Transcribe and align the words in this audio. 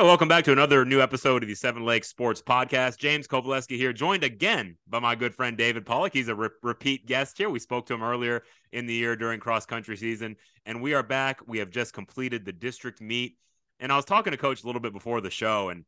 right, 0.00 0.06
welcome 0.06 0.28
back 0.28 0.44
to 0.44 0.52
another 0.52 0.86
new 0.86 1.02
episode 1.02 1.42
of 1.42 1.48
the 1.48 1.54
Seven 1.54 1.84
Lakes 1.84 2.08
Sports 2.08 2.40
Podcast. 2.40 2.96
James 2.96 3.28
Kowalewski 3.28 3.76
here, 3.76 3.92
joined 3.92 4.24
again 4.24 4.78
by 4.88 4.98
my 4.98 5.14
good 5.14 5.34
friend 5.34 5.58
David 5.58 5.84
Pollack. 5.84 6.14
He's 6.14 6.28
a 6.28 6.34
re- 6.34 6.48
repeat 6.62 7.04
guest 7.04 7.36
here. 7.36 7.50
We 7.50 7.58
spoke 7.58 7.84
to 7.86 7.94
him 7.94 8.02
earlier 8.02 8.42
in 8.72 8.86
the 8.86 8.94
year 8.94 9.14
during 9.14 9.40
cross 9.40 9.66
country 9.66 9.98
season, 9.98 10.36
and 10.64 10.80
we 10.80 10.94
are 10.94 11.02
back. 11.02 11.40
We 11.46 11.58
have 11.58 11.68
just 11.68 11.92
completed 11.92 12.46
the 12.46 12.52
district 12.52 13.02
meet, 13.02 13.36
and 13.78 13.92
I 13.92 13.96
was 13.96 14.06
talking 14.06 14.30
to 14.30 14.38
Coach 14.38 14.62
a 14.62 14.66
little 14.66 14.80
bit 14.80 14.94
before 14.94 15.20
the 15.20 15.28
show, 15.28 15.68
and 15.68 15.84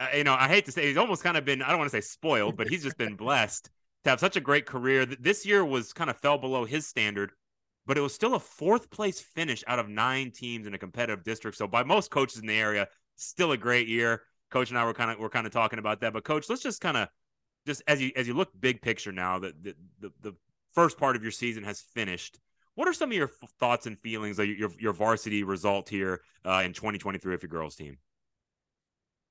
uh, 0.00 0.08
you 0.16 0.24
know, 0.24 0.34
I 0.34 0.48
hate 0.48 0.64
to 0.64 0.72
say 0.72 0.88
he's 0.88 0.96
almost 0.96 1.22
kind 1.22 1.36
of 1.36 1.44
been 1.44 1.62
I 1.62 1.68
don't 1.68 1.78
want 1.78 1.88
to 1.92 1.96
say 1.96 2.04
spoiled, 2.04 2.56
but 2.56 2.66
he's 2.66 2.82
just 2.82 2.98
been 2.98 3.14
blessed 3.16 3.70
to 4.02 4.10
have 4.10 4.18
such 4.18 4.34
a 4.34 4.40
great 4.40 4.66
career. 4.66 5.06
This 5.06 5.46
year 5.46 5.64
was 5.64 5.92
kind 5.92 6.10
of 6.10 6.16
fell 6.16 6.38
below 6.38 6.64
his 6.64 6.88
standard 6.88 7.30
but 7.86 7.96
it 7.96 8.00
was 8.00 8.12
still 8.12 8.34
a 8.34 8.40
fourth 8.40 8.90
place 8.90 9.20
finish 9.20 9.62
out 9.68 9.78
of 9.78 9.88
nine 9.88 10.32
teams 10.32 10.66
in 10.66 10.74
a 10.74 10.78
competitive 10.78 11.22
district. 11.22 11.56
So 11.56 11.68
by 11.68 11.84
most 11.84 12.10
coaches 12.10 12.40
in 12.40 12.46
the 12.48 12.58
area, 12.58 12.88
still 13.16 13.52
a 13.52 13.56
great 13.56 13.88
year. 13.88 14.22
Coach 14.50 14.70
and 14.70 14.78
I 14.78 14.84
were 14.84 14.94
kind 14.94 15.10
of 15.10 15.18
we're 15.18 15.28
kind 15.28 15.46
of 15.46 15.52
talking 15.52 15.78
about 15.78 16.00
that. 16.00 16.12
But 16.12 16.24
coach, 16.24 16.48
let's 16.48 16.62
just 16.62 16.80
kind 16.80 16.96
of 16.96 17.08
just 17.66 17.82
as 17.88 18.00
you 18.00 18.12
as 18.16 18.28
you 18.28 18.34
look 18.34 18.48
big 18.58 18.80
picture 18.80 19.12
now 19.12 19.38
that 19.40 19.62
the, 19.62 19.74
the, 20.00 20.12
the 20.22 20.34
first 20.72 20.98
part 20.98 21.16
of 21.16 21.22
your 21.22 21.32
season 21.32 21.64
has 21.64 21.80
finished. 21.80 22.38
What 22.74 22.86
are 22.86 22.92
some 22.92 23.10
of 23.10 23.16
your 23.16 23.30
thoughts 23.58 23.86
and 23.86 23.98
feelings 23.98 24.38
of 24.38 24.46
your 24.46 24.70
your 24.78 24.92
varsity 24.92 25.42
result 25.42 25.88
here 25.88 26.20
uh, 26.44 26.62
in 26.64 26.72
2023 26.72 27.34
of 27.34 27.42
your 27.42 27.48
girls 27.48 27.74
team? 27.74 27.98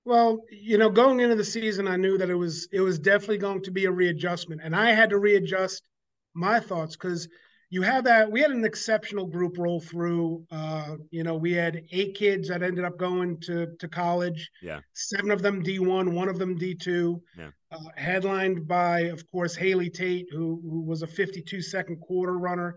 Well, 0.03 0.43
you 0.51 0.77
know, 0.77 0.89
going 0.89 1.19
into 1.19 1.35
the 1.35 1.43
season, 1.43 1.87
I 1.87 1.95
knew 1.95 2.17
that 2.17 2.29
it 2.29 2.35
was 2.35 2.67
it 2.71 2.81
was 2.81 2.99
definitely 2.99 3.37
going 3.37 3.63
to 3.63 3.71
be 3.71 3.85
a 3.85 3.91
readjustment, 3.91 4.61
and 4.63 4.75
I 4.75 4.91
had 4.91 5.09
to 5.11 5.17
readjust 5.17 5.87
my 6.33 6.59
thoughts 6.59 6.95
because 6.95 7.27
you 7.69 7.81
have 7.81 8.03
that. 8.03 8.31
We 8.31 8.41
had 8.41 8.51
an 8.51 8.63
exceptional 8.63 9.25
group 9.25 9.57
roll 9.57 9.79
through. 9.79 10.45
Uh, 10.51 10.95
you 11.11 11.23
know, 11.23 11.35
we 11.35 11.51
had 11.53 11.81
eight 11.91 12.15
kids 12.15 12.47
that 12.49 12.63
ended 12.63 12.85
up 12.85 12.97
going 12.97 13.39
to 13.41 13.67
to 13.79 13.87
college. 13.87 14.49
Yeah, 14.61 14.79
seven 14.93 15.31
of 15.31 15.41
them 15.41 15.63
D 15.63 15.79
one, 15.79 16.13
one 16.13 16.29
of 16.29 16.37
them 16.37 16.55
D 16.55 16.75
two. 16.75 17.21
Yeah, 17.37 17.49
uh, 17.71 17.79
headlined 17.95 18.67
by, 18.67 19.01
of 19.01 19.29
course, 19.31 19.55
Haley 19.55 19.89
Tate, 19.89 20.27
who 20.31 20.61
who 20.69 20.81
was 20.81 21.01
a 21.01 21.07
52 21.07 21.61
second 21.61 21.97
quarter 21.97 22.37
runner. 22.37 22.75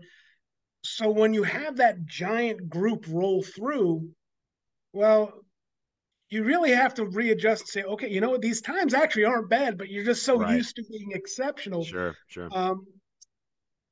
So 0.83 1.09
when 1.09 1.33
you 1.33 1.43
have 1.43 1.77
that 1.77 2.05
giant 2.05 2.69
group 2.69 3.05
roll 3.09 3.43
through, 3.43 4.09
well, 4.93 5.33
you 6.29 6.43
really 6.43 6.71
have 6.71 6.93
to 6.95 7.05
readjust 7.05 7.61
and 7.63 7.69
say, 7.69 7.83
okay, 7.83 8.09
you 8.09 8.21
know 8.21 8.29
what, 8.29 8.41
these 8.41 8.61
times 8.61 8.93
actually 8.93 9.25
aren't 9.25 9.49
bad, 9.49 9.77
but 9.77 9.89
you're 9.89 10.05
just 10.05 10.23
so 10.23 10.39
right. 10.39 10.55
used 10.55 10.75
to 10.75 10.83
being 10.89 11.11
exceptional. 11.13 11.83
Sure, 11.83 12.15
sure. 12.27 12.49
Um, 12.51 12.85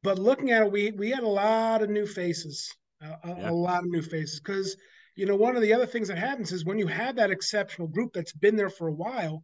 but 0.03 0.19
looking 0.19 0.51
at 0.51 0.63
it, 0.63 0.71
we 0.71 0.91
we 0.91 1.09
had 1.09 1.23
a 1.23 1.27
lot 1.27 1.81
of 1.81 1.89
new 1.89 2.05
faces, 2.05 2.73
uh, 3.03 3.15
yeah. 3.25 3.49
a, 3.49 3.51
lot 3.51 3.83
of 3.83 3.89
new 3.89 4.01
faces. 4.01 4.39
Because 4.39 4.75
you 5.15 5.25
know, 5.25 5.35
one 5.35 5.55
of 5.55 5.61
the 5.61 5.73
other 5.73 5.85
things 5.85 6.07
that 6.07 6.17
happens 6.17 6.51
is 6.51 6.65
when 6.65 6.77
you 6.77 6.87
have 6.87 7.15
that 7.15 7.31
exceptional 7.31 7.87
group 7.87 8.13
that's 8.13 8.33
been 8.33 8.55
there 8.55 8.69
for 8.69 8.87
a 8.87 8.93
while, 8.93 9.43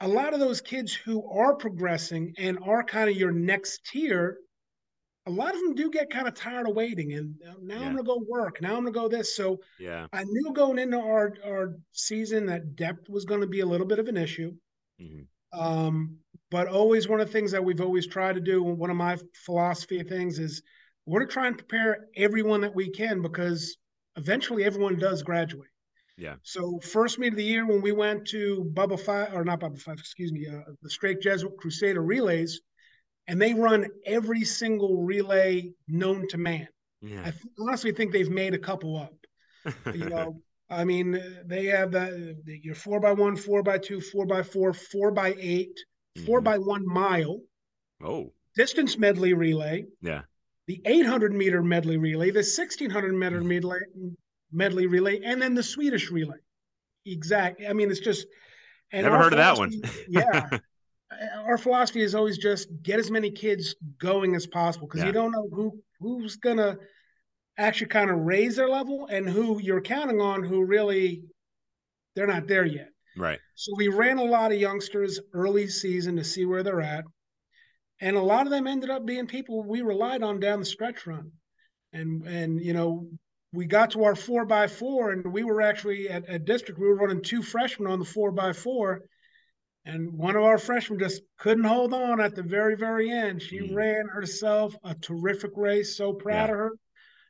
a 0.00 0.08
lot 0.08 0.34
of 0.34 0.40
those 0.40 0.60
kids 0.60 0.92
who 0.92 1.28
are 1.30 1.54
progressing 1.54 2.34
and 2.38 2.58
are 2.64 2.82
kind 2.82 3.10
of 3.10 3.16
your 3.16 3.32
next 3.32 3.84
tier, 3.84 4.38
a 5.26 5.30
lot 5.30 5.54
of 5.54 5.60
them 5.60 5.74
do 5.74 5.90
get 5.90 6.10
kind 6.10 6.28
of 6.28 6.34
tired 6.34 6.68
of 6.68 6.74
waiting. 6.74 7.12
And 7.12 7.34
uh, 7.46 7.54
now 7.60 7.80
yeah. 7.80 7.86
I'm 7.86 7.96
gonna 7.96 8.04
go 8.04 8.22
work. 8.28 8.60
Now 8.62 8.76
I'm 8.76 8.84
gonna 8.84 8.92
go 8.92 9.08
this. 9.08 9.36
So 9.36 9.58
yeah, 9.78 10.06
I 10.12 10.24
knew 10.24 10.52
going 10.52 10.78
into 10.78 10.98
our 10.98 11.34
our 11.44 11.74
season 11.92 12.46
that 12.46 12.76
depth 12.76 13.08
was 13.08 13.24
going 13.24 13.40
to 13.40 13.46
be 13.46 13.60
a 13.60 13.66
little 13.66 13.86
bit 13.86 13.98
of 13.98 14.08
an 14.08 14.16
issue. 14.16 14.52
Mm-hmm. 15.00 15.60
Um, 15.60 16.18
but 16.50 16.68
always 16.68 17.08
one 17.08 17.20
of 17.20 17.26
the 17.26 17.32
things 17.32 17.52
that 17.52 17.64
we've 17.64 17.80
always 17.80 18.06
tried 18.06 18.34
to 18.34 18.40
do, 18.40 18.62
one 18.62 18.90
of 18.90 18.96
my 18.96 19.18
philosophy 19.44 20.00
of 20.00 20.08
things 20.08 20.38
is 20.38 20.62
we're 21.04 21.20
to 21.20 21.26
try 21.26 21.46
and 21.46 21.58
prepare 21.58 22.06
everyone 22.16 22.60
that 22.60 22.74
we 22.74 22.90
can 22.90 23.22
because 23.22 23.76
eventually 24.16 24.64
everyone 24.64 24.98
does 24.98 25.22
graduate. 25.22 25.68
Yeah. 26.16 26.36
So 26.42 26.78
first 26.80 27.18
meet 27.18 27.32
of 27.32 27.36
the 27.36 27.44
year 27.44 27.66
when 27.66 27.82
we 27.82 27.92
went 27.92 28.26
to 28.28 28.70
Bubba 28.74 28.98
Five 28.98 29.34
or 29.34 29.44
not 29.44 29.60
Bubba 29.60 29.78
Five, 29.78 29.98
excuse 29.98 30.32
me, 30.32 30.46
uh, 30.46 30.72
the 30.82 30.90
Strake 30.90 31.20
Jesuit 31.20 31.56
Crusader 31.58 32.02
relays, 32.02 32.60
and 33.26 33.40
they 33.40 33.52
run 33.52 33.86
every 34.06 34.44
single 34.44 35.02
relay 35.02 35.72
known 35.88 36.26
to 36.28 36.38
man. 36.38 36.68
Yeah. 37.02 37.22
I 37.26 37.32
honestly 37.60 37.92
think 37.92 38.12
they've 38.12 38.30
made 38.30 38.54
a 38.54 38.58
couple 38.58 38.96
up. 38.96 39.14
you 39.94 40.04
know, 40.08 40.40
I 40.70 40.84
mean, 40.84 41.20
they 41.44 41.66
have 41.66 41.92
that 41.92 42.36
your 42.46 42.74
four 42.74 42.98
by 42.98 43.12
one, 43.12 43.36
four 43.36 43.62
by 43.62 43.78
two, 43.78 44.00
four 44.00 44.26
by 44.26 44.42
four, 44.42 44.72
four 44.72 45.10
by 45.10 45.34
8 45.38 45.70
mm-hmm. 46.16 46.26
four 46.26 46.40
by 46.40 46.58
one 46.58 46.86
mile. 46.86 47.40
Oh, 48.02 48.32
distance 48.56 48.98
medley 48.98 49.34
relay. 49.34 49.84
Yeah. 50.00 50.22
The 50.66 50.80
800 50.84 51.32
meter 51.32 51.62
medley 51.62 51.96
relay, 51.96 52.30
the 52.30 52.38
1600 52.38 53.12
meter 53.14 53.38
mm-hmm. 53.38 53.48
medley, 53.48 53.78
medley 54.50 54.86
relay, 54.86 55.20
and 55.22 55.40
then 55.40 55.54
the 55.54 55.62
Swedish 55.62 56.10
relay. 56.10 56.38
Exactly. 57.04 57.66
I 57.66 57.72
mean, 57.72 57.90
it's 57.90 58.00
just. 58.00 58.26
Never 58.92 59.18
heard 59.18 59.32
of 59.32 59.38
that 59.38 59.58
one. 59.58 59.72
yeah. 60.08 60.48
Our 61.44 61.58
philosophy 61.58 62.02
is 62.02 62.14
always 62.14 62.38
just 62.38 62.68
get 62.82 62.98
as 62.98 63.10
many 63.10 63.30
kids 63.30 63.74
going 63.98 64.34
as 64.34 64.46
possible 64.46 64.86
because 64.86 65.00
yeah. 65.00 65.06
you 65.06 65.12
don't 65.12 65.32
know 65.32 65.48
who 65.52 65.80
who's 66.00 66.36
gonna 66.36 66.76
actually 67.58 67.88
kind 67.88 68.10
of 68.10 68.18
raise 68.18 68.56
their 68.56 68.68
level 68.68 69.06
and 69.06 69.28
who 69.28 69.60
you're 69.60 69.80
counting 69.80 70.20
on 70.20 70.42
who 70.42 70.64
really 70.64 71.22
they're 72.14 72.26
not 72.26 72.46
there 72.46 72.64
yet. 72.64 72.90
Right. 73.16 73.38
So 73.54 73.72
we 73.76 73.88
ran 73.88 74.18
a 74.18 74.24
lot 74.24 74.52
of 74.52 74.58
youngsters 74.58 75.20
early 75.32 75.68
season 75.68 76.16
to 76.16 76.24
see 76.24 76.44
where 76.44 76.62
they're 76.62 76.80
at. 76.80 77.04
And 78.00 78.16
a 78.16 78.22
lot 78.22 78.46
of 78.46 78.50
them 78.50 78.66
ended 78.66 78.90
up 78.90 79.06
being 79.06 79.26
people 79.26 79.64
we 79.64 79.80
relied 79.80 80.22
on 80.22 80.38
down 80.38 80.58
the 80.60 80.66
stretch 80.66 81.06
run. 81.06 81.32
And 81.92 82.26
and 82.26 82.60
you 82.60 82.74
know, 82.74 83.08
we 83.52 83.64
got 83.64 83.92
to 83.92 84.04
our 84.04 84.14
four 84.14 84.44
by 84.44 84.66
four 84.66 85.12
and 85.12 85.32
we 85.32 85.44
were 85.44 85.62
actually 85.62 86.08
at, 86.10 86.28
at 86.28 86.44
district, 86.44 86.78
we 86.78 86.88
were 86.88 86.96
running 86.96 87.22
two 87.22 87.42
freshmen 87.42 87.90
on 87.90 87.98
the 87.98 88.04
four 88.04 88.32
by 88.32 88.52
four. 88.52 89.02
And 89.86 90.12
one 90.12 90.36
of 90.36 90.42
our 90.42 90.58
freshmen 90.58 90.98
just 90.98 91.22
couldn't 91.38 91.64
hold 91.64 91.94
on 91.94 92.20
at 92.20 92.34
the 92.34 92.42
very, 92.42 92.76
very 92.76 93.10
end. 93.10 93.40
She 93.40 93.60
mm. 93.60 93.74
ran 93.74 94.08
herself 94.08 94.74
a 94.82 94.94
terrific 94.96 95.52
race. 95.54 95.96
So 95.96 96.12
proud 96.12 96.48
yeah. 96.48 96.54
of 96.54 96.58
her 96.58 96.72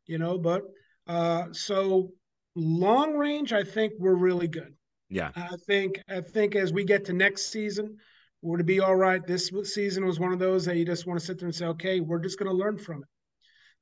you 0.07 0.19
know, 0.19 0.39
but 0.39 0.63
uh, 1.07 1.47
so 1.53 2.11
long 2.55 3.15
range, 3.15 3.53
I 3.53 3.65
think 3.65 3.95
we're 3.99 4.15
really 4.15 4.49
good. 4.49 4.75
Yeah. 5.09 5.31
I 5.37 5.57
think 5.67 6.03
I 6.09 6.21
think 6.21 6.57
as 6.57 6.73
we 6.73 6.85
get 6.85 7.05
to 7.07 7.13
next 7.13 7.47
season, 7.47 7.97
we're 8.43 8.59
to 8.59 8.65
be 8.65 8.81
all 8.81 8.97
right. 8.97 9.25
This 9.27 9.51
season 9.65 10.05
was 10.05 10.21
one 10.21 10.33
of 10.33 10.39
those 10.39 10.65
that 10.65 10.77
you 10.77 10.85
just 10.85 11.07
want 11.07 11.19
to 11.19 11.25
sit 11.25 11.39
there 11.39 11.47
and 11.47 11.55
say, 11.55 11.67
okay, 11.67 12.01
we're 12.01 12.19
just 12.19 12.39
going 12.39 12.51
to 12.51 12.57
learn 12.57 12.79
from 12.79 13.03
it. 13.03 13.09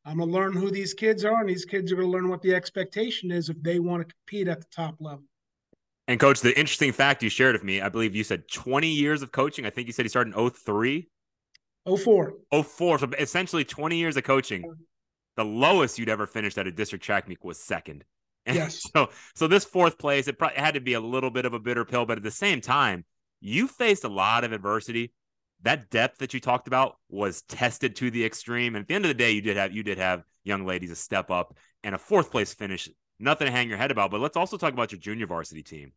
I'm 0.06 0.18
going 0.18 0.28
to 0.28 0.34
learn 0.34 0.52
who 0.52 0.70
these 0.70 0.92
kids 0.92 1.24
are, 1.24 1.40
and 1.40 1.48
these 1.48 1.64
kids 1.64 1.90
are 1.90 1.96
going 1.96 2.08
to 2.08 2.12
learn 2.12 2.28
what 2.28 2.42
the 2.42 2.54
expectation 2.54 3.30
is 3.30 3.48
if 3.48 3.60
they 3.62 3.78
want 3.78 4.06
to 4.06 4.14
compete 4.14 4.48
at 4.48 4.60
the 4.60 4.66
top 4.70 4.96
level. 5.00 5.24
And 6.06 6.20
coach, 6.20 6.40
the 6.40 6.56
interesting 6.58 6.92
fact 6.92 7.22
you 7.22 7.30
shared 7.30 7.54
with 7.54 7.64
me, 7.64 7.80
I 7.80 7.88
believe 7.88 8.14
you 8.14 8.24
said 8.24 8.46
20 8.48 8.86
years 8.86 9.22
of 9.22 9.32
coaching. 9.32 9.64
I 9.64 9.70
think 9.70 9.86
you 9.86 9.94
said 9.94 10.04
you 10.04 10.10
started 10.10 10.34
in 10.36 10.50
03. 10.50 11.08
04. 11.86 12.34
04. 12.62 12.98
So 12.98 13.10
essentially 13.18 13.64
20 13.64 13.96
years 13.96 14.16
of 14.18 14.24
coaching 14.24 14.64
the 15.36 15.44
lowest 15.44 15.98
you'd 15.98 16.08
ever 16.08 16.26
finished 16.26 16.58
at 16.58 16.66
a 16.66 16.72
district 16.72 17.04
track 17.04 17.28
meet 17.28 17.42
was 17.42 17.58
second. 17.58 18.04
And 18.46 18.56
yes. 18.56 18.82
So, 18.94 19.10
so 19.34 19.46
this 19.46 19.64
fourth 19.64 19.98
place, 19.98 20.28
it 20.28 20.38
probably 20.38 20.58
had 20.58 20.74
to 20.74 20.80
be 20.80 20.94
a 20.94 21.00
little 21.00 21.30
bit 21.30 21.46
of 21.46 21.54
a 21.54 21.58
bitter 21.58 21.84
pill, 21.84 22.06
but 22.06 22.18
at 22.18 22.24
the 22.24 22.30
same 22.30 22.60
time, 22.60 23.04
you 23.40 23.68
faced 23.68 24.04
a 24.04 24.08
lot 24.08 24.44
of 24.44 24.52
adversity. 24.52 25.12
That 25.62 25.90
depth 25.90 26.18
that 26.18 26.34
you 26.34 26.40
talked 26.40 26.66
about 26.66 26.96
was 27.08 27.42
tested 27.42 27.96
to 27.96 28.10
the 28.10 28.24
extreme. 28.24 28.74
And 28.74 28.82
at 28.82 28.88
the 28.88 28.94
end 28.94 29.04
of 29.04 29.08
the 29.08 29.14
day, 29.14 29.30
you 29.30 29.40
did 29.40 29.56
have 29.56 29.72
you 29.72 29.82
did 29.82 29.98
have 29.98 30.24
young 30.42 30.66
ladies 30.66 30.90
a 30.90 30.96
step 30.96 31.30
up 31.30 31.56
and 31.82 31.94
a 31.94 31.98
fourth 31.98 32.30
place 32.30 32.52
finish. 32.52 32.88
Nothing 33.18 33.46
to 33.46 33.52
hang 33.52 33.68
your 33.68 33.78
head 33.78 33.90
about. 33.90 34.10
But 34.10 34.20
let's 34.20 34.36
also 34.36 34.56
talk 34.56 34.72
about 34.72 34.92
your 34.92 35.00
junior 35.00 35.26
varsity 35.26 35.62
team 35.62 35.92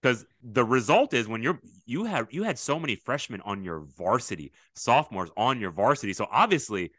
because 0.00 0.24
the 0.42 0.64
result 0.64 1.14
is 1.14 1.28
when 1.28 1.42
you're 1.42 1.60
you 1.86 2.04
have 2.04 2.28
you 2.30 2.42
had 2.42 2.58
so 2.58 2.78
many 2.78 2.96
freshmen 2.96 3.40
on 3.42 3.62
your 3.62 3.80
varsity 3.80 4.52
sophomores 4.74 5.30
on 5.36 5.60
your 5.60 5.70
varsity 5.70 6.12
so 6.12 6.26
obviously 6.30 6.90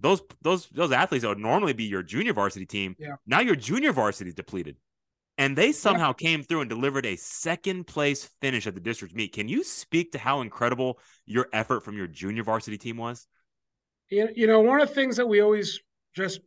those 0.00 0.22
those 0.42 0.66
those 0.68 0.92
athletes 0.92 1.22
that 1.22 1.28
would 1.28 1.38
normally 1.38 1.72
be 1.72 1.84
your 1.84 2.02
junior 2.02 2.32
varsity 2.32 2.66
team, 2.66 2.96
yeah. 2.98 3.16
now 3.26 3.40
your 3.40 3.56
junior 3.56 3.92
varsity 3.92 4.28
is 4.28 4.34
depleted. 4.34 4.76
And 5.38 5.56
they 5.56 5.72
somehow 5.72 6.08
yeah. 6.08 6.28
came 6.28 6.42
through 6.42 6.60
and 6.60 6.68
delivered 6.68 7.06
a 7.06 7.16
second 7.16 7.86
place 7.86 8.28
finish 8.42 8.66
at 8.66 8.74
the 8.74 8.80
district 8.80 9.14
meet. 9.14 9.32
Can 9.32 9.48
you 9.48 9.64
speak 9.64 10.12
to 10.12 10.18
how 10.18 10.42
incredible 10.42 10.98
your 11.24 11.48
effort 11.52 11.82
from 11.82 11.96
your 11.96 12.06
junior 12.06 12.42
varsity 12.42 12.76
team 12.76 12.98
was? 12.98 13.26
You 14.10 14.46
know, 14.46 14.60
one 14.60 14.80
of 14.80 14.88
the 14.88 14.94
things 14.94 15.16
that 15.16 15.26
we 15.26 15.40
always 15.40 15.80
just 16.14 16.40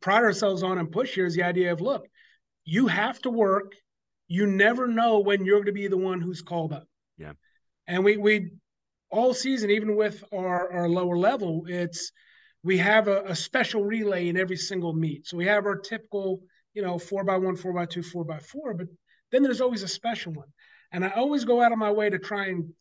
pride 0.00 0.22
ourselves 0.22 0.62
on 0.62 0.78
and 0.78 0.92
push 0.92 1.14
here 1.14 1.26
is 1.26 1.34
the 1.34 1.42
idea 1.42 1.72
of 1.72 1.80
look, 1.80 2.06
you 2.64 2.86
have 2.86 3.20
to 3.22 3.30
work. 3.30 3.72
You 4.28 4.46
never 4.46 4.86
know 4.86 5.18
when 5.18 5.44
you're 5.44 5.58
going 5.58 5.66
to 5.66 5.72
be 5.72 5.88
the 5.88 5.96
one 5.96 6.20
who's 6.20 6.42
called 6.42 6.72
up. 6.72 6.86
Yeah. 7.18 7.32
And 7.86 8.04
we 8.04 8.16
we 8.16 8.50
all 9.10 9.34
season, 9.34 9.70
even 9.70 9.96
with 9.96 10.24
our, 10.32 10.72
our 10.72 10.88
lower 10.88 11.16
level, 11.16 11.64
it's 11.68 12.12
we 12.62 12.78
have 12.78 13.08
a, 13.08 13.24
a, 13.24 13.34
special 13.34 13.82
relay 13.82 14.28
in 14.28 14.36
every 14.36 14.56
single 14.56 14.92
meet. 14.92 15.26
So 15.26 15.36
we 15.36 15.46
have 15.46 15.66
our 15.66 15.76
typical, 15.76 16.40
you 16.74 16.82
know, 16.82 16.98
four 16.98 17.24
by 17.24 17.36
one, 17.36 17.56
four 17.56 17.72
by 17.72 17.86
two, 17.86 18.02
four 18.02 18.24
by 18.24 18.38
four, 18.38 18.74
but 18.74 18.86
then 19.30 19.42
there's 19.42 19.60
always 19.60 19.82
a 19.82 19.88
special 19.88 20.32
one. 20.32 20.48
And 20.92 21.04
I 21.04 21.10
always 21.10 21.44
go 21.44 21.60
out 21.62 21.72
of 21.72 21.78
my 21.78 21.90
way 21.90 22.10
to 22.10 22.18
try 22.18 22.46
and 22.46 22.72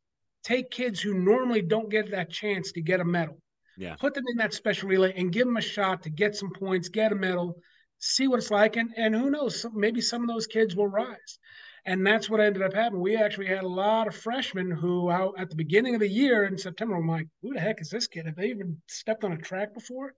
take 0.43 0.69
kids 0.69 0.99
who 0.99 1.13
normally 1.13 1.61
don't 1.61 1.89
get 1.89 2.11
that 2.11 2.29
chance 2.29 2.71
to 2.73 2.81
get 2.81 2.99
a 2.99 3.05
medal. 3.05 3.41
Yeah. 3.77 3.95
Put 3.95 4.13
them 4.13 4.25
in 4.29 4.37
that 4.37 4.53
special 4.53 4.89
relay 4.89 5.13
and 5.15 5.31
give 5.31 5.47
them 5.47 5.57
a 5.57 5.61
shot 5.61 6.03
to 6.03 6.09
get 6.09 6.35
some 6.35 6.51
points, 6.51 6.89
get 6.89 7.11
a 7.11 7.15
medal, 7.15 7.57
see 7.99 8.27
what 8.27 8.39
it's 8.39 8.51
like. 8.51 8.75
And, 8.75 8.91
and 8.97 9.15
who 9.15 9.31
knows, 9.31 9.65
maybe 9.73 10.01
some 10.01 10.21
of 10.21 10.27
those 10.27 10.47
kids 10.47 10.75
will 10.75 10.87
rise. 10.87 11.39
And 11.85 12.05
that's 12.05 12.29
what 12.29 12.39
ended 12.39 12.61
up 12.61 12.73
happening. 12.73 13.01
We 13.01 13.17
actually 13.17 13.47
had 13.47 13.63
a 13.63 13.67
lot 13.67 14.07
of 14.07 14.15
freshmen 14.15 14.69
who, 14.69 15.09
out 15.09 15.33
at 15.39 15.49
the 15.49 15.55
beginning 15.55 15.95
of 15.95 16.01
the 16.01 16.07
year 16.07 16.45
in 16.45 16.57
September, 16.57 16.95
I'm 16.95 17.07
like, 17.07 17.27
who 17.41 17.53
the 17.53 17.59
heck 17.59 17.81
is 17.81 17.89
this 17.89 18.07
kid? 18.07 18.27
Have 18.27 18.35
they 18.35 18.49
even 18.49 18.79
stepped 18.87 19.23
on 19.23 19.31
a 19.31 19.37
track 19.37 19.73
before? 19.73 20.13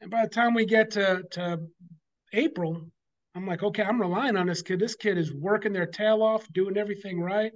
And 0.00 0.10
by 0.10 0.22
the 0.22 0.28
time 0.28 0.54
we 0.54 0.66
get 0.66 0.92
to, 0.92 1.24
to 1.32 1.60
April, 2.32 2.88
I'm 3.34 3.46
like, 3.46 3.64
okay, 3.64 3.82
I'm 3.82 4.00
relying 4.00 4.36
on 4.36 4.46
this 4.46 4.62
kid. 4.62 4.78
This 4.78 4.94
kid 4.94 5.18
is 5.18 5.34
working 5.34 5.72
their 5.72 5.86
tail 5.86 6.22
off, 6.22 6.46
doing 6.52 6.76
everything 6.76 7.20
right. 7.20 7.52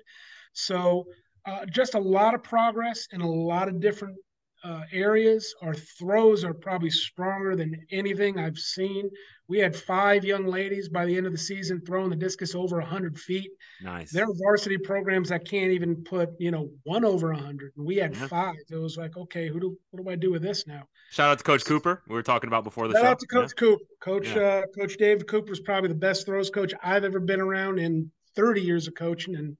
So, 0.52 1.04
uh, 1.46 1.64
just 1.66 1.94
a 1.94 2.00
lot 2.00 2.34
of 2.34 2.42
progress 2.42 3.06
in 3.12 3.20
a 3.20 3.30
lot 3.30 3.68
of 3.68 3.80
different 3.80 4.16
uh, 4.64 4.82
areas. 4.92 5.54
Our 5.62 5.74
throws 5.74 6.44
are 6.44 6.54
probably 6.54 6.90
stronger 6.90 7.54
than 7.56 7.84
anything 7.90 8.38
I've 8.38 8.58
seen. 8.58 9.10
We 9.46 9.58
had 9.58 9.74
five 9.74 10.24
young 10.24 10.46
ladies 10.46 10.88
by 10.88 11.06
the 11.06 11.16
end 11.16 11.24
of 11.26 11.32
the 11.32 11.38
season 11.38 11.80
throwing 11.86 12.10
the 12.10 12.16
discus 12.16 12.54
over 12.54 12.78
100 12.78 13.18
feet. 13.18 13.50
Nice. 13.82 14.12
There 14.12 14.24
are 14.24 14.34
varsity 14.44 14.76
programs 14.76 15.30
that 15.30 15.48
can't 15.48 15.70
even 15.72 15.96
put, 16.04 16.30
you 16.38 16.50
know, 16.50 16.70
one 16.82 17.04
over 17.04 17.32
100. 17.32 17.72
And 17.76 17.86
we 17.86 17.96
had 17.96 18.14
Yeah. 18.14 18.26
five. 18.26 18.56
It 18.70 18.76
was 18.76 18.98
like, 18.98 19.16
okay, 19.16 19.48
who 19.48 19.58
do 19.60 19.78
what 19.90 20.04
do 20.04 20.10
I 20.10 20.16
do 20.16 20.30
with 20.30 20.42
this 20.42 20.66
now? 20.66 20.82
Shout 21.10 21.30
out 21.30 21.38
to 21.38 21.44
Coach 21.44 21.64
Cooper. 21.64 22.02
We 22.08 22.14
were 22.14 22.22
talking 22.22 22.48
about 22.48 22.64
before 22.64 22.88
the 22.88 22.94
Shout 22.94 23.02
show. 23.04 23.08
out 23.10 23.18
to 23.20 23.26
Coach 23.26 23.56
Cooper. 23.56 23.84
Coach 24.00 24.28
Yeah. 24.28 24.42
uh, 24.42 24.62
Coach 24.78 24.96
Dave 24.98 25.26
Cooper 25.26 25.52
is 25.52 25.60
probably 25.60 25.88
the 25.88 25.94
best 25.94 26.26
throws 26.26 26.50
coach 26.50 26.74
I've 26.82 27.04
ever 27.04 27.20
been 27.20 27.40
around 27.40 27.78
in 27.78 28.10
30 28.36 28.60
years 28.60 28.86
of 28.86 28.94
coaching, 28.94 29.34
and 29.34 29.56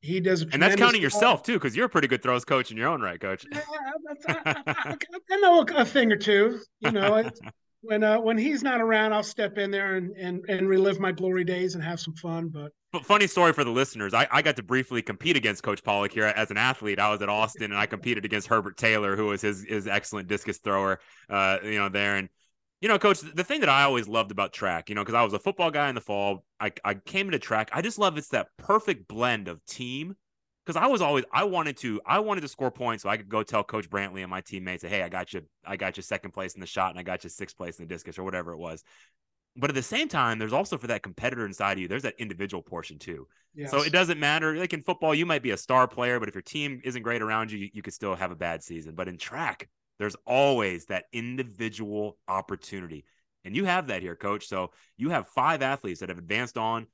he 0.00 0.20
does. 0.20 0.42
And 0.52 0.62
that's 0.62 0.76
counting 0.76 1.02
yourself 1.02 1.42
too, 1.42 1.54
because 1.54 1.74
you're 1.74 1.86
a 1.86 1.90
pretty 1.90 2.08
good 2.08 2.22
throws 2.22 2.44
coach 2.44 2.70
in 2.70 2.76
your 2.76 2.88
own 2.88 3.00
right, 3.00 3.20
Coach. 3.20 3.44
Yeah, 3.50 3.60
I, 4.28 4.32
I, 4.32 4.64
I, 4.66 4.96
I 5.30 5.36
know 5.36 5.62
a 5.62 5.84
thing 5.84 6.12
or 6.12 6.16
two. 6.16 6.60
You 6.80 6.92
know, 6.92 7.28
when 7.82 8.02
uh, 8.02 8.20
when 8.20 8.38
he's 8.38 8.62
not 8.62 8.80
around, 8.80 9.12
I'll 9.12 9.22
step 9.22 9.58
in 9.58 9.70
there 9.70 9.96
and, 9.96 10.16
and 10.16 10.44
and 10.48 10.68
relive 10.68 11.00
my 11.00 11.12
glory 11.12 11.44
days 11.44 11.74
and 11.74 11.82
have 11.82 12.00
some 12.00 12.14
fun. 12.14 12.48
But 12.48 12.72
But 12.92 13.04
funny 13.04 13.26
story 13.26 13.52
for 13.52 13.64
the 13.64 13.70
listeners. 13.70 14.14
I, 14.14 14.28
I 14.30 14.42
got 14.42 14.56
to 14.56 14.62
briefly 14.62 15.02
compete 15.02 15.36
against 15.36 15.62
Coach 15.62 15.82
Pollack 15.82 16.12
here 16.12 16.24
as 16.24 16.50
an 16.50 16.56
athlete. 16.56 16.98
I 16.98 17.10
was 17.10 17.22
at 17.22 17.28
Austin 17.28 17.70
and 17.70 17.76
I 17.76 17.86
competed 17.86 18.24
against 18.24 18.48
Herbert 18.48 18.76
Taylor, 18.76 19.16
who 19.16 19.26
was 19.26 19.42
his 19.42 19.64
his 19.68 19.86
excellent 19.86 20.28
discus 20.28 20.58
thrower. 20.58 21.00
Uh, 21.28 21.58
you 21.62 21.78
know 21.78 21.88
there 21.88 22.16
and 22.16 22.28
you 22.80 22.88
know, 22.88 22.98
Coach. 22.98 23.20
The 23.20 23.44
thing 23.44 23.60
that 23.60 23.68
I 23.68 23.82
always 23.82 24.08
loved 24.08 24.30
about 24.30 24.52
track, 24.52 24.88
you 24.88 24.94
know, 24.94 25.02
because 25.02 25.14
I 25.14 25.22
was 25.22 25.32
a 25.32 25.38
football 25.38 25.70
guy 25.70 25.88
in 25.88 25.94
the 25.94 26.00
fall. 26.00 26.44
I 26.60 26.72
I 26.84 26.94
came 26.94 27.26
into 27.26 27.38
track. 27.38 27.70
I 27.72 27.82
just 27.82 27.98
love 27.98 28.16
it's 28.16 28.28
that 28.28 28.48
perfect 28.56 29.08
blend 29.08 29.48
of 29.48 29.64
team. 29.66 30.16
Because 30.64 30.82
I 30.82 30.86
was 30.86 31.00
always 31.00 31.24
I 31.32 31.44
wanted 31.44 31.78
to 31.78 31.98
I 32.04 32.18
wanted 32.18 32.42
to 32.42 32.48
score 32.48 32.70
points 32.70 33.02
so 33.02 33.08
I 33.08 33.16
could 33.16 33.30
go 33.30 33.42
tell 33.42 33.64
Coach 33.64 33.88
Brantley 33.88 34.20
and 34.20 34.28
my 34.28 34.42
teammates, 34.42 34.84
hey, 34.84 35.02
I 35.02 35.08
got 35.08 35.32
you 35.32 35.40
I 35.64 35.76
got 35.76 35.96
you 35.96 36.02
second 36.02 36.32
place 36.32 36.54
in 36.54 36.60
the 36.60 36.66
shot 36.66 36.90
and 36.90 36.98
I 36.98 37.02
got 37.02 37.24
you 37.24 37.30
sixth 37.30 37.56
place 37.56 37.78
in 37.78 37.88
the 37.88 37.94
discus 37.94 38.18
or 38.18 38.22
whatever 38.22 38.52
it 38.52 38.58
was. 38.58 38.84
But 39.56 39.70
at 39.70 39.74
the 39.74 39.82
same 39.82 40.08
time, 40.08 40.38
there's 40.38 40.52
also 40.52 40.76
for 40.76 40.86
that 40.88 41.02
competitor 41.02 41.46
inside 41.46 41.72
of 41.72 41.78
you, 41.78 41.88
there's 41.88 42.02
that 42.02 42.14
individual 42.18 42.62
portion 42.62 42.98
too. 42.98 43.26
yes. 43.54 43.70
So 43.70 43.82
it 43.82 43.92
doesn't 43.92 44.20
matter. 44.20 44.56
Like 44.56 44.74
in 44.74 44.82
football, 44.82 45.14
you 45.14 45.24
might 45.26 45.42
be 45.42 45.50
a 45.50 45.56
star 45.56 45.88
player, 45.88 46.20
but 46.20 46.28
if 46.28 46.34
your 46.34 46.42
team 46.42 46.82
isn't 46.84 47.02
great 47.02 47.22
around 47.22 47.50
you, 47.50 47.58
you, 47.58 47.70
you 47.72 47.82
could 47.82 47.94
still 47.94 48.14
have 48.14 48.30
a 48.30 48.36
bad 48.36 48.62
season. 48.62 48.94
But 48.94 49.08
in 49.08 49.16
track, 49.16 49.68
there's 49.98 50.16
always 50.26 50.86
that 50.86 51.04
individual 51.12 52.18
opportunity. 52.28 53.04
And 53.44 53.56
you 53.56 53.64
have 53.64 53.86
that 53.88 54.02
here, 54.02 54.16
coach. 54.16 54.46
So 54.46 54.72
you 54.96 55.10
have 55.10 55.28
five 55.28 55.62
athletes 55.62 56.00
that 56.00 56.08
have 56.08 56.18
advanced 56.18 56.58
on. 56.58 56.86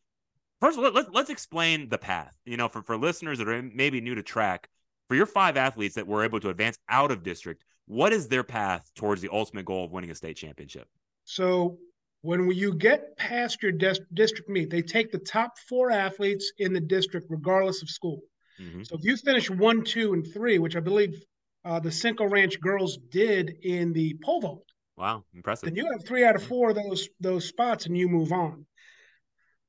First 0.61 0.79
of 0.79 0.85
all, 0.85 0.93
let, 0.93 1.13
let's 1.13 1.31
explain 1.31 1.89
the 1.89 1.99
path. 1.99 2.37
You 2.45 2.57
know, 2.57 2.69
for, 2.69 2.83
for 2.83 2.97
listeners 2.97 3.39
that 3.39 3.49
are 3.49 3.63
maybe 3.63 4.01
new 4.01 4.15
to 4.15 4.23
track, 4.23 4.69
for 5.09 5.15
your 5.15 5.27
five 5.27 5.57
athletes 5.57 5.95
that 5.97 6.07
were 6.07 6.25
able 6.25 6.41
to 6.41 6.51
advance 6.51 6.79
out 6.89 7.11
of 7.11 7.23
district, 7.23 7.65
what 7.87 8.13
is 8.13 8.29
their 8.29 8.45
path 8.45 8.91
towards 8.95 9.21
the 9.21 9.29
ultimate 9.31 9.67
goal 9.67 9.85
of 9.85 9.91
winning 9.91 10.11
a 10.11 10.15
state 10.15 10.37
championship? 10.37 10.89
So 11.25 11.79
when 12.23 12.51
you 12.51 12.75
get 12.75 13.17
past 13.17 13.63
your 13.63 13.73
dis- 13.73 14.01
district 14.15 14.49
meet, 14.49 14.71
they 14.71 14.81
take 14.81 15.13
the 15.13 15.19
top 15.19 15.59
four 15.69 15.91
athletes 15.91 16.53
in 16.59 16.73
the 16.73 16.81
district, 16.81 17.27
regardless 17.29 17.83
of 17.83 17.91
school. 17.91 18.21
Mhm. 18.59 18.87
So 18.87 18.97
if 18.97 19.05
you 19.05 19.17
finish 19.17 19.51
one, 19.51 19.85
two, 19.85 20.15
and 20.15 20.27
three, 20.33 20.59
which 20.59 20.77
I 20.77 20.81
believe 20.81 21.23
uh, 21.65 21.81
the 21.81 21.91
Cinco 21.91 22.27
Ranch 22.27 22.61
girls 22.61 22.99
did 23.11 23.57
in 23.63 23.93
the 23.93 24.17
pole 24.23 24.41
vault, 24.41 24.67
Wow, 24.97 25.25
impressive. 25.35 25.67
then 25.69 25.77
you 25.77 25.91
have 25.91 26.05
three 26.07 26.25
out 26.25 26.37
of 26.37 26.43
four 26.43 26.71
of 26.71 26.77
those 26.77 27.09
those 27.21 27.47
spots, 27.49 27.87
and 27.87 27.97
you 27.97 28.09
move 28.09 28.33
on. 28.33 28.67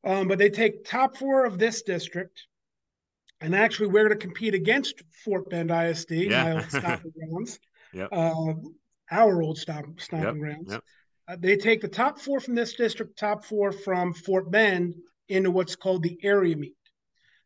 Um, 0.03 0.27
but 0.27 0.37
they 0.37 0.49
take 0.49 0.85
top 0.85 1.17
four 1.17 1.45
of 1.45 1.57
this 1.57 1.81
district, 1.81 2.43
and 3.41 3.55
actually 3.55 3.87
we're 3.87 4.07
going 4.07 4.19
to 4.19 4.25
compete 4.27 4.53
against 4.53 5.01
Fort 5.23 5.49
Bend 5.49 5.71
ISD, 5.71 6.11
Yeah. 6.11 6.43
my 6.43 6.51
old 6.53 6.63
stomping 6.69 7.11
grounds, 7.17 7.59
Yep. 7.93 8.09
uh, 8.11 8.53
our 9.11 9.41
old 9.41 9.57
stomp, 9.57 9.99
stomping 10.01 10.35
Yep, 10.35 10.39
grounds. 10.39 10.71
yep. 10.71 10.83
Uh, 11.27 11.37
they 11.39 11.57
take 11.57 11.81
the 11.81 11.87
top 11.87 12.19
four 12.19 12.39
from 12.39 12.53
this 12.53 12.75
district, 12.75 13.17
top 13.17 13.43
four 13.45 13.71
from 13.71 14.13
Fort 14.13 14.51
Bend 14.51 14.93
into 15.27 15.49
what's 15.49 15.75
called 15.75 16.03
the 16.03 16.19
area 16.23 16.55
meet. 16.55 16.75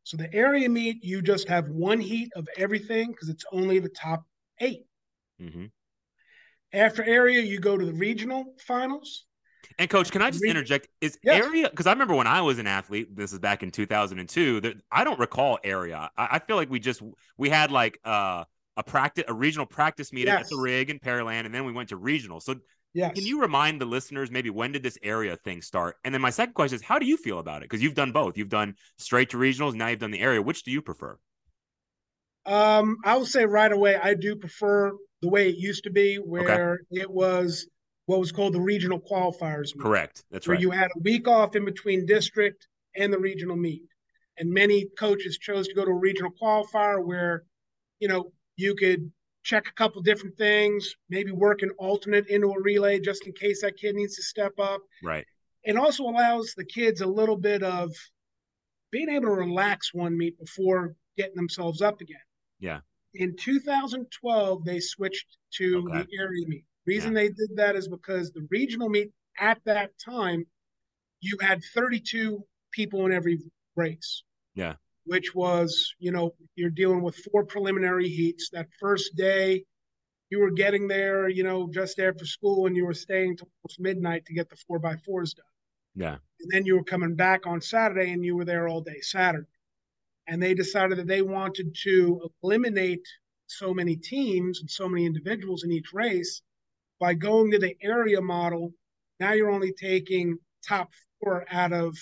So 0.03 0.17
the 0.17 0.33
area 0.33 0.67
meet, 0.67 1.01
you 1.03 1.21
just 1.21 1.47
have 1.47 1.69
one 1.69 1.99
heat 2.01 2.29
of 2.35 2.45
everything 2.57 3.11
because 3.11 3.29
it's 3.29 3.45
only 3.53 3.79
the 3.79 3.89
top 3.89 4.25
eight. 4.59 4.85
hmm 5.39 5.65
After 6.73 7.03
area, 7.03 7.41
you 7.41 7.59
go 7.59 7.77
to 7.77 7.85
the 7.85 7.93
regional 7.93 8.55
finals. 8.65 9.25
And 9.77 9.89
coach, 9.89 10.11
can 10.11 10.21
I 10.21 10.31
just 10.31 10.43
interject? 10.43 10.87
Is 11.01 11.17
Yes. 11.23 11.43
area 11.43 11.69
because 11.69 11.87
I 11.87 11.91
remember 11.91 12.15
when 12.15 12.27
I 12.27 12.41
was 12.41 12.59
an 12.59 12.67
athlete, 12.67 13.15
this 13.15 13.33
is 13.33 13.39
back 13.39 13.63
in 13.63 13.71
2002, 13.71 14.61
that 14.61 14.75
I 14.91 15.03
don't 15.03 15.19
recall 15.19 15.59
area. 15.63 16.09
I, 16.17 16.27
I 16.31 16.39
feel 16.39 16.55
like 16.55 16.69
we 16.69 16.79
just 16.79 17.01
we 17.37 17.49
had 17.49 17.71
like 17.71 17.99
uh, 18.03 18.43
a 18.77 18.83
practice 18.83 19.25
a 19.27 19.33
regional 19.33 19.65
practice 19.65 20.11
meet 20.13 20.27
at 20.27 20.37
the 20.37 20.45
Yes. 20.45 20.53
rig 20.55 20.89
in 20.89 20.99
Pearland, 20.99 21.45
and 21.45 21.53
then 21.53 21.65
we 21.65 21.71
went 21.71 21.89
to 21.89 21.97
regional. 21.97 22.39
So 22.39 22.55
Yes. 22.93 23.15
can 23.15 23.25
you 23.25 23.41
remind 23.41 23.79
the 23.79 23.85
listeners 23.85 24.31
maybe 24.31 24.49
when 24.49 24.71
did 24.71 24.83
this 24.83 24.97
area 25.03 25.35
thing 25.37 25.61
start? 25.61 25.97
And 26.03 26.13
then 26.13 26.21
my 26.21 26.29
second 26.29 26.53
question 26.53 26.75
is 26.75 26.81
how 26.81 26.99
do 26.99 27.05
you 27.05 27.17
feel 27.17 27.39
about 27.39 27.57
it? 27.61 27.69
Because 27.69 27.81
you've 27.83 27.95
done 27.95 28.11
both. 28.11 28.37
You've 28.37 28.49
done 28.49 28.75
straight 28.97 29.29
to 29.31 29.37
regionals, 29.37 29.73
now 29.75 29.87
you've 29.87 29.99
done 29.99 30.11
the 30.11 30.19
area. 30.19 30.41
Which 30.41 30.63
do 30.63 30.71
you 30.71 30.81
prefer? 30.81 31.17
Um, 32.49 32.97
I 33.05 33.15
will 33.15 33.27
say 33.27 33.45
right 33.45 33.71
away, 33.71 33.95
I 33.95 34.15
do 34.15 34.35
prefer 34.35 34.91
the 35.21 35.29
way 35.29 35.49
it 35.49 35.57
used 35.57 35.83
to 35.83 35.91
be, 35.91 36.15
where 36.15 36.79
it 36.89 37.09
was 37.09 37.67
what 38.07 38.19
was 38.19 38.31
called 38.31 38.53
the 38.53 38.61
regional 38.61 38.99
qualifiers. 38.99 39.75
meet, 39.75 39.83
Correct. 39.83 40.23
That's 40.31 40.47
Where 40.47 40.55
right. 40.55 40.61
you 40.61 40.71
had 40.71 40.89
a 40.95 40.99
week 41.01 41.27
off 41.27 41.55
in 41.55 41.63
between 41.63 42.07
district 42.07 42.67
and 42.95 43.13
the 43.13 43.19
regional 43.19 43.55
meet. 43.55 43.83
And 44.39 44.49
many 44.51 44.87
coaches 44.97 45.37
chose 45.37 45.67
to 45.67 45.75
go 45.75 45.85
to 45.85 45.91
a 45.91 45.93
regional 45.93 46.31
qualifier 46.41 47.05
where, 47.05 47.43
you 47.99 48.07
know, 48.07 48.31
you 48.55 48.73
could 48.73 49.11
check 49.43 49.67
a 49.67 49.73
couple 49.73 50.01
different 50.01 50.35
things, 50.37 50.95
maybe 51.09 51.31
work 51.31 51.61
an 51.61 51.69
alternate 51.77 52.27
into 52.29 52.47
a 52.47 52.61
relay 52.61 52.99
just 52.99 53.27
in 53.27 53.33
case 53.33 53.61
that 53.61 53.77
kid 53.77 53.93
needs 53.93 54.15
to 54.15 54.23
step 54.23 54.53
up. 54.59 54.81
right. 55.03 55.25
It 55.63 55.75
also 55.75 56.03
allows 56.03 56.53
the 56.57 56.65
kids 56.65 57.01
a 57.01 57.05
little 57.05 57.37
bit 57.37 57.61
of 57.61 57.91
being 58.91 59.09
able 59.09 59.27
to 59.27 59.33
relax 59.33 59.93
one 59.93 60.17
meet 60.17 60.39
before 60.39 60.95
getting 61.15 61.35
themselves 61.35 61.81
up 61.81 62.01
again. 62.01 62.17
Yeah. 62.59 62.81
In 63.15 63.35
2012, 63.35 64.65
they 64.65 64.79
switched 64.79 65.37
to 65.55 65.83
Okay. 65.87 66.03
the 66.03 66.17
area 66.17 66.47
meet. 66.47 66.65
Reason 66.85 67.13
they 67.13 67.29
did 67.29 67.55
that 67.55 67.75
is 67.75 67.87
because 67.87 68.31
the 68.31 68.47
regional 68.49 68.89
meet 68.89 69.11
at 69.39 69.63
that 69.65 69.91
time, 69.97 70.45
you 71.21 71.37
had 71.41 71.63
32 71.73 72.43
people 72.71 73.05
in 73.05 73.11
every 73.11 73.39
race. 73.75 74.23
Yeah. 74.55 74.75
Which 75.05 75.33
was, 75.33 75.93
you 75.99 76.11
know, 76.11 76.35
you're 76.55 76.69
dealing 76.69 77.01
with 77.01 77.15
four 77.15 77.45
preliminary 77.45 78.07
heats. 78.09 78.49
That 78.51 78.67
first 78.79 79.15
day, 79.15 79.65
you 80.29 80.39
were 80.39 80.51
getting 80.51 80.87
there, 80.87 81.27
you 81.29 81.43
know, 81.43 81.69
just 81.71 81.99
after 81.99 82.25
school, 82.25 82.67
and 82.67 82.75
you 82.75 82.85
were 82.85 82.93
staying 82.93 83.37
till 83.37 83.49
midnight 83.79 84.25
to 84.25 84.33
get 84.33 84.49
the 84.49 84.55
four 84.67 84.77
by 84.79 84.95
fours 84.97 85.33
done. 85.33 85.45
Yeah. 85.95 86.17
And 86.41 86.51
then 86.51 86.65
you 86.65 86.75
were 86.75 86.83
coming 86.83 87.15
back 87.15 87.47
on 87.47 87.61
Saturday, 87.61 88.11
and 88.11 88.23
you 88.23 88.35
were 88.35 88.45
there 88.45 88.67
all 88.67 88.81
day 88.81 89.01
Saturday. 89.01 89.47
And 90.29 90.41
they 90.41 90.53
decided 90.53 90.99
that 90.99 91.07
they 91.07 91.23
wanted 91.23 91.75
to 91.83 92.29
eliminate 92.43 93.05
so 93.47 93.73
many 93.73 93.95
teams 93.95 94.59
and 94.61 94.69
so 94.69 94.87
many 94.87 95.07
individuals 95.07 95.63
in 95.63 95.71
each 95.71 95.91
race 95.91 96.43
by 96.99 97.15
going 97.15 97.49
to 97.51 97.57
the 97.57 97.75
area 97.81 98.21
model. 98.21 98.71
Now 99.19 99.33
you're 99.33 99.49
only 99.49 99.73
taking 99.73 100.37
top 100.67 100.91
four 101.19 101.45
out 101.51 101.73
of 101.73 101.97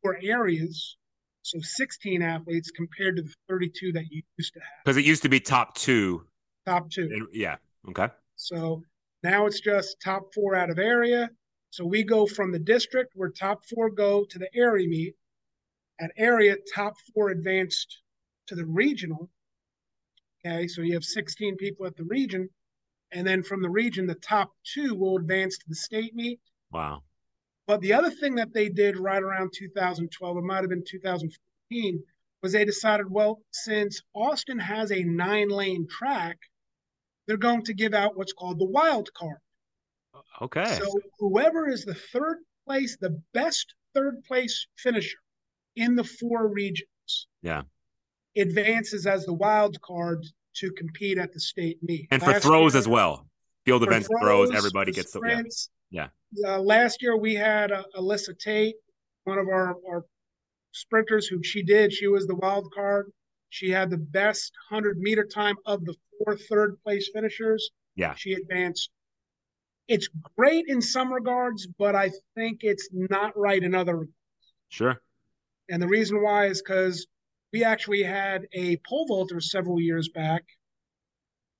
four 0.00 0.16
areas. 0.22 0.96
So 1.42 1.58
16 1.60 2.22
athletes 2.22 2.70
compared 2.70 3.16
to 3.16 3.22
the 3.22 3.34
32 3.48 3.92
that 3.92 4.04
you 4.10 4.22
used 4.38 4.54
to 4.54 4.60
have, 4.60 4.84
Because 4.84 4.96
it 4.96 5.04
used 5.04 5.22
to 5.22 5.28
be 5.28 5.40
top 5.40 5.74
two. 5.74 6.24
top 6.66 6.88
two. 6.88 7.28
Yeah. 7.32 7.56
Okay. 7.88 8.08
So 8.36 8.82
now 9.24 9.46
it's 9.46 9.60
just 9.60 9.96
top 10.00 10.32
four 10.32 10.54
out 10.54 10.70
of 10.70 10.78
area. 10.78 11.30
So 11.70 11.84
we 11.84 12.04
go 12.04 12.26
from 12.26 12.52
the 12.52 12.58
district 12.60 13.12
where 13.16 13.28
top 13.28 13.64
four 13.64 13.90
go 13.90 14.24
to 14.24 14.38
the 14.38 14.48
area 14.54 14.86
meet. 14.88 15.14
At 15.98 16.10
area, 16.16 16.56
top 16.74 16.94
four 17.14 17.30
advanced 17.30 18.02
to 18.48 18.54
the 18.54 18.66
regional. 18.66 19.30
Okay, 20.44 20.68
so 20.68 20.82
you 20.82 20.94
have 20.94 21.04
16 21.04 21.56
people 21.56 21.86
at 21.86 21.96
the 21.96 22.04
region. 22.04 22.48
And 23.12 23.26
then 23.26 23.42
from 23.42 23.62
the 23.62 23.70
region, 23.70 24.06
the 24.06 24.16
top 24.16 24.50
two 24.64 24.94
will 24.94 25.16
advance 25.16 25.58
to 25.58 25.64
the 25.68 25.74
state 25.74 26.14
meet. 26.14 26.40
Wow. 26.72 27.02
But 27.66 27.80
the 27.80 27.92
other 27.92 28.10
thing 28.10 28.34
that 28.36 28.52
they 28.52 28.68
did 28.68 28.98
right 28.98 29.22
around 29.22 29.52
2012, 29.54 30.36
it 30.36 30.40
might 30.42 30.60
have 30.60 30.68
been 30.68 30.84
2014, 30.86 32.02
was 32.42 32.52
they 32.52 32.64
decided, 32.64 33.10
well, 33.10 33.40
since 33.50 34.02
Austin 34.14 34.58
has 34.58 34.92
a 34.92 35.02
nine 35.02 35.48
lane 35.48 35.86
track, 35.88 36.36
they're 37.26 37.36
going 37.36 37.64
to 37.64 37.74
give 37.74 37.94
out 37.94 38.16
what's 38.16 38.32
called 38.32 38.58
the 38.58 38.66
wild 38.66 39.12
card. 39.14 39.38
Okay. 40.42 40.78
So 40.78 40.92
whoever 41.18 41.68
is 41.68 41.84
the 41.84 41.94
third 41.94 42.38
place, 42.66 42.96
the 43.00 43.20
best 43.32 43.74
third 43.94 44.22
place 44.24 44.66
finisher 44.76 45.18
in 45.76 45.94
the 45.94 46.04
four 46.04 46.48
regions. 46.48 47.28
Yeah. 47.42 47.62
Advances 48.36 49.06
as 49.06 49.24
the 49.24 49.34
wild 49.34 49.80
card 49.80 50.24
to 50.56 50.70
compete 50.72 51.18
at 51.18 51.32
the 51.32 51.40
state 51.40 51.78
meet. 51.82 52.08
And 52.10 52.22
for 52.22 52.38
throws 52.40 52.74
year- 52.74 52.80
as 52.80 52.88
well. 52.88 53.26
Field 53.64 53.82
events, 53.82 54.06
throws, 54.06 54.48
throws, 54.48 54.56
everybody 54.56 54.92
gets 54.92 55.10
the 55.10 55.20
yeah. 55.24 55.32
sprints. 55.32 55.70
Yeah. 55.90 56.08
Uh, 56.46 56.60
last 56.60 57.02
year 57.02 57.16
we 57.16 57.34
had 57.34 57.72
uh, 57.72 57.82
Alyssa 57.96 58.38
Tate, 58.38 58.76
one 59.24 59.38
of 59.38 59.48
our, 59.48 59.76
our 59.88 60.04
sprinters 60.72 61.26
who 61.26 61.42
she 61.42 61.62
did. 61.62 61.92
She 61.92 62.06
was 62.06 62.26
the 62.26 62.36
wild 62.36 62.72
card. 62.72 63.10
She 63.50 63.70
had 63.70 63.90
the 63.90 63.96
best 63.98 64.52
100 64.70 64.98
meter 64.98 65.24
time 65.24 65.56
of 65.66 65.84
the 65.84 65.94
four 66.18 66.36
third 66.36 66.76
place 66.84 67.10
finishers. 67.12 67.70
Yeah. 67.96 68.14
She 68.14 68.34
advanced. 68.34 68.90
It's 69.88 70.08
great 70.36 70.66
in 70.68 70.80
some 70.80 71.12
regards, 71.12 71.66
but 71.66 71.94
I 71.94 72.10
think 72.34 72.60
it's 72.62 72.88
not 72.92 73.36
right 73.36 73.62
in 73.62 73.74
other. 73.74 73.94
regards. 73.94 74.12
Sure. 74.68 75.00
And 75.68 75.82
the 75.82 75.88
reason 75.88 76.22
why 76.22 76.46
is 76.46 76.62
because 76.62 77.06
we 77.52 77.64
actually 77.64 78.02
had 78.02 78.46
a 78.52 78.76
pole 78.88 79.06
vaulter 79.06 79.40
several 79.40 79.80
years 79.80 80.08
back 80.08 80.44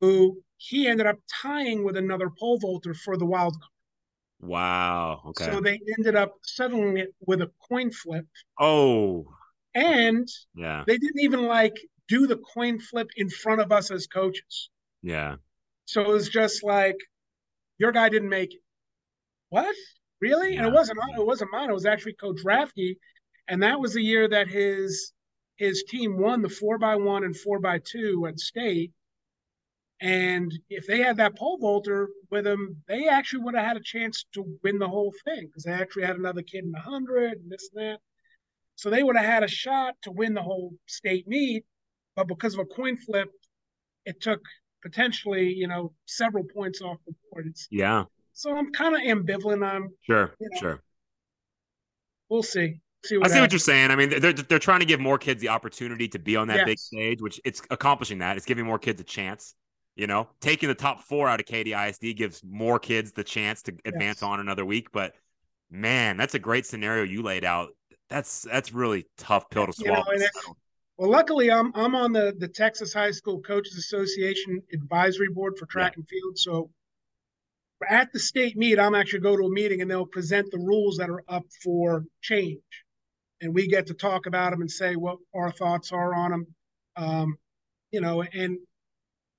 who 0.00 0.38
he 0.58 0.86
ended 0.86 1.06
up 1.06 1.18
tying 1.42 1.84
with 1.84 1.96
another 1.96 2.30
pole 2.38 2.58
vaulter 2.58 2.94
for 2.94 3.16
the 3.16 3.24
wild 3.26 3.54
card. 3.54 3.70
Wow. 4.40 5.22
Okay. 5.28 5.46
So 5.46 5.60
they 5.60 5.80
ended 5.98 6.14
up 6.14 6.34
settling 6.42 6.98
it 6.98 7.14
with 7.26 7.40
a 7.40 7.50
coin 7.68 7.90
flip. 7.90 8.26
oh, 8.60 9.26
And 9.74 10.28
yeah. 10.54 10.84
they 10.86 10.98
didn't 10.98 11.20
even 11.20 11.46
like 11.46 11.74
do 12.08 12.26
the 12.26 12.36
coin 12.36 12.78
flip 12.78 13.08
in 13.16 13.28
front 13.30 13.60
of 13.60 13.72
us 13.72 13.90
as 13.90 14.06
coaches. 14.06 14.70
Yeah. 15.02 15.36
So 15.86 16.02
it 16.02 16.08
was 16.08 16.28
just 16.28 16.62
like, 16.62 16.96
your 17.78 17.92
guy 17.92 18.08
didn't 18.08 18.28
make 18.28 18.54
it. 18.54 18.60
What? 19.50 19.74
Really? 20.20 20.56
And 20.56 20.66
it 20.66 20.72
wasn't 20.72 20.98
it 21.16 21.26
wasn't 21.26 21.50
mine. 21.52 21.70
It 21.70 21.74
was 21.74 21.86
actually 21.86 22.14
Coach 22.14 22.40
Rathke. 22.44 22.96
And 23.48 23.62
that 23.62 23.80
was 23.80 23.94
the 23.94 24.02
year 24.02 24.28
that 24.28 24.48
his 24.48 25.12
his 25.56 25.84
team 25.88 26.18
won 26.18 26.42
the 26.42 26.48
four 26.48 26.78
by 26.78 26.96
one 26.96 27.24
and 27.24 27.36
four 27.36 27.58
by 27.58 27.78
two 27.78 28.26
at 28.26 28.38
state. 28.38 28.92
And 30.00 30.52
if 30.68 30.86
they 30.86 30.98
had 30.98 31.16
that 31.16 31.36
pole 31.36 31.56
vaulter 31.58 32.10
with 32.30 32.44
them, 32.44 32.82
they 32.86 33.08
actually 33.08 33.42
would 33.44 33.54
have 33.54 33.64
had 33.64 33.76
a 33.78 33.82
chance 33.82 34.26
to 34.34 34.58
win 34.62 34.78
the 34.78 34.88
whole 34.88 35.14
thing 35.24 35.46
because 35.46 35.64
they 35.64 35.72
actually 35.72 36.04
had 36.04 36.16
another 36.16 36.42
kid 36.42 36.64
in 36.64 36.72
the 36.72 36.78
hundred 36.78 37.38
and 37.38 37.50
this 37.50 37.70
and 37.74 37.82
that. 37.82 38.00
So 38.74 38.90
they 38.90 39.02
would 39.02 39.16
have 39.16 39.24
had 39.24 39.42
a 39.42 39.48
shot 39.48 39.94
to 40.02 40.10
win 40.10 40.34
the 40.34 40.42
whole 40.42 40.74
state 40.86 41.26
meet, 41.26 41.64
but 42.14 42.28
because 42.28 42.52
of 42.52 42.60
a 42.60 42.66
coin 42.66 42.98
flip, 42.98 43.30
it 44.04 44.20
took 44.20 44.42
potentially, 44.82 45.50
you 45.54 45.66
know, 45.66 45.94
several 46.04 46.44
points 46.44 46.82
off 46.82 46.98
the 47.06 47.14
board. 47.30 47.46
It's, 47.46 47.66
Yeah. 47.70 48.04
so 48.34 48.54
I'm 48.54 48.72
kind 48.72 48.94
of 48.94 49.00
ambivalent 49.00 49.66
on. 49.66 49.88
Sure. 50.02 50.34
You 50.38 50.48
know, 50.52 50.60
Sure. 50.60 50.82
We'll 52.28 52.42
see. 52.42 52.80
See 53.06 53.16
I 53.16 53.18
what 53.18 53.30
see 53.30 53.40
what 53.40 53.52
you're 53.52 53.58
saying. 53.58 53.90
I 53.90 53.96
mean, 53.96 54.20
they're 54.20 54.32
they're 54.32 54.58
trying 54.58 54.80
to 54.80 54.86
give 54.86 55.00
more 55.00 55.18
kids 55.18 55.40
the 55.40 55.48
opportunity 55.48 56.08
to 56.08 56.18
be 56.18 56.36
on 56.36 56.48
that 56.48 56.66
big 56.66 56.78
stage, 56.78 57.20
which 57.22 57.40
it's 57.44 57.62
accomplishing 57.70 58.18
that. 58.18 58.36
It's 58.36 58.46
giving 58.46 58.64
more 58.66 58.78
kids 58.78 59.00
a 59.00 59.04
chance. 59.04 59.54
You 59.94 60.06
know, 60.06 60.28
taking 60.40 60.68
the 60.68 60.74
top 60.74 61.02
four 61.02 61.26
out 61.28 61.40
of 61.40 61.46
Katy 61.46 61.72
ISD 61.72 62.16
gives 62.16 62.42
more 62.44 62.78
kids 62.78 63.12
the 63.12 63.24
chance 63.24 63.62
to 63.62 63.72
advance 63.86 64.18
Yes. 64.18 64.22
on 64.22 64.40
another 64.40 64.64
week. 64.64 64.92
But 64.92 65.14
man, 65.70 66.16
that's 66.16 66.34
a 66.34 66.38
great 66.38 66.66
scenario 66.66 67.04
you 67.04 67.22
laid 67.22 67.44
out. 67.44 67.70
That's 68.10 68.42
that's 68.42 68.72
really 68.72 69.06
tough 69.16 69.48
pill 69.50 69.66
to 69.66 69.72
You 69.78 69.92
know, 69.92 70.02
swallow. 70.02 70.18
Well, 70.98 71.10
luckily, 71.10 71.50
I'm 71.50 71.72
I'm 71.74 71.94
on 71.94 72.12
the 72.12 72.34
the 72.38 72.48
Texas 72.48 72.92
High 72.92 73.10
School 73.10 73.40
Coaches 73.40 73.76
Association 73.76 74.62
advisory 74.72 75.28
board 75.28 75.56
for 75.58 75.66
track 75.66 75.96
and 75.96 76.06
field. 76.08 76.38
So 76.38 76.70
at 77.88 78.12
the 78.12 78.18
state 78.18 78.56
meet, 78.56 78.78
I'm 78.78 78.94
actually 78.94 79.20
go 79.20 79.36
to 79.36 79.44
a 79.44 79.50
meeting 79.50 79.82
and 79.82 79.90
they'll 79.90 80.06
present 80.06 80.50
the 80.50 80.58
rules 80.58 80.96
that 80.96 81.10
are 81.10 81.22
up 81.28 81.44
for 81.62 82.04
change, 82.22 82.62
and 83.40 83.54
we 83.54 83.68
get 83.68 83.86
to 83.86 83.94
talk 83.94 84.26
about 84.26 84.50
them 84.50 84.60
and 84.60 84.70
say 84.70 84.96
what 84.96 85.18
our 85.34 85.50
thoughts 85.50 85.92
are 85.92 86.14
on 86.14 86.30
them. 86.30 86.46
Um, 86.96 87.36
you 87.90 88.00
know, 88.00 88.22
and 88.22 88.58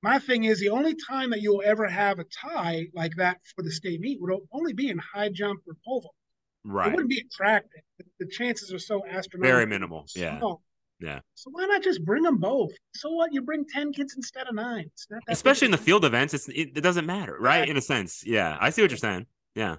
my 0.04 0.20
thing 0.20 0.44
is 0.46 0.60
the 0.60 0.70
only 0.70 0.96
time 1.10 1.32
that 1.32 1.42
you'll 1.42 1.63
ever 1.66 1.88
have 1.88 2.20
a 2.20 2.25
tie 2.25 2.86
like 2.94 3.13
that 3.18 3.39
for 3.56 3.63
the 3.63 3.72
state 3.72 4.00
meet 4.00 4.22
would 4.22 4.32
only 4.51 4.74
be 4.74 4.89
in 4.89 5.00
high 5.00 5.30
jump 5.30 5.62
or 5.68 5.74
pole 5.86 6.01
vault. 6.01 6.16
Right. 6.63 6.88
It 6.88 6.92
wouldn't 6.92 7.10
be 7.10 7.24
attractive. 7.32 7.82
The, 7.98 8.06
the 8.20 8.27
chances 8.27 8.74
are 8.74 8.80
so 8.80 9.04
astronomical. 9.06 9.56
Very 9.56 9.66
minimal. 9.66 10.06
Yeah. 10.16 10.38
small. 10.39 10.62
Yeah. 11.00 11.20
So 11.36 11.51
why 11.51 11.66
not 11.66 11.84
just 11.84 12.04
bring 12.04 12.24
them 12.24 12.38
both? 12.38 12.72
So 12.96 13.12
what? 13.12 13.32
You 13.32 13.42
bring 13.42 13.66
ten 13.66 13.94
kids 13.94 14.16
instead 14.16 14.48
of 14.48 14.56
nine. 14.56 14.86
It's 14.94 15.08
not 15.10 15.22
that 15.27 15.34
Especially 15.34 15.66
in 15.66 15.72
the 15.72 15.77
field 15.77 16.04
events, 16.06 16.34
it's 16.34 16.48
it, 16.50 16.72
it 16.75 16.82
doesn't 16.82 17.06
matter, 17.06 17.34
right? 17.34 17.60
Right. 17.60 17.70
In 17.70 17.77
a 17.77 17.82
sense. 17.82 18.24
Yeah. 18.25 18.58
I 18.60 18.72
see 18.72 18.82
what 18.82 18.92
you're 18.92 18.98
saying. 18.98 19.27
Yeah. 19.56 19.77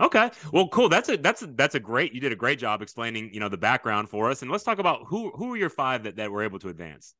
Okay. 0.00 0.30
Well, 0.52 0.68
cool. 0.68 0.88
That's 0.88 1.08
a 1.08 1.16
that's 1.16 1.42
a 1.42 1.46
that's 1.48 1.74
a 1.74 1.80
great. 1.80 2.14
You 2.14 2.20
did 2.20 2.32
a 2.32 2.36
great 2.36 2.58
job 2.58 2.80
explaining, 2.82 3.32
you 3.34 3.40
know, 3.40 3.48
the 3.48 3.58
background 3.58 4.08
for 4.08 4.30
us. 4.30 4.42
And 4.42 4.50
let's 4.50 4.64
talk 4.64 4.78
about 4.78 5.02
who 5.06 5.30
who 5.32 5.52
are 5.52 5.56
your 5.56 5.70
five 5.70 6.04
that, 6.04 6.16
that 6.16 6.30
were 6.30 6.42
able 6.42 6.58
to 6.60 6.68
advance. 6.68 7.14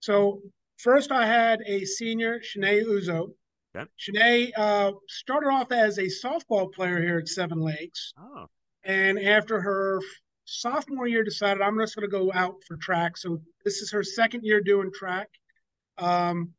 So 0.00 0.40
first, 0.78 1.12
I 1.12 1.26
had 1.26 1.60
a 1.66 1.84
senior, 1.84 2.40
Shanae 2.40 2.84
Uzo. 2.84 3.28
Okay. 3.76 3.88
Shanae 3.98 4.50
uh, 4.56 4.92
started 5.08 5.48
off 5.48 5.72
as 5.72 5.98
a 5.98 6.04
softball 6.04 6.72
player 6.72 7.00
here 7.00 7.18
at 7.18 7.28
Seven 7.28 7.60
Lakes, 7.60 8.12
Oh. 8.18 8.46
and 8.84 9.18
after 9.18 9.60
her 9.60 10.00
sophomore 10.44 11.06
year, 11.06 11.24
decided 11.24 11.62
I'm 11.62 11.78
just 11.78 11.96
going 11.96 12.08
to 12.08 12.14
go 12.14 12.30
out 12.32 12.56
for 12.66 12.76
track. 12.76 13.16
So 13.16 13.40
this 13.64 13.80
is 13.80 13.90
her 13.92 14.02
second 14.02 14.42
year 14.44 14.60
doing 14.60 14.90
track. 14.92 15.28
Um, 15.98 16.50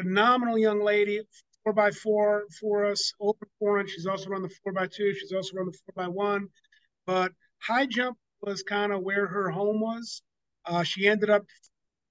phenomenal 0.00 0.58
young 0.58 0.82
lady, 0.82 1.20
four 1.64 1.72
by 1.72 1.90
four 1.90 2.44
for 2.60 2.84
us, 2.84 3.12
open 3.20 3.48
four 3.58 3.80
inch. 3.80 3.90
She's 3.90 4.06
also 4.06 4.28
run 4.30 4.42
the 4.42 4.50
four 4.62 4.72
by 4.72 4.86
two. 4.86 5.14
She's 5.14 5.32
also 5.32 5.56
run 5.56 5.66
the 5.66 5.72
four 5.72 6.04
by 6.04 6.08
one. 6.08 6.48
But 7.06 7.32
high 7.58 7.86
jump 7.86 8.18
was 8.40 8.62
kind 8.62 8.92
of 8.92 9.02
where 9.02 9.26
her 9.26 9.50
home 9.50 9.80
was. 9.80 10.22
Uh, 10.64 10.82
she 10.82 11.08
ended 11.08 11.30
up 11.30 11.44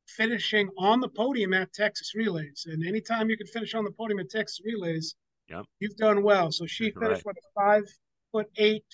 finishing 0.08 0.70
on 0.78 1.00
the 1.00 1.08
podium 1.10 1.54
at 1.54 1.74
Texas 1.74 2.14
Relays. 2.16 2.66
And 2.68 2.86
anytime 2.86 3.30
you 3.30 3.38
can 3.38 3.48
finish 3.48 3.74
on 3.74 3.84
the 3.86 3.92
podium 3.92 4.20
at 4.20 4.30
Texas 4.30 4.60
Relays, 4.66 5.16
Yep. 5.50 5.66
you've 5.80 5.98
done 5.98 6.24
well. 6.24 6.52
So 6.52 6.66
she 6.66 6.92
finished 6.92 7.26
with 7.26 7.38
a 7.38 7.60
five 7.62 7.84
foot 8.32 8.48
eight 8.58 8.86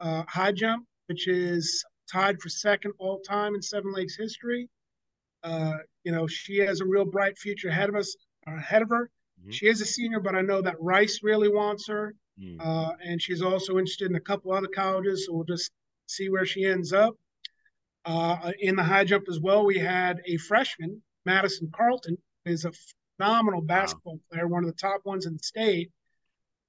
uh, 0.00 0.24
high 0.28 0.52
jump, 0.52 0.86
which 1.06 1.28
is 1.28 1.84
tied 2.10 2.40
for 2.40 2.48
second 2.50 2.92
all 2.98 3.20
time 3.20 3.54
in 3.54 3.62
Seven 3.62 3.92
Lakes 3.92 4.16
history. 4.16 4.68
Uh, 5.42 5.78
you 6.04 6.12
know, 6.12 6.26
she 6.26 6.58
has 6.58 6.80
a 6.80 6.84
real 6.84 7.04
bright 7.04 7.38
future 7.38 7.68
ahead 7.68 7.88
of 7.88 7.94
us, 7.94 8.14
ahead 8.46 8.82
of 8.82 8.90
her. 8.90 9.10
Mhm. 9.44 9.52
She 9.52 9.66
is 9.66 9.80
a 9.80 9.86
senior, 9.86 10.20
but 10.20 10.34
I 10.34 10.40
know 10.40 10.62
that 10.62 10.80
Rice 10.80 11.20
really 11.22 11.48
wants 11.48 11.86
her. 11.88 12.14
Hmm. 12.38 12.60
Uh, 12.60 12.92
and 13.04 13.22
she's 13.22 13.42
also 13.42 13.78
interested 13.78 14.10
in 14.10 14.16
a 14.16 14.20
couple 14.20 14.52
other 14.52 14.68
colleges, 14.68 15.26
so 15.26 15.34
we'll 15.34 15.44
just 15.44 15.70
see 16.06 16.28
where 16.28 16.46
she 16.46 16.64
ends 16.64 16.92
up. 16.92 17.14
Uh, 18.04 18.52
in 18.58 18.76
the 18.76 18.82
high 18.82 19.04
jump 19.04 19.28
as 19.28 19.40
well, 19.40 19.64
we 19.64 19.78
had 19.78 20.20
a 20.26 20.36
freshman, 20.36 21.02
Madison 21.24 21.70
Carlton, 21.74 22.18
who 22.44 22.50
is 22.50 22.64
a 22.64 22.72
phenomenal 23.18 23.62
basketball 23.62 24.18
player, 24.30 24.46
one 24.46 24.64
of 24.64 24.70
the 24.70 24.76
top 24.76 25.00
ones 25.04 25.26
in 25.26 25.34
the 25.34 25.42
state. 25.42 25.90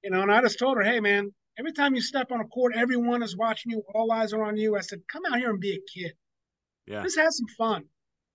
You 0.02 0.10
know, 0.10 0.22
and 0.22 0.32
I 0.32 0.40
just 0.40 0.58
told 0.58 0.76
her, 0.76 0.84
hey, 0.84 1.00
man, 1.00 1.34
every 1.58 1.72
time 1.72 1.94
you 1.94 2.00
step 2.00 2.30
on 2.30 2.40
a 2.40 2.46
court, 2.46 2.74
everyone 2.76 3.22
is 3.22 3.36
watching 3.36 3.72
you, 3.72 3.82
all 3.94 4.12
eyes 4.12 4.32
are 4.32 4.44
on 4.44 4.56
you. 4.56 4.76
I 4.76 4.80
said, 4.80 5.00
come 5.10 5.24
out 5.26 5.38
here 5.38 5.50
and 5.50 5.60
be 5.60 5.72
a 5.72 5.80
kid. 5.92 6.12
Yeah. 6.86 7.02
Just 7.02 7.18
have 7.18 7.32
some 7.32 7.48
fun. 7.58 7.84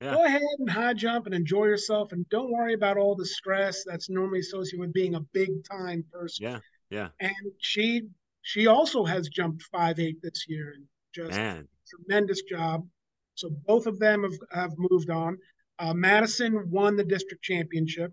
Yeah. 0.01 0.15
Go 0.15 0.25
ahead 0.25 0.41
and 0.57 0.69
high 0.69 0.95
jump 0.95 1.27
and 1.27 1.35
enjoy 1.35 1.65
yourself, 1.65 2.11
and 2.11 2.27
don't 2.29 2.51
worry 2.51 2.73
about 2.73 2.97
all 2.97 3.15
the 3.15 3.25
stress 3.25 3.83
that's 3.85 4.09
normally 4.09 4.39
associated 4.39 4.79
with 4.79 4.93
being 4.93 5.13
a 5.15 5.19
big 5.19 5.63
time 5.63 6.03
person. 6.11 6.43
Yeah. 6.43 6.59
Yeah. 6.89 7.09
And 7.19 7.51
she 7.59 8.07
she 8.41 8.67
also 8.67 9.05
has 9.05 9.29
jumped 9.29 9.63
five 9.71 9.99
eight 9.99 10.21
this 10.21 10.45
year 10.47 10.73
and 10.75 10.85
just 11.13 11.37
Man. 11.37 11.67
tremendous 11.87 12.41
job. 12.41 12.87
So 13.35 13.49
both 13.67 13.85
of 13.85 13.99
them 13.99 14.23
have, 14.23 14.39
have 14.51 14.71
moved 14.77 15.09
on. 15.09 15.37
Uh, 15.79 15.93
Madison 15.93 16.69
won 16.69 16.95
the 16.95 17.03
district 17.03 17.43
championship. 17.43 18.11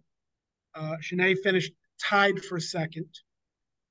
Uh, 0.75 0.97
Shanae 1.03 1.37
finished 1.43 1.73
tied 2.03 2.45
for 2.45 2.61
second. 2.61 3.09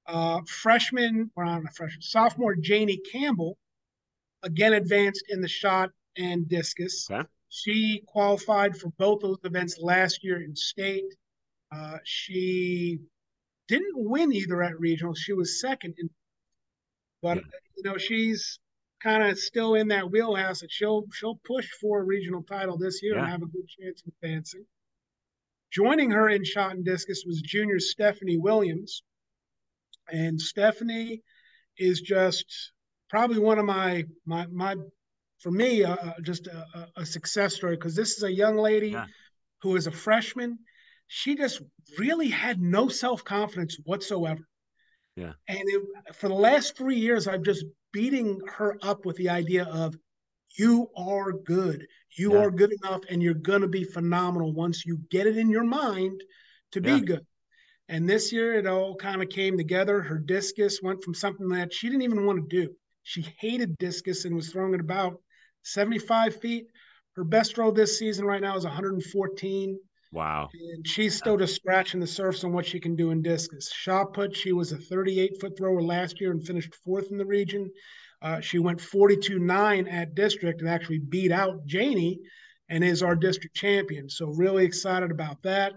Uh, 0.07 0.39
freshman, 0.47 1.29
or 1.35 1.45
not 1.45 1.75
freshman, 1.75 2.01
sophomore 2.01 2.55
Janie 2.55 3.01
Campbell 3.11 3.57
again 4.43 4.73
advanced 4.73 5.25
in 5.29 5.41
the 5.41 5.47
shot 5.47 5.89
and 6.15 6.47
discus. 6.47 7.09
Okay. 7.11 7.27
She 7.49 8.03
qualified 8.07 8.77
for 8.77 8.89
both 8.97 9.21
those 9.21 9.37
events 9.43 9.77
last 9.79 10.23
year 10.23 10.41
in 10.41 10.55
state. 10.55 11.15
Uh, 11.71 11.97
she 12.03 12.99
didn't 13.67 13.95
win 13.95 14.33
either 14.33 14.61
at 14.63 14.79
regional. 14.79 15.13
She 15.13 15.33
was 15.33 15.59
second 15.59 15.95
in, 15.97 16.09
but 17.21 17.37
Yeah. 17.37 17.43
you 17.75 17.83
know 17.83 17.97
she's 17.97 18.59
kind 19.01 19.23
of 19.23 19.37
still 19.37 19.75
in 19.75 19.89
that 19.89 20.09
wheelhouse 20.09 20.61
that 20.61 20.71
she'll 20.71 21.03
she'll 21.13 21.39
push 21.43 21.69
for 21.79 21.99
a 22.01 22.03
regional 22.03 22.43
title 22.43 22.77
this 22.77 23.01
year 23.03 23.17
and 23.17 23.27
have 23.27 23.41
a 23.43 23.47
good 23.47 23.67
chance 23.67 24.01
of 24.01 24.13
advancing. 24.21 24.65
Joining 25.71 26.11
her 26.11 26.29
in 26.29 26.43
shot 26.43 26.75
and 26.75 26.85
discus 26.85 27.23
was 27.25 27.41
junior 27.41 27.79
Stephanie 27.79 28.37
Williams, 28.37 29.03
and 30.11 30.39
Stephanie 30.39 31.21
is 31.77 32.01
just 32.01 32.71
probably 33.09 33.39
one 33.39 33.59
of 33.59 33.65
my 33.65 34.05
my 34.25 34.47
my 34.47 34.75
for 35.39 35.51
me 35.51 35.83
uh, 35.83 35.95
just 36.23 36.47
a, 36.47 36.87
a- 36.95 37.05
success 37.05 37.55
story 37.55 37.75
because 37.75 37.95
this 37.95 38.17
is 38.17 38.23
a 38.23 38.31
young 38.31 38.57
lady 38.57 38.89
Yeah. 38.89 39.05
who 39.61 39.75
is 39.75 39.87
a 39.87 39.91
freshman. 39.91 40.59
She 41.07 41.35
just 41.35 41.61
really 41.97 42.29
had 42.29 42.61
no 42.61 42.87
self 42.89 43.23
confidence 43.23 43.77
whatsoever. 43.85 44.47
Yeah. 45.15 45.33
And 45.47 45.59
it, 45.65 46.15
for 46.15 46.27
the 46.27 46.35
last 46.35 46.77
three 46.77 46.97
years, 46.97 47.27
I've 47.27 47.43
just 47.43 47.65
beating 47.93 48.39
her 48.55 48.77
up 48.81 49.05
with 49.05 49.15
the 49.17 49.29
idea 49.29 49.65
of 49.65 49.95
you 50.57 50.89
are 50.95 51.31
good. 51.31 51.85
You 52.17 52.33
yeah. 52.33 52.39
are 52.39 52.51
good 52.51 52.73
enough, 52.83 53.01
and 53.09 53.21
you're 53.21 53.33
going 53.33 53.61
to 53.61 53.67
be 53.67 53.83
phenomenal 53.83 54.53
once 54.53 54.85
you 54.85 54.99
get 55.09 55.27
it 55.27 55.37
in 55.37 55.49
your 55.49 55.63
mind 55.63 56.21
to 56.71 56.81
be 56.81 56.99
good. 56.99 57.25
And 57.89 58.09
this 58.09 58.33
year, 58.33 58.55
it 58.55 58.67
all 58.67 58.95
kind 58.95 59.21
of 59.23 59.29
came 59.29 59.57
together. 59.57 60.01
Her 60.01 60.17
discus 60.17 60.81
went 60.81 61.01
from 61.03 61.13
something 61.13 61.47
that 61.49 61.73
she 61.73 61.87
didn't 61.87 62.01
even 62.01 62.25
want 62.25 62.49
to 62.49 62.63
do. 62.65 62.73
She 63.03 63.25
hated 63.39 63.77
discus 63.77 64.25
and 64.25 64.35
was 64.35 64.49
throwing 64.49 64.73
it 64.73 64.81
about 64.81 65.21
75 65.67 66.39
feet. 66.39 66.67
Her 67.15 67.23
best 67.23 67.55
throw 67.55 67.71
this 67.71 67.97
season 67.97 68.25
right 68.25 68.41
now 68.41 68.55
is 68.55 68.63
114. 68.63 69.79
Wow. 70.11 70.49
And 70.75 70.87
she's 70.87 71.17
still 71.17 71.37
just 71.37 71.55
scratching 71.55 71.99
the 71.99 72.07
surface 72.07 72.43
on 72.43 72.53
what 72.53 72.65
she 72.65 72.79
can 72.79 72.95
do 72.95 73.11
in 73.11 73.21
discus. 73.21 73.71
Shot 73.71 74.13
put, 74.13 74.35
she 74.35 74.53
was 74.53 74.71
a 74.71 74.77
38 74.77 75.39
foot 75.39 75.57
thrower 75.57 75.81
last 75.81 76.21
year 76.21 76.31
and 76.31 76.45
finished 76.45 76.75
fourth 76.85 77.11
in 77.11 77.17
the 77.17 77.25
region. 77.25 77.69
Uh, 78.21 78.39
she 78.39 78.59
went 78.59 78.81
42 78.81 79.39
9 79.39 79.87
at 79.87 80.15
district 80.15 80.61
and 80.61 80.69
actually 80.69 80.99
beat 80.99 81.31
out 81.31 81.65
Janie 81.65 82.19
and 82.69 82.83
is 82.83 83.03
our 83.03 83.15
district 83.15 83.55
champion. 83.55 84.09
So, 84.09 84.27
really 84.27 84.65
excited 84.65 85.11
about 85.11 85.41
that. 85.43 85.73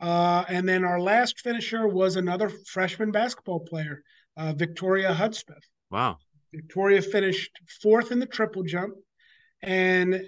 Uh, 0.00 0.44
and 0.48 0.68
then 0.68 0.84
our 0.84 1.00
last 1.00 1.40
finisher 1.40 1.86
was 1.86 2.16
another 2.16 2.48
freshman 2.48 3.12
basketball 3.12 3.60
player, 3.60 4.02
uh, 4.36 4.52
Victoria 4.52 5.12
Hudspeth. 5.12 5.62
Wow. 5.90 6.18
Victoria 6.54 7.02
finished 7.02 7.50
fourth 7.82 8.12
in 8.12 8.18
the 8.18 8.26
triple 8.26 8.62
jump. 8.62 8.94
And 9.62 10.22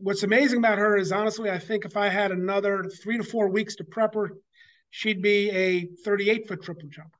what's 0.00 0.22
amazing 0.22 0.58
about 0.58 0.78
her 0.78 0.96
is 0.96 1.12
honestly, 1.12 1.50
I 1.50 1.58
think 1.58 1.84
if 1.84 1.96
I 1.96 2.08
had 2.08 2.32
another 2.32 2.84
three 2.84 3.18
to 3.18 3.24
four 3.24 3.48
weeks 3.48 3.76
to 3.76 3.84
prep 3.84 4.14
her, 4.14 4.32
she'd 4.90 5.22
be 5.22 5.50
a 5.50 5.88
38 6.04 6.48
foot 6.48 6.62
triple 6.62 6.88
jump 6.88 7.10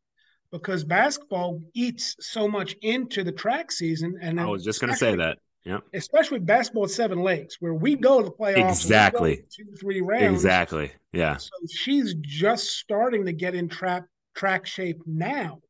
because 0.51 0.85
basketball 0.85 1.61
eats 1.75 2.17
so 2.21 2.49
much 2.49 2.75
into 2.83 3.23
the 3.23 3.33
track 3.33 3.71
season. 3.71 4.19
And 4.21 4.41
I 4.41 4.47
was 4.47 4.65
just 4.65 4.81
going 4.81 4.93
to 4.93 4.99
say 4.99 5.15
that. 5.17 5.39
Yeah. 5.65 5.81
Especially 5.93 6.39
basketball 6.39 6.85
at 6.85 6.91
Seven 6.91 7.23
Lakes, 7.23 7.57
where 7.61 7.75
we 7.75 7.95
go 7.95 8.19
to 8.19 8.25
the 8.25 8.31
playoffs. 8.31 8.71
Exactly. 8.71 9.45
Two, 9.55 9.67
three 9.79 10.01
rounds. 10.01 10.33
Exactly. 10.33 10.93
Yeah. 11.13 11.37
So 11.37 11.51
she's 11.71 12.15
just 12.15 12.79
starting 12.79 13.27
to 13.27 13.33
get 13.33 13.55
in 13.55 13.69
trap 13.69 14.07
track 14.35 14.67
shape 14.67 15.03
now. 15.05 15.61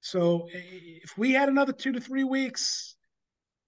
So 0.00 0.48
if 0.52 1.16
we 1.18 1.32
had 1.32 1.48
another 1.48 1.72
two 1.72 1.92
to 1.92 2.00
three 2.00 2.24
weeks, 2.24 2.96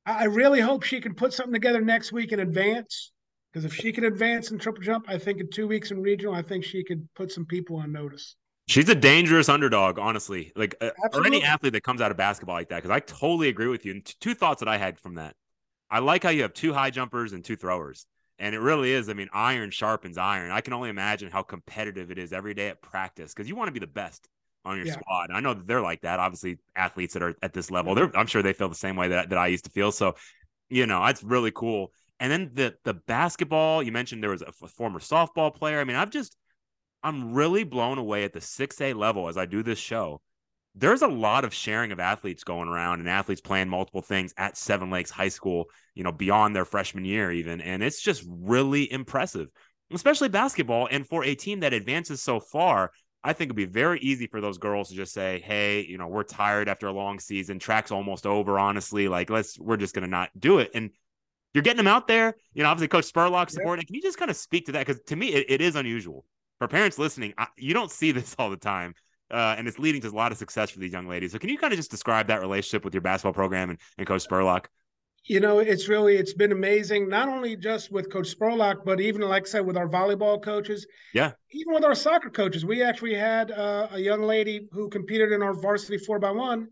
I 0.06 0.24
really 0.24 0.60
hope 0.60 0.82
she 0.82 1.00
can 1.00 1.14
put 1.14 1.32
something 1.32 1.52
together 1.52 1.80
next 1.80 2.12
week 2.12 2.32
in 2.32 2.40
advance. 2.40 3.12
Because 3.52 3.64
if 3.66 3.74
she 3.74 3.92
can 3.92 4.04
advance 4.04 4.50
in 4.50 4.58
triple 4.58 4.82
jump, 4.82 5.04
I 5.08 5.18
think 5.18 5.38
in 5.38 5.50
two 5.50 5.68
weeks 5.68 5.90
in 5.90 6.00
regional, 6.00 6.34
I 6.34 6.40
think 6.40 6.64
she 6.64 6.82
could 6.82 7.06
put 7.14 7.30
some 7.30 7.44
people 7.44 7.76
on 7.76 7.92
notice. 7.92 8.34
She's 8.66 8.88
a 8.88 8.94
dangerous 8.94 9.50
underdog, 9.50 9.98
honestly. 9.98 10.52
Like, 10.56 10.74
uh, 10.80 10.90
or 11.12 11.26
any 11.26 11.42
athlete 11.42 11.74
that 11.74 11.82
comes 11.82 12.00
out 12.00 12.10
of 12.10 12.16
basketball 12.16 12.54
like 12.54 12.70
that. 12.70 12.76
Because 12.76 12.90
I 12.90 13.00
totally 13.00 13.48
agree 13.48 13.66
with 13.66 13.84
you. 13.84 13.92
And 13.92 14.04
t- 14.04 14.14
two 14.20 14.34
thoughts 14.34 14.60
that 14.60 14.68
I 14.68 14.78
had 14.78 14.98
from 14.98 15.16
that. 15.16 15.36
I 15.90 15.98
like 15.98 16.22
how 16.22 16.30
you 16.30 16.42
have 16.42 16.54
two 16.54 16.72
high 16.72 16.90
jumpers 16.90 17.34
and 17.34 17.44
two 17.44 17.56
throwers. 17.56 18.06
And 18.38 18.54
it 18.54 18.60
really 18.60 18.90
is. 18.90 19.10
I 19.10 19.12
mean, 19.12 19.28
iron 19.34 19.70
sharpens 19.70 20.16
iron. 20.16 20.50
I 20.50 20.62
can 20.62 20.72
only 20.72 20.88
imagine 20.88 21.30
how 21.30 21.42
competitive 21.42 22.10
it 22.10 22.18
is 22.18 22.32
every 22.32 22.54
day 22.54 22.68
at 22.68 22.80
practice 22.80 23.34
because 23.34 23.48
you 23.48 23.54
want 23.54 23.68
to 23.68 23.72
be 23.72 23.80
the 23.80 23.86
best 23.86 24.26
on 24.64 24.76
your 24.76 24.86
yeah. 24.86 24.92
squad. 24.92 25.30
I 25.32 25.40
know 25.40 25.54
that 25.54 25.66
they're 25.66 25.80
like 25.80 26.02
that. 26.02 26.20
Obviously, 26.20 26.58
athletes 26.76 27.14
that 27.14 27.22
are 27.22 27.34
at 27.42 27.52
this 27.52 27.70
level, 27.70 27.94
they're, 27.94 28.16
I'm 28.16 28.26
sure 28.26 28.42
they 28.42 28.52
feel 28.52 28.68
the 28.68 28.74
same 28.74 28.96
way 28.96 29.08
that, 29.08 29.30
that 29.30 29.38
I 29.38 29.48
used 29.48 29.64
to 29.64 29.70
feel. 29.70 29.92
So, 29.92 30.14
you 30.68 30.86
know, 30.86 31.04
that's 31.04 31.22
really 31.22 31.50
cool. 31.50 31.92
And 32.20 32.30
then 32.30 32.50
the 32.54 32.74
the 32.84 32.94
basketball, 32.94 33.82
you 33.82 33.90
mentioned 33.90 34.22
there 34.22 34.30
was 34.30 34.42
a, 34.42 34.52
a 34.62 34.68
former 34.68 35.00
softball 35.00 35.54
player. 35.54 35.80
I 35.80 35.84
mean, 35.84 35.96
I've 35.96 36.10
just 36.10 36.36
I'm 37.02 37.34
really 37.34 37.64
blown 37.64 37.98
away 37.98 38.24
at 38.24 38.32
the 38.32 38.40
6A 38.40 38.94
level 38.94 39.28
as 39.28 39.36
I 39.36 39.46
do 39.46 39.62
this 39.62 39.78
show. 39.78 40.20
There's 40.74 41.02
a 41.02 41.08
lot 41.08 41.44
of 41.44 41.52
sharing 41.52 41.92
of 41.92 42.00
athletes 42.00 42.44
going 42.44 42.68
around 42.68 43.00
and 43.00 43.08
athletes 43.08 43.40
playing 43.40 43.68
multiple 43.68 44.00
things 44.00 44.32
at 44.38 44.56
Seven 44.56 44.88
Lakes 44.88 45.10
High 45.10 45.28
School, 45.28 45.66
you 45.94 46.02
know, 46.02 46.12
beyond 46.12 46.56
their 46.56 46.64
freshman 46.64 47.04
year, 47.04 47.30
even. 47.30 47.60
And 47.60 47.82
it's 47.82 48.00
just 48.00 48.24
really 48.26 48.90
impressive, 48.90 49.48
especially 49.92 50.28
basketball. 50.28 50.88
And 50.90 51.06
for 51.06 51.24
a 51.24 51.34
team 51.34 51.60
that 51.60 51.74
advances 51.74 52.22
so 52.22 52.40
far, 52.40 52.92
I 53.24 53.32
think 53.32 53.48
it'd 53.48 53.56
be 53.56 53.64
very 53.64 54.00
easy 54.00 54.26
for 54.26 54.40
those 54.40 54.58
girls 54.58 54.88
to 54.88 54.94
just 54.94 55.12
say, 55.12 55.40
"Hey, 55.44 55.82
you 55.82 55.98
know, 55.98 56.08
we're 56.08 56.24
tired 56.24 56.68
after 56.68 56.88
a 56.88 56.92
long 56.92 57.20
season. 57.20 57.58
Track's 57.58 57.92
almost 57.92 58.26
over. 58.26 58.58
Honestly, 58.58 59.08
like 59.08 59.30
let's 59.30 59.58
we're 59.58 59.76
just 59.76 59.94
gonna 59.94 60.06
not 60.06 60.30
do 60.38 60.58
it." 60.58 60.70
And 60.74 60.90
you're 61.54 61.62
getting 61.62 61.76
them 61.78 61.86
out 61.86 62.08
there. 62.08 62.34
You 62.54 62.62
know, 62.62 62.68
obviously, 62.68 62.88
Coach 62.88 63.12
Spurlock 63.12 63.50
supporting. 63.50 63.82
Yeah. 63.82 63.86
Can 63.86 63.94
you 63.96 64.02
just 64.02 64.18
kind 64.18 64.30
of 64.30 64.36
speak 64.36 64.66
to 64.66 64.72
that? 64.72 64.86
Because 64.86 65.02
to 65.04 65.16
me, 65.16 65.28
it, 65.28 65.46
it 65.48 65.60
is 65.60 65.76
unusual 65.76 66.24
for 66.58 66.68
parents 66.68 66.98
listening. 66.98 67.34
I, 67.38 67.46
you 67.56 67.74
don't 67.74 67.90
see 67.90 68.12
this 68.12 68.34
all 68.38 68.50
the 68.50 68.56
time, 68.56 68.94
uh, 69.30 69.54
and 69.56 69.68
it's 69.68 69.78
leading 69.78 70.00
to 70.02 70.08
a 70.08 70.10
lot 70.10 70.32
of 70.32 70.38
success 70.38 70.70
for 70.70 70.80
these 70.80 70.92
young 70.92 71.08
ladies. 71.08 71.32
So, 71.32 71.38
can 71.38 71.48
you 71.48 71.58
kind 71.58 71.72
of 71.72 71.78
just 71.78 71.90
describe 71.90 72.26
that 72.28 72.40
relationship 72.40 72.84
with 72.84 72.94
your 72.94 73.02
basketball 73.02 73.34
program 73.34 73.70
and, 73.70 73.78
and 73.98 74.06
Coach 74.06 74.26
Spurlock? 74.26 74.66
You 75.24 75.38
know, 75.40 75.60
it's 75.60 75.88
really 75.88 76.16
it's 76.16 76.34
been 76.34 76.52
amazing. 76.52 77.08
Not 77.08 77.28
only 77.28 77.56
just 77.56 77.92
with 77.92 78.10
Coach 78.10 78.36
Spurlock, 78.36 78.84
but 78.84 79.00
even 79.00 79.20
like 79.22 79.46
I 79.46 79.50
said, 79.50 79.66
with 79.66 79.76
our 79.76 79.88
volleyball 79.88 80.42
coaches. 80.42 80.86
Yeah. 81.14 81.32
Even 81.50 81.74
with 81.74 81.84
our 81.84 81.94
soccer 81.94 82.30
coaches, 82.30 82.64
we 82.64 82.82
actually 82.82 83.14
had 83.14 83.52
uh, 83.52 83.88
a 83.92 84.00
young 84.00 84.22
lady 84.22 84.68
who 84.72 84.88
competed 84.88 85.30
in 85.30 85.42
our 85.42 85.54
varsity 85.54 85.98
four 85.98 86.18
by 86.18 86.32
one, 86.32 86.68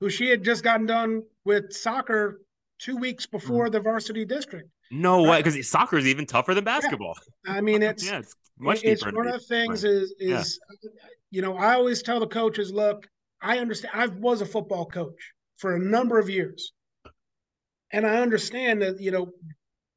who 0.00 0.10
she 0.10 0.28
had 0.28 0.42
just 0.42 0.64
gotten 0.64 0.86
done 0.86 1.22
with 1.44 1.72
soccer 1.72 2.40
two 2.78 2.96
weeks 2.96 3.26
before 3.26 3.68
mm. 3.68 3.72
the 3.72 3.80
varsity 3.80 4.24
district. 4.24 4.68
No 4.90 5.22
way, 5.22 5.38
because 5.40 5.68
soccer 5.68 5.96
is 5.96 6.06
even 6.06 6.26
tougher 6.26 6.54
than 6.54 6.64
basketball. 6.64 7.14
Yeah. 7.46 7.52
I 7.52 7.60
mean, 7.60 7.82
it's 7.82 8.04
yeah, 8.04 8.18
it's 8.18 8.34
much 8.58 8.82
It's 8.82 9.04
one 9.04 9.28
of 9.28 9.32
the 9.32 9.38
things 9.38 9.84
right. 9.84 9.92
is 9.92 10.14
is 10.18 10.60
yeah. 10.82 10.90
you 11.30 11.40
know 11.40 11.56
I 11.56 11.74
always 11.74 12.02
tell 12.02 12.18
the 12.18 12.26
coaches, 12.26 12.72
look, 12.72 13.06
I 13.40 13.58
understand. 13.58 13.94
I 13.94 14.06
was 14.06 14.40
a 14.40 14.46
football 14.46 14.86
coach 14.86 15.32
for 15.56 15.76
a 15.76 15.78
number 15.78 16.18
of 16.18 16.28
years 16.28 16.72
and 17.92 18.06
I 18.06 18.16
understand 18.16 18.82
that, 18.82 19.00
you 19.00 19.10
know, 19.10 19.32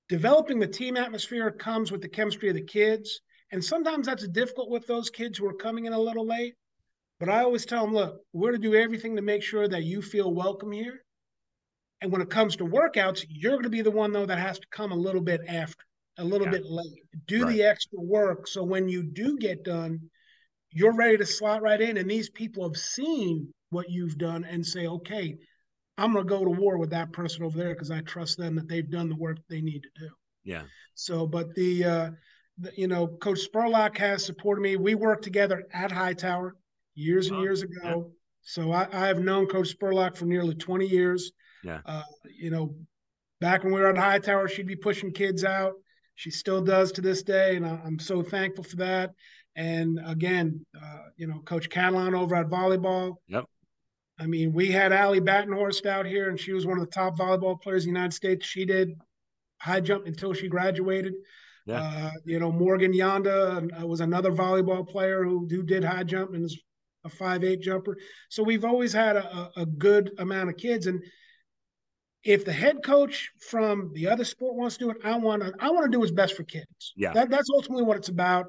developing 0.09 0.59
the 0.59 0.67
team 0.67 0.97
atmosphere 0.97 1.49
comes 1.51 1.91
with 1.91 2.01
the 2.01 2.09
chemistry 2.09 2.49
of 2.49 2.55
the 2.55 2.61
kids. 2.61 3.21
And 3.51 3.63
sometimes 3.63 4.07
that's 4.07 4.27
difficult 4.27 4.69
with 4.69 4.85
those 4.85 5.09
kids 5.09 5.37
who 5.37 5.47
are 5.47 5.53
coming 5.53 5.85
in 5.85 5.93
a 5.93 5.99
little 5.99 6.25
late. 6.25 6.55
But 7.19 7.29
I 7.29 7.43
always 7.43 7.65
tell 7.65 7.85
them, 7.85 7.93
look, 7.93 8.19
we're 8.33 8.49
going 8.49 8.61
to 8.61 8.69
do 8.69 8.75
everything 8.75 9.15
to 9.15 9.21
make 9.21 9.41
sure 9.41 9.67
that 9.67 9.83
you 9.83 10.01
feel 10.01 10.33
welcome 10.33 10.71
here. 10.71 10.99
And 12.01 12.11
when 12.11 12.21
it 12.21 12.29
comes 12.29 12.57
to 12.57 12.65
workouts, 12.65 13.25
you're 13.29 13.53
going 13.53 13.63
to 13.63 13.69
be 13.69 13.81
the 13.81 13.91
one, 13.91 14.11
though, 14.11 14.25
that 14.25 14.37
has 14.37 14.59
to 14.59 14.67
come 14.69 14.91
a 14.91 14.95
little 14.95 15.21
bit 15.21 15.41
after, 15.47 15.83
a 16.17 16.23
little 16.25 16.47
yeah. 16.47 16.51
bit 16.51 16.65
late. 16.65 17.03
Do 17.25 17.43
right. 17.43 17.53
the 17.53 17.63
extra 17.63 18.01
work. 18.01 18.47
So 18.47 18.63
when 18.63 18.89
you 18.89 19.03
do 19.03 19.37
get 19.37 19.63
done, 19.63 20.01
you're 20.71 20.93
ready 20.93 21.15
to 21.17 21.25
slot 21.25 21.61
right 21.61 21.79
in. 21.79 21.95
And 21.95 22.09
these 22.09 22.29
people 22.29 22.67
have 22.67 22.77
seen 22.77 23.53
what 23.69 23.89
you've 23.89 24.17
done 24.17 24.43
and 24.43 24.65
say, 24.65 24.87
okay, 24.87 25.37
I'm 25.97 26.13
going 26.13 26.25
to 26.25 26.29
go 26.29 26.43
to 26.43 26.51
war 26.51 26.77
with 26.77 26.89
that 26.91 27.13
person 27.13 27.43
over 27.43 27.57
there 27.57 27.73
because 27.73 27.91
I 27.91 28.01
trust 28.01 28.37
them 28.37 28.55
that 28.55 28.67
they've 28.67 28.89
done 28.89 29.09
the 29.09 29.15
work 29.15 29.37
they 29.49 29.61
need 29.61 29.83
to 29.83 29.89
do. 29.99 30.09
Yeah. 30.43 30.63
So, 30.93 31.25
but 31.25 31.53
the, 31.55 31.83
uh, 31.83 32.09
the 32.57 32.71
you 32.75 32.87
know, 32.87 33.07
Coach 33.07 33.39
Spurlock 33.49 33.97
has 33.97 34.25
supported 34.25 34.61
me. 34.61 34.75
We 34.75 34.95
worked 34.95 35.23
together 35.23 35.63
at 35.73 35.91
Hightower 35.91 36.55
years 36.95 37.27
and 37.27 37.37
oh, 37.37 37.41
years 37.41 37.61
ago. 37.61 37.73
Yeah. 37.83 38.01
So 38.41 38.71
I, 38.71 38.87
I, 38.91 39.07
have 39.07 39.19
known 39.19 39.47
Coach 39.47 39.75
Spurlock 39.75 40.15
for 40.15 40.25
nearly 40.25 40.53
20 40.53 40.85
years. 40.85 41.31
Yeah. 41.63 41.79
Uh, 41.85 42.03
you 42.37 42.51
know, 42.51 42.75
back 43.41 43.63
when 43.63 43.73
we 43.73 43.79
were 43.79 43.89
at 43.89 43.97
Hightower, 43.97 44.47
she'd 44.47 44.67
be 44.67 44.75
pushing 44.75 45.11
kids 45.11 45.43
out. 45.43 45.73
She 46.15 46.31
still 46.31 46.61
does 46.61 46.91
to 46.93 47.01
this 47.01 47.23
day, 47.23 47.57
and 47.57 47.65
I, 47.65 47.81
am 47.85 47.99
so 47.99 48.21
thankful 48.21 48.63
for 48.63 48.77
that. 48.77 49.11
And 49.55 49.99
again, 50.05 50.65
uh, 50.81 51.03
you 51.17 51.27
know, 51.27 51.39
Coach 51.39 51.69
Catalan 51.69 52.15
over 52.15 52.35
at 52.35 52.47
volleyball. 52.47 53.15
Yep. 53.27 53.45
I 54.17 54.27
mean, 54.27 54.53
we 54.53 54.71
had 54.71 54.93
Allie 54.93 55.19
Battenhorst 55.19 55.85
out 55.85 56.05
here, 56.05 56.29
and 56.29 56.39
she 56.39 56.53
was 56.53 56.65
one 56.65 56.77
of 56.77 56.85
the 56.85 56.91
top 56.91 57.17
volleyball 57.17 57.61
players 57.61 57.85
in 57.85 57.93
the 57.93 57.99
United 57.99 58.13
States. 58.13 58.45
She 58.45 58.65
did 58.65 58.91
high 59.59 59.81
jump 59.81 60.05
until 60.05 60.33
she 60.33 60.47
graduated. 60.47 61.13
Yeah. 61.65 61.81
Uh, 61.81 62.11
you 62.25 62.39
know, 62.39 62.51
Morgan 62.51 62.93
Yonda 62.93 63.81
uh, 63.81 63.87
was 63.87 63.99
another 63.99 64.31
volleyball 64.31 64.87
player 64.87 65.23
who, 65.23 65.47
who 65.49 65.63
did 65.63 65.83
high 65.83 66.03
jump 66.03 66.33
and 66.33 66.45
is 66.45 66.59
a 67.03 67.09
five 67.09 67.43
eight 67.43 67.61
jumper. 67.61 67.97
So 68.29 68.43
we've 68.43 68.65
always 68.65 68.93
had 68.93 69.15
a, 69.15 69.51
a 69.57 69.65
good 69.65 70.11
amount 70.17 70.49
of 70.49 70.57
kids. 70.57 70.87
And 70.87 71.03
if 72.23 72.45
the 72.45 72.53
head 72.53 72.83
coach 72.83 73.31
from 73.49 73.91
the 73.93 74.07
other 74.07 74.23
sport 74.23 74.55
wants 74.55 74.77
to 74.77 74.85
do 74.85 74.91
it, 74.91 74.97
I 75.03 75.17
want 75.17 75.43
to 75.43 75.53
I 75.59 75.69
want 75.69 75.85
to 75.85 75.91
do 75.91 75.99
what's 75.99 76.11
best 76.11 76.35
for 76.35 76.43
kids. 76.43 76.93
Yeah, 76.95 77.13
that, 77.13 77.29
that's 77.29 77.49
ultimately 77.53 77.83
what 77.83 77.97
it's 77.97 78.09
about. 78.09 78.47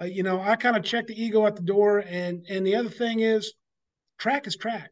Uh, 0.00 0.06
you 0.06 0.22
know, 0.22 0.40
I 0.40 0.56
kind 0.56 0.76
of 0.76 0.84
check 0.84 1.06
the 1.06 1.22
ego 1.22 1.46
at 1.46 1.56
the 1.56 1.62
door, 1.62 1.98
and 2.06 2.44
and 2.48 2.66
the 2.66 2.76
other 2.76 2.90
thing 2.90 3.20
is, 3.20 3.54
track 4.18 4.46
is 4.46 4.56
track. 4.56 4.90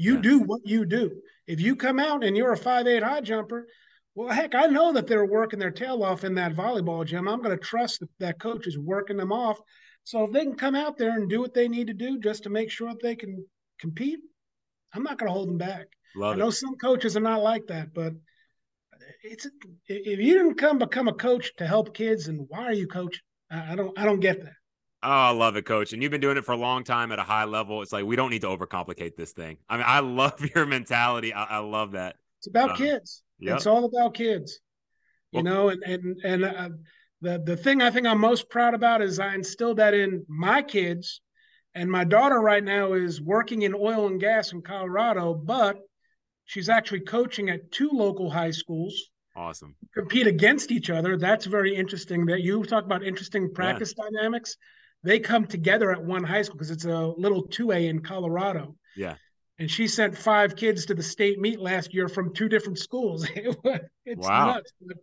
You 0.00 0.14
yeah. 0.16 0.22
do 0.22 0.38
what 0.40 0.62
you 0.64 0.86
do. 0.86 1.20
If 1.46 1.60
you 1.60 1.76
come 1.76 1.98
out 1.98 2.24
and 2.24 2.36
you're 2.36 2.52
a 2.52 2.56
five 2.56 2.86
eight 2.86 3.02
high 3.02 3.20
jumper, 3.20 3.66
well, 4.14 4.30
heck, 4.30 4.54
I 4.54 4.66
know 4.66 4.92
that 4.92 5.06
they're 5.06 5.26
working 5.26 5.58
their 5.58 5.70
tail 5.70 6.02
off 6.02 6.24
in 6.24 6.34
that 6.36 6.54
volleyball 6.54 7.04
gym. 7.04 7.28
I'm 7.28 7.42
going 7.42 7.56
to 7.56 7.62
trust 7.62 8.00
that 8.00 8.08
that 8.18 8.40
coach 8.40 8.66
is 8.66 8.78
working 8.78 9.18
them 9.18 9.32
off. 9.32 9.60
So 10.04 10.24
if 10.24 10.32
they 10.32 10.44
can 10.44 10.56
come 10.56 10.74
out 10.74 10.96
there 10.96 11.10
and 11.10 11.28
do 11.28 11.40
what 11.40 11.54
they 11.54 11.68
need 11.68 11.88
to 11.88 11.94
do 11.94 12.18
just 12.18 12.44
to 12.44 12.50
make 12.50 12.70
sure 12.70 12.88
that 12.88 13.02
they 13.02 13.14
can 13.14 13.44
compete, 13.78 14.20
I'm 14.94 15.02
not 15.02 15.18
going 15.18 15.28
to 15.28 15.32
hold 15.32 15.48
them 15.48 15.58
back. 15.58 15.86
Love 16.16 16.36
I 16.36 16.38
know 16.38 16.48
it. 16.48 16.52
some 16.52 16.76
coaches 16.76 17.16
are 17.16 17.20
not 17.20 17.42
like 17.42 17.66
that, 17.68 17.92
but 17.94 18.14
it's 19.22 19.46
if 19.86 20.18
you 20.18 20.34
didn't 20.34 20.54
come 20.54 20.78
become 20.78 21.08
a 21.08 21.12
coach 21.12 21.54
to 21.56 21.66
help 21.66 21.94
kids, 21.94 22.28
and 22.28 22.46
why 22.48 22.64
are 22.64 22.72
you 22.72 22.86
coaching? 22.86 23.20
I 23.50 23.74
don't 23.76 23.96
I 23.98 24.04
don't 24.04 24.20
get 24.20 24.42
that. 24.42 24.54
Oh, 25.02 25.08
I 25.08 25.30
love 25.30 25.56
it, 25.56 25.64
coach. 25.64 25.92
And 25.92 26.02
you've 26.02 26.12
been 26.12 26.20
doing 26.20 26.36
it 26.36 26.44
for 26.44 26.52
a 26.52 26.58
long 26.58 26.84
time 26.84 27.10
at 27.10 27.18
a 27.18 27.22
high 27.22 27.44
level. 27.44 27.80
It's 27.80 27.92
like 27.92 28.04
we 28.04 28.16
don't 28.16 28.30
need 28.30 28.42
to 28.42 28.48
overcomplicate 28.48 29.16
this 29.16 29.32
thing. 29.32 29.56
I 29.68 29.76
mean, 29.76 29.86
I 29.86 30.00
love 30.00 30.44
your 30.54 30.66
mentality. 30.66 31.32
I, 31.32 31.44
I 31.44 31.58
love 31.58 31.92
that. 31.92 32.16
It's 32.38 32.48
about 32.48 32.72
um, 32.72 32.76
kids. 32.76 33.22
Yep. 33.38 33.56
It's 33.56 33.66
all 33.66 33.84
about 33.86 34.14
kids, 34.14 34.60
you 35.32 35.42
well, 35.42 35.44
know, 35.44 35.68
and 35.70 35.82
and 35.82 36.16
and 36.22 36.44
uh, 36.44 36.68
the 37.22 37.42
the 37.44 37.56
thing 37.56 37.80
I 37.80 37.90
think 37.90 38.06
I'm 38.06 38.20
most 38.20 38.50
proud 38.50 38.74
about 38.74 39.00
is 39.00 39.18
I 39.18 39.34
instilled 39.34 39.78
that 39.78 39.94
in 39.94 40.24
my 40.28 40.60
kids, 40.62 41.22
and 41.74 41.90
my 41.90 42.04
daughter 42.04 42.38
right 42.38 42.62
now 42.62 42.92
is 42.92 43.20
working 43.20 43.62
in 43.62 43.74
oil 43.74 44.06
and 44.06 44.20
gas 44.20 44.52
in 44.52 44.60
Colorado, 44.60 45.32
but 45.34 45.78
she's 46.44 46.68
actually 46.68 47.00
coaching 47.00 47.48
at 47.48 47.72
two 47.72 47.90
local 47.92 48.28
high 48.28 48.50
schools. 48.50 49.10
Awesome. 49.34 49.74
Compete 49.94 50.26
against 50.26 50.70
each 50.70 50.90
other. 50.90 51.16
That's 51.16 51.46
very 51.46 51.74
interesting. 51.74 52.26
That 52.26 52.42
you 52.42 52.62
talk 52.64 52.84
about 52.84 53.02
interesting 53.02 53.54
practice 53.54 53.94
yeah. 53.96 54.04
dynamics. 54.04 54.56
They 55.02 55.18
come 55.18 55.46
together 55.46 55.92
at 55.92 56.02
one 56.02 56.24
high 56.24 56.42
school 56.42 56.56
because 56.56 56.70
it's 56.70 56.84
a 56.84 57.12
little 57.16 57.42
two 57.42 57.72
A 57.72 57.86
in 57.86 58.00
Colorado. 58.00 58.76
Yeah 58.96 59.16
and 59.60 59.70
she 59.70 59.86
sent 59.86 60.16
five 60.16 60.56
kids 60.56 60.86
to 60.86 60.94
the 60.94 61.02
state 61.02 61.38
meet 61.38 61.60
last 61.60 61.92
year 61.92 62.08
from 62.08 62.34
two 62.34 62.48
different 62.48 62.78
schools. 62.78 63.28
it's 63.34 64.26
wow. 64.26 64.46
nuts, 64.46 64.72
but, 64.80 64.96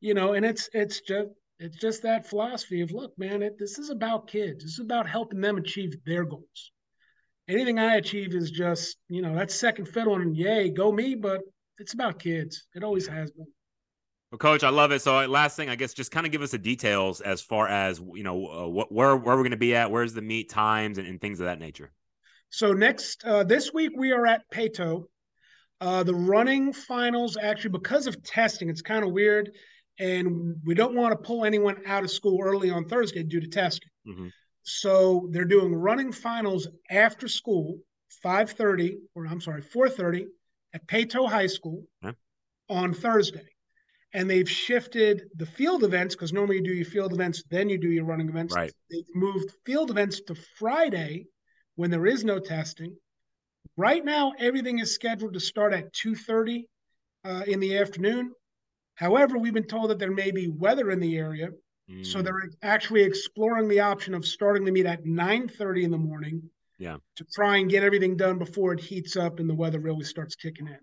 you 0.00 0.12
know, 0.12 0.34
and 0.34 0.44
it's 0.44 0.68
it's 0.74 1.00
just 1.00 1.30
it's 1.58 1.76
just 1.76 2.02
that 2.02 2.28
philosophy 2.28 2.82
of 2.82 2.92
look, 2.92 3.18
man, 3.18 3.42
it, 3.42 3.58
this 3.58 3.78
is 3.78 3.88
about 3.88 4.28
kids. 4.28 4.62
This 4.62 4.74
is 4.74 4.84
about 4.84 5.08
helping 5.08 5.40
them 5.40 5.56
achieve 5.56 5.96
their 6.04 6.24
goals. 6.24 6.72
Anything 7.48 7.78
I 7.78 7.96
achieve 7.96 8.34
is 8.34 8.50
just 8.50 8.98
you 9.08 9.22
know 9.22 9.34
that's 9.34 9.54
second 9.54 9.86
fiddle 9.86 10.16
and 10.16 10.36
yay, 10.36 10.68
go 10.68 10.92
me, 10.92 11.14
but 11.14 11.40
it's 11.78 11.94
about 11.94 12.18
kids. 12.18 12.66
It 12.74 12.84
always 12.84 13.06
has 13.06 13.30
been. 13.30 13.46
Well, 14.34 14.38
Coach, 14.38 14.64
I 14.64 14.70
love 14.70 14.90
it. 14.90 15.00
So, 15.00 15.24
last 15.26 15.54
thing, 15.54 15.68
I 15.68 15.76
guess, 15.76 15.94
just 15.94 16.10
kind 16.10 16.26
of 16.26 16.32
give 16.32 16.42
us 16.42 16.50
the 16.50 16.58
details 16.58 17.20
as 17.20 17.40
far 17.40 17.68
as 17.68 18.00
you 18.00 18.24
know, 18.24 18.48
uh, 18.48 18.66
what, 18.66 18.90
where 18.90 19.14
where 19.14 19.36
we're 19.36 19.42
going 19.42 19.52
to 19.52 19.56
be 19.56 19.76
at, 19.76 19.92
where's 19.92 20.12
the 20.12 20.22
meet 20.22 20.50
times, 20.50 20.98
and, 20.98 21.06
and 21.06 21.20
things 21.20 21.38
of 21.38 21.46
that 21.46 21.60
nature. 21.60 21.92
So 22.50 22.72
next 22.72 23.24
uh, 23.24 23.44
this 23.44 23.72
week 23.72 23.92
we 23.96 24.10
are 24.10 24.26
at 24.26 24.42
Paetow. 24.52 25.04
Uh, 25.80 26.02
the 26.02 26.16
running 26.16 26.72
finals 26.72 27.36
actually 27.40 27.70
because 27.70 28.08
of 28.08 28.20
testing, 28.24 28.68
it's 28.68 28.82
kind 28.82 29.04
of 29.04 29.12
weird, 29.12 29.52
and 30.00 30.56
we 30.64 30.74
don't 30.74 30.96
want 30.96 31.12
to 31.12 31.16
pull 31.16 31.44
anyone 31.44 31.76
out 31.86 32.02
of 32.02 32.10
school 32.10 32.40
early 32.42 32.72
on 32.72 32.86
Thursday 32.86 33.22
due 33.22 33.40
to 33.40 33.46
testing. 33.46 33.90
Mm-hmm. 34.04 34.28
So 34.64 35.28
they're 35.30 35.44
doing 35.44 35.72
running 35.72 36.10
finals 36.10 36.66
after 36.90 37.28
school, 37.28 37.78
five 38.20 38.50
thirty, 38.50 38.98
or 39.14 39.28
I'm 39.28 39.40
sorry, 39.40 39.62
four 39.62 39.88
thirty 39.88 40.26
at 40.72 40.84
Paetow 40.88 41.30
High 41.30 41.46
School 41.46 41.84
on 42.68 42.92
Thursday. 42.92 43.46
And 44.14 44.30
they've 44.30 44.48
shifted 44.48 45.24
the 45.36 45.44
field 45.44 45.82
events 45.84 46.14
because 46.14 46.32
normally 46.32 46.56
you 46.56 46.62
do 46.62 46.72
your 46.72 46.86
field 46.86 47.12
events, 47.12 47.42
then 47.50 47.68
you 47.68 47.78
do 47.78 47.90
your 47.90 48.04
running 48.04 48.28
events. 48.28 48.54
Right. 48.54 48.72
They've 48.90 49.04
moved 49.14 49.50
field 49.66 49.90
events 49.90 50.20
to 50.28 50.36
Friday 50.56 51.26
when 51.74 51.90
there 51.90 52.06
is 52.06 52.24
no 52.24 52.38
testing. 52.38 52.96
Right 53.76 54.04
now, 54.04 54.32
everything 54.38 54.78
is 54.78 54.94
scheduled 54.94 55.34
to 55.34 55.40
start 55.40 55.72
at 55.72 55.92
2:30 55.92 56.68
uh, 57.24 57.42
in 57.46 57.58
the 57.58 57.76
afternoon. 57.76 58.32
However, 58.94 59.36
we've 59.36 59.54
been 59.54 59.64
told 59.64 59.90
that 59.90 59.98
there 59.98 60.12
may 60.12 60.30
be 60.30 60.48
weather 60.48 60.92
in 60.92 61.00
the 61.00 61.16
area, 61.16 61.48
mm. 61.90 62.06
so 62.06 62.22
they're 62.22 62.48
actually 62.62 63.02
exploring 63.02 63.66
the 63.66 63.80
option 63.80 64.14
of 64.14 64.24
starting 64.24 64.64
the 64.64 64.70
meet 64.70 64.86
at 64.86 65.04
9:30 65.04 65.82
in 65.82 65.90
the 65.90 65.98
morning. 65.98 66.50
Yeah. 66.78 66.98
To 67.16 67.24
try 67.32 67.56
and 67.56 67.70
get 67.70 67.82
everything 67.82 68.16
done 68.16 68.38
before 68.38 68.72
it 68.72 68.80
heats 68.80 69.16
up 69.16 69.38
and 69.38 69.48
the 69.48 69.54
weather 69.54 69.80
really 69.80 70.04
starts 70.04 70.34
kicking 70.34 70.66
in. 70.66 70.78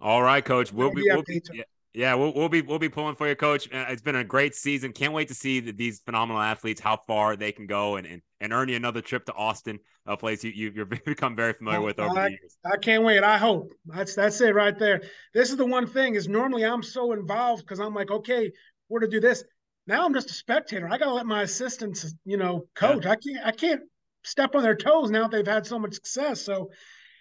All 0.00 0.22
right, 0.22 0.44
coach. 0.44 0.72
We'll 0.72 0.92
be, 0.92 1.02
we'll 1.04 1.22
be 1.22 1.42
yeah, 1.52 1.62
yeah, 1.94 2.14
we'll, 2.14 2.32
we'll 2.32 2.48
be 2.48 2.60
we'll 2.60 2.78
be 2.78 2.88
pulling 2.88 3.16
for 3.16 3.28
you, 3.28 3.34
coach. 3.34 3.68
Uh, 3.72 3.86
it's 3.88 4.02
been 4.02 4.16
a 4.16 4.24
great 4.24 4.54
season. 4.54 4.92
Can't 4.92 5.12
wait 5.12 5.26
to 5.28 5.34
see 5.34 5.58
these 5.58 6.00
phenomenal 6.00 6.40
athletes 6.40 6.80
how 6.80 6.96
far 7.08 7.34
they 7.34 7.50
can 7.50 7.66
go 7.66 7.96
and 7.96 8.06
and, 8.06 8.22
and 8.40 8.52
earn 8.52 8.68
you 8.68 8.76
another 8.76 9.00
trip 9.00 9.24
to 9.26 9.32
Austin, 9.34 9.80
a 10.06 10.16
place 10.16 10.44
you 10.44 10.50
you've 10.50 10.88
become 11.04 11.34
very 11.34 11.52
familiar 11.52 11.80
with 11.80 11.98
over 11.98 12.16
I, 12.16 12.24
the 12.24 12.30
years. 12.30 12.56
I 12.64 12.76
can't 12.76 13.02
wait. 13.02 13.24
I 13.24 13.38
hope 13.38 13.72
that's 13.86 14.14
that's 14.14 14.40
it 14.40 14.54
right 14.54 14.78
there. 14.78 15.02
This 15.34 15.50
is 15.50 15.56
the 15.56 15.66
one 15.66 15.86
thing 15.86 16.14
is 16.14 16.28
normally 16.28 16.64
I'm 16.64 16.84
so 16.84 17.12
involved 17.12 17.64
because 17.64 17.80
I'm 17.80 17.94
like, 17.94 18.12
okay, 18.12 18.52
we're 18.88 19.00
to 19.00 19.08
do 19.08 19.18
this. 19.18 19.42
Now 19.88 20.04
I'm 20.04 20.14
just 20.14 20.30
a 20.30 20.34
spectator. 20.34 20.88
I 20.88 20.98
gotta 20.98 21.14
let 21.14 21.26
my 21.26 21.42
assistants, 21.42 22.14
you 22.24 22.36
know, 22.36 22.66
coach. 22.76 23.06
Yeah. 23.06 23.12
I 23.12 23.16
can't 23.16 23.46
I 23.46 23.50
can't 23.50 23.80
step 24.22 24.54
on 24.54 24.62
their 24.62 24.76
toes 24.76 25.10
now 25.10 25.22
that 25.22 25.32
they've 25.32 25.46
had 25.46 25.66
so 25.66 25.78
much 25.78 25.94
success. 25.94 26.42
So 26.42 26.70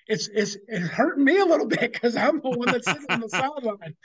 it's 0.07 0.27
it's 0.27 0.57
it's 0.67 0.87
hurting 0.87 1.23
me 1.23 1.39
a 1.39 1.45
little 1.45 1.67
bit 1.67 1.93
because 1.93 2.15
I'm 2.15 2.39
the 2.41 2.49
one 2.49 2.71
that's 2.71 2.85
sitting 2.85 3.05
on 3.09 3.19
the 3.19 3.29
sideline. 3.29 3.95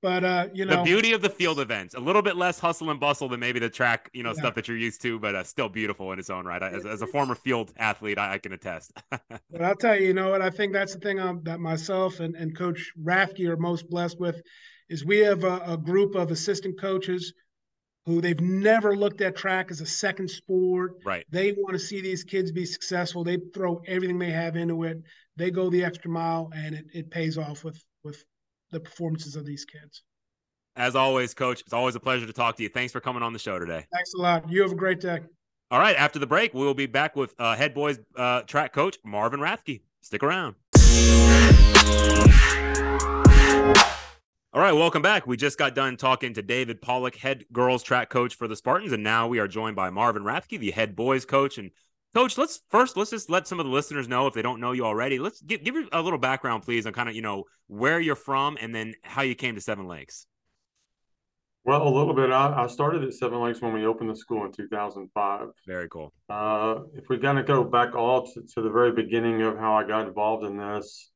But 0.00 0.24
uh, 0.24 0.48
you 0.54 0.64
know, 0.64 0.76
the 0.76 0.82
beauty 0.84 1.12
of 1.12 1.22
the 1.22 1.28
field 1.28 1.58
events, 1.58 1.94
a 1.94 2.00
little 2.00 2.22
bit 2.22 2.36
less 2.36 2.60
hustle 2.60 2.90
and 2.90 3.00
bustle 3.00 3.28
than 3.28 3.40
maybe 3.40 3.58
the 3.58 3.68
track, 3.68 4.08
you 4.12 4.22
know, 4.22 4.30
yeah. 4.30 4.36
stuff 4.36 4.54
that 4.54 4.68
you're 4.68 4.76
used 4.76 5.02
to, 5.02 5.18
but 5.18 5.34
uh, 5.34 5.42
still 5.42 5.68
beautiful 5.68 6.12
in 6.12 6.20
its 6.20 6.30
own 6.30 6.44
right. 6.44 6.62
As, 6.62 6.86
as 6.86 7.02
a 7.02 7.06
former 7.06 7.34
field 7.34 7.72
athlete, 7.76 8.16
I, 8.16 8.34
I 8.34 8.38
can 8.38 8.52
attest. 8.52 8.92
but 9.10 9.60
I'll 9.60 9.74
tell 9.74 9.98
you, 9.98 10.06
you 10.06 10.14
know 10.14 10.30
what? 10.30 10.40
I 10.40 10.50
think 10.50 10.72
that's 10.72 10.94
the 10.94 11.00
thing 11.00 11.18
um, 11.18 11.40
that 11.42 11.58
myself 11.58 12.20
and, 12.20 12.36
and 12.36 12.56
Coach 12.56 12.92
Rathke 13.02 13.48
are 13.48 13.56
most 13.56 13.90
blessed 13.90 14.20
with, 14.20 14.40
is 14.88 15.04
we 15.04 15.18
have 15.18 15.42
a, 15.42 15.62
a 15.66 15.76
group 15.76 16.14
of 16.14 16.30
assistant 16.30 16.80
coaches 16.80 17.32
who 18.06 18.20
they've 18.20 18.40
never 18.40 18.96
looked 18.96 19.20
at 19.20 19.36
track 19.36 19.70
as 19.70 19.80
a 19.80 19.86
second 19.86 20.30
sport. 20.30 20.92
Right. 21.04 21.26
They 21.30 21.52
want 21.52 21.74
to 21.74 21.78
see 21.78 22.00
these 22.00 22.24
kids 22.24 22.52
be 22.52 22.64
successful. 22.64 23.22
They 23.22 23.38
throw 23.52 23.82
everything 23.86 24.18
they 24.18 24.30
have 24.30 24.56
into 24.56 24.84
it. 24.84 25.02
They 25.38 25.52
go 25.52 25.70
the 25.70 25.84
extra 25.84 26.10
mile, 26.10 26.50
and 26.52 26.74
it, 26.74 26.86
it 26.92 27.10
pays 27.10 27.38
off 27.38 27.62
with 27.62 27.82
with 28.02 28.24
the 28.72 28.80
performances 28.80 29.36
of 29.36 29.46
these 29.46 29.64
kids. 29.64 30.02
As 30.74 30.96
always, 30.96 31.32
coach, 31.32 31.60
it's 31.60 31.72
always 31.72 31.94
a 31.94 32.00
pleasure 32.00 32.26
to 32.26 32.32
talk 32.32 32.56
to 32.56 32.62
you. 32.64 32.68
Thanks 32.68 32.92
for 32.92 33.00
coming 33.00 33.22
on 33.22 33.32
the 33.32 33.38
show 33.38 33.58
today. 33.58 33.86
Thanks 33.92 34.14
a 34.14 34.20
lot. 34.20 34.50
You 34.50 34.62
have 34.62 34.72
a 34.72 34.76
great 34.76 35.00
day. 35.00 35.20
All 35.70 35.78
right. 35.78 35.96
After 35.96 36.18
the 36.18 36.26
break, 36.26 36.54
we 36.54 36.60
will 36.60 36.74
be 36.74 36.86
back 36.86 37.14
with 37.14 37.34
uh, 37.38 37.54
head 37.54 37.72
boys 37.72 38.00
uh, 38.16 38.42
track 38.42 38.72
coach 38.72 38.98
Marvin 39.04 39.38
Rathke. 39.38 39.82
Stick 40.00 40.24
around. 40.24 40.56
All 44.52 44.62
right, 44.62 44.72
welcome 44.72 45.02
back. 45.02 45.26
We 45.26 45.36
just 45.36 45.56
got 45.56 45.76
done 45.76 45.96
talking 45.96 46.34
to 46.34 46.42
David 46.42 46.82
Pollack, 46.82 47.14
head 47.14 47.44
girls 47.52 47.84
track 47.84 48.08
coach 48.08 48.34
for 48.34 48.48
the 48.48 48.56
Spartans, 48.56 48.92
and 48.92 49.04
now 49.04 49.28
we 49.28 49.38
are 49.38 49.46
joined 49.46 49.76
by 49.76 49.90
Marvin 49.90 50.24
Rathke, 50.24 50.58
the 50.58 50.72
head 50.72 50.96
boys 50.96 51.24
coach. 51.24 51.58
And 51.58 51.70
Coach, 52.14 52.38
let's 52.38 52.62
first 52.70 52.96
let's 52.96 53.10
just 53.10 53.28
let 53.28 53.46
some 53.46 53.60
of 53.60 53.66
the 53.66 53.72
listeners 53.72 54.08
know 54.08 54.26
if 54.26 54.34
they 54.34 54.42
don't 54.42 54.60
know 54.60 54.72
you 54.72 54.84
already. 54.84 55.18
Let's 55.18 55.40
give 55.42 55.62
give 55.62 55.76
a 55.92 56.02
little 56.02 56.18
background, 56.18 56.62
please, 56.62 56.86
on 56.86 56.92
kind 56.92 57.08
of 57.08 57.14
you 57.14 57.22
know 57.22 57.44
where 57.66 58.00
you're 58.00 58.16
from 58.16 58.56
and 58.60 58.74
then 58.74 58.94
how 59.02 59.22
you 59.22 59.34
came 59.34 59.54
to 59.54 59.60
Seven 59.60 59.86
Lakes. 59.86 60.26
Well, 61.64 61.86
a 61.86 61.90
little 61.90 62.14
bit. 62.14 62.30
I, 62.30 62.64
I 62.64 62.66
started 62.66 63.04
at 63.04 63.12
Seven 63.12 63.42
Lakes 63.42 63.60
when 63.60 63.74
we 63.74 63.84
opened 63.84 64.08
the 64.08 64.16
school 64.16 64.46
in 64.46 64.52
2005. 64.52 65.48
Very 65.66 65.88
cool. 65.90 66.14
Uh, 66.30 66.76
if 66.94 67.10
we 67.10 67.18
kind 67.18 67.38
of 67.38 67.44
go 67.44 67.62
back 67.62 67.94
all 67.94 68.26
to, 68.26 68.42
to, 68.54 68.62
the 68.62 68.70
very 68.70 68.90
beginning 68.92 69.42
of 69.42 69.58
how 69.58 69.74
I 69.74 69.84
got 69.84 70.08
involved 70.08 70.46
in 70.46 70.56
this, 70.56 71.10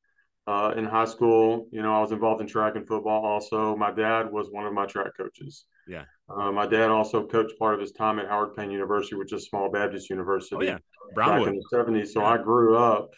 uh, 0.46 0.74
in 0.76 0.84
high 0.84 1.04
school, 1.04 1.68
you 1.70 1.82
know, 1.82 1.94
I 1.94 2.00
was 2.00 2.12
involved 2.12 2.40
in 2.40 2.46
track 2.46 2.74
and 2.74 2.86
football. 2.86 3.24
Also, 3.24 3.76
my 3.76 3.92
dad 3.92 4.30
was 4.32 4.48
one 4.50 4.66
of 4.66 4.72
my 4.72 4.86
track 4.86 5.12
coaches. 5.16 5.66
Yeah. 5.86 6.04
Uh, 6.28 6.50
my 6.50 6.66
dad 6.66 6.90
also 6.90 7.26
coached 7.26 7.58
part 7.58 7.74
of 7.74 7.80
his 7.80 7.92
time 7.92 8.18
at 8.18 8.28
Howard 8.28 8.56
Payne 8.56 8.70
University, 8.70 9.14
which 9.14 9.32
is 9.32 9.42
a 9.42 9.46
small 9.46 9.70
Baptist 9.70 10.10
university. 10.10 10.56
Oh, 10.56 10.62
yeah. 10.62 10.78
Brownwood. 11.14 11.46
Back 11.46 11.54
in 11.54 11.92
the 11.92 12.00
70s. 12.00 12.08
So 12.08 12.20
yeah. 12.20 12.28
I 12.28 12.38
grew 12.38 12.76
up 12.76 13.10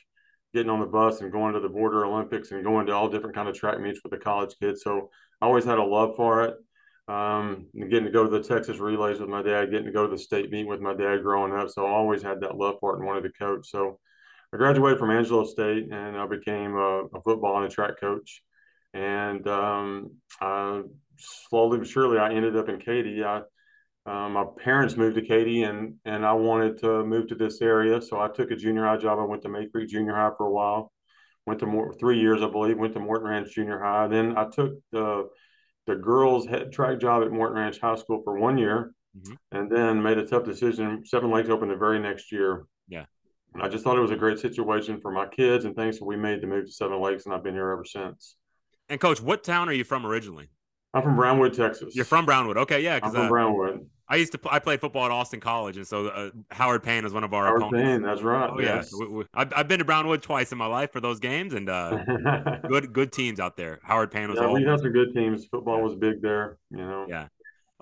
getting 0.52 0.70
on 0.70 0.80
the 0.80 0.86
bus 0.86 1.20
and 1.20 1.32
going 1.32 1.54
to 1.54 1.60
the 1.60 1.68
Border 1.68 2.04
Olympics 2.04 2.50
and 2.50 2.62
going 2.62 2.86
to 2.86 2.92
all 2.92 3.08
different 3.08 3.34
kind 3.34 3.48
of 3.48 3.56
track 3.56 3.80
meets 3.80 4.00
with 4.02 4.12
the 4.12 4.18
college 4.18 4.54
kids. 4.60 4.82
So 4.82 5.10
I 5.40 5.46
always 5.46 5.64
had 5.64 5.78
a 5.78 5.84
love 5.84 6.14
for 6.16 6.44
it. 6.44 6.56
Um, 7.06 7.66
getting 7.76 8.04
to 8.04 8.10
go 8.10 8.24
to 8.24 8.30
the 8.30 8.42
Texas 8.42 8.78
relays 8.78 9.18
with 9.18 9.28
my 9.28 9.42
dad, 9.42 9.70
getting 9.70 9.86
to 9.86 9.92
go 9.92 10.06
to 10.06 10.10
the 10.10 10.18
state 10.18 10.50
meet 10.50 10.66
with 10.66 10.80
my 10.80 10.94
dad 10.94 11.22
growing 11.22 11.54
up. 11.54 11.68
So 11.70 11.86
I 11.86 11.90
always 11.90 12.22
had 12.22 12.40
that 12.40 12.56
love 12.56 12.76
for 12.80 12.92
it 12.92 12.98
and 12.98 13.06
wanted 13.06 13.22
to 13.22 13.32
coach. 13.38 13.68
So 13.68 13.98
I 14.54 14.56
graduated 14.56 15.00
from 15.00 15.10
Angelo 15.10 15.44
State 15.44 15.88
and 15.90 16.16
I 16.16 16.26
became 16.26 16.76
a, 16.76 17.06
a 17.12 17.20
football 17.24 17.56
and 17.56 17.66
a 17.66 17.74
track 17.74 17.98
coach. 17.98 18.40
And 18.92 19.44
um, 19.48 20.12
I 20.40 20.82
slowly 21.18 21.78
but 21.78 21.88
surely, 21.88 22.18
I 22.18 22.32
ended 22.32 22.56
up 22.56 22.68
in 22.68 22.78
Katy. 22.78 23.24
I, 23.24 23.42
um, 24.06 24.34
my 24.34 24.44
parents 24.62 24.96
moved 24.96 25.16
to 25.16 25.22
Katy, 25.22 25.64
and 25.64 25.94
and 26.04 26.24
I 26.24 26.34
wanted 26.34 26.78
to 26.82 27.04
move 27.04 27.26
to 27.28 27.34
this 27.34 27.60
area, 27.62 28.00
so 28.00 28.20
I 28.20 28.28
took 28.28 28.52
a 28.52 28.56
junior 28.56 28.84
high 28.84 28.98
job. 28.98 29.18
I 29.18 29.24
went 29.24 29.42
to 29.42 29.48
Mayde 29.48 29.72
Creek 29.72 29.88
Junior 29.88 30.14
High 30.14 30.30
for 30.36 30.46
a 30.46 30.52
while. 30.52 30.92
Went 31.46 31.58
to 31.60 31.66
more 31.66 31.92
three 31.94 32.20
years, 32.20 32.42
I 32.42 32.48
believe. 32.48 32.78
Went 32.78 32.92
to 32.92 33.00
Morton 33.00 33.28
Ranch 33.28 33.52
Junior 33.52 33.80
High. 33.80 34.06
Then 34.08 34.36
I 34.36 34.44
took 34.48 34.74
the 34.92 35.30
the 35.86 35.96
girls 35.96 36.46
head 36.46 36.70
track 36.70 37.00
job 37.00 37.24
at 37.24 37.32
Morton 37.32 37.56
Ranch 37.56 37.80
High 37.80 37.96
School 37.96 38.22
for 38.22 38.38
one 38.38 38.58
year, 38.58 38.94
mm-hmm. 39.16 39.34
and 39.50 39.70
then 39.70 40.02
made 40.02 40.18
a 40.18 40.26
tough 40.26 40.44
decision. 40.44 41.04
Seven 41.04 41.32
Lakes 41.32 41.48
opened 41.48 41.72
the 41.72 41.76
very 41.76 41.98
next 41.98 42.30
year. 42.30 42.66
Yeah. 42.86 43.06
I 43.62 43.68
just 43.68 43.84
thought 43.84 43.96
it 43.96 44.00
was 44.00 44.10
a 44.10 44.16
great 44.16 44.38
situation 44.38 45.00
for 45.00 45.10
my 45.10 45.26
kids 45.26 45.64
and 45.64 45.76
things. 45.76 45.98
So 45.98 46.04
we 46.04 46.16
made 46.16 46.40
the 46.40 46.46
move 46.46 46.66
to 46.66 46.72
Seven 46.72 47.00
Lakes, 47.00 47.24
and 47.24 47.34
I've 47.34 47.44
been 47.44 47.54
here 47.54 47.70
ever 47.70 47.84
since. 47.84 48.36
And 48.88 49.00
coach, 49.00 49.20
what 49.20 49.44
town 49.44 49.68
are 49.68 49.72
you 49.72 49.84
from 49.84 50.04
originally? 50.04 50.48
I'm 50.92 51.02
from 51.02 51.16
Brownwood, 51.16 51.54
Texas. 51.54 51.94
You're 51.96 52.04
from 52.04 52.24
Brownwood, 52.24 52.56
okay? 52.56 52.80
Yeah, 52.80 53.00
I'm 53.02 53.12
from 53.12 53.26
uh, 53.26 53.28
Brownwood. 53.28 53.86
I 54.06 54.16
used 54.16 54.32
to 54.32 54.40
I 54.50 54.58
played 54.58 54.80
football 54.80 55.06
at 55.06 55.10
Austin 55.10 55.40
College, 55.40 55.76
and 55.78 55.86
so 55.86 56.08
uh, 56.08 56.30
Howard 56.50 56.82
Payne 56.82 57.06
is 57.06 57.12
one 57.12 57.24
of 57.24 57.32
our 57.32 57.46
Howard 57.46 57.62
opponents. 57.62 57.84
Payne, 57.84 58.02
that's 58.02 58.20
right. 58.20 58.50
Oh 58.52 58.60
yes. 58.60 58.92
yeah, 58.92 59.06
we, 59.06 59.12
we, 59.12 59.24
I've, 59.32 59.52
I've 59.56 59.66
been 59.66 59.78
to 59.78 59.84
Brownwood 59.84 60.22
twice 60.22 60.52
in 60.52 60.58
my 60.58 60.66
life 60.66 60.92
for 60.92 61.00
those 61.00 61.20
games, 61.20 61.54
and 61.54 61.70
uh, 61.70 62.04
good 62.68 62.92
good 62.92 63.12
teams 63.12 63.40
out 63.40 63.56
there. 63.56 63.80
Howard 63.82 64.10
Payne 64.10 64.28
was. 64.28 64.38
Yeah, 64.38 64.48
we 64.48 64.62
had 64.62 64.80
some 64.80 64.92
good 64.92 65.14
teams. 65.14 65.46
Football 65.46 65.80
was 65.80 65.94
big 65.94 66.20
there. 66.20 66.58
You 66.70 66.78
know. 66.78 67.06
Yeah. 67.08 67.28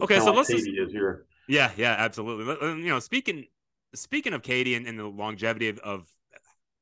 Okay, 0.01 0.21
so 0.21 0.27
like 0.27 0.37
let's. 0.37 0.49
Just, 0.51 0.69
is 0.69 0.93
here. 0.93 1.27
Yeah, 1.49 1.73
yeah, 1.77 1.97
absolutely. 1.99 2.55
You 2.83 2.89
know, 2.89 3.01
speaking 3.01 3.47
speaking 3.95 4.33
of 4.33 4.43
Katy 4.43 4.75
and, 4.75 4.87
and 4.87 4.99
the 4.99 5.07
longevity 5.07 5.69
of, 5.69 5.79
of 5.81 6.09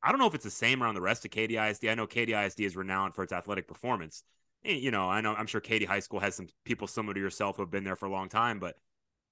I 0.02 0.10
don't 0.10 0.18
know 0.18 0.26
if 0.26 0.34
it's 0.34 0.44
the 0.44 0.50
same 0.50 0.82
around 0.82 0.94
the 0.94 1.00
rest 1.00 1.24
of 1.24 1.30
Katy 1.30 1.56
ISD. 1.56 1.86
I 1.86 1.94
know 1.94 2.06
Katy 2.06 2.32
ISD 2.32 2.60
is 2.60 2.76
renowned 2.76 3.14
for 3.14 3.22
its 3.22 3.32
athletic 3.32 3.68
performance. 3.68 4.22
eh, 4.64 4.72
you 4.74 4.90
know, 4.90 5.08
I 5.10 5.20
know 5.20 5.34
I'm 5.34 5.46
sure 5.46 5.60
Katy 5.60 5.84
High 5.84 6.00
School 6.00 6.20
has 6.20 6.34
some 6.34 6.48
people 6.64 6.86
similar 6.86 7.14
to 7.14 7.20
yourself 7.20 7.56
who 7.56 7.62
have 7.62 7.70
been 7.70 7.84
there 7.84 7.96
for 7.96 8.06
a 8.06 8.10
long 8.10 8.28
time, 8.28 8.58
but 8.58 8.76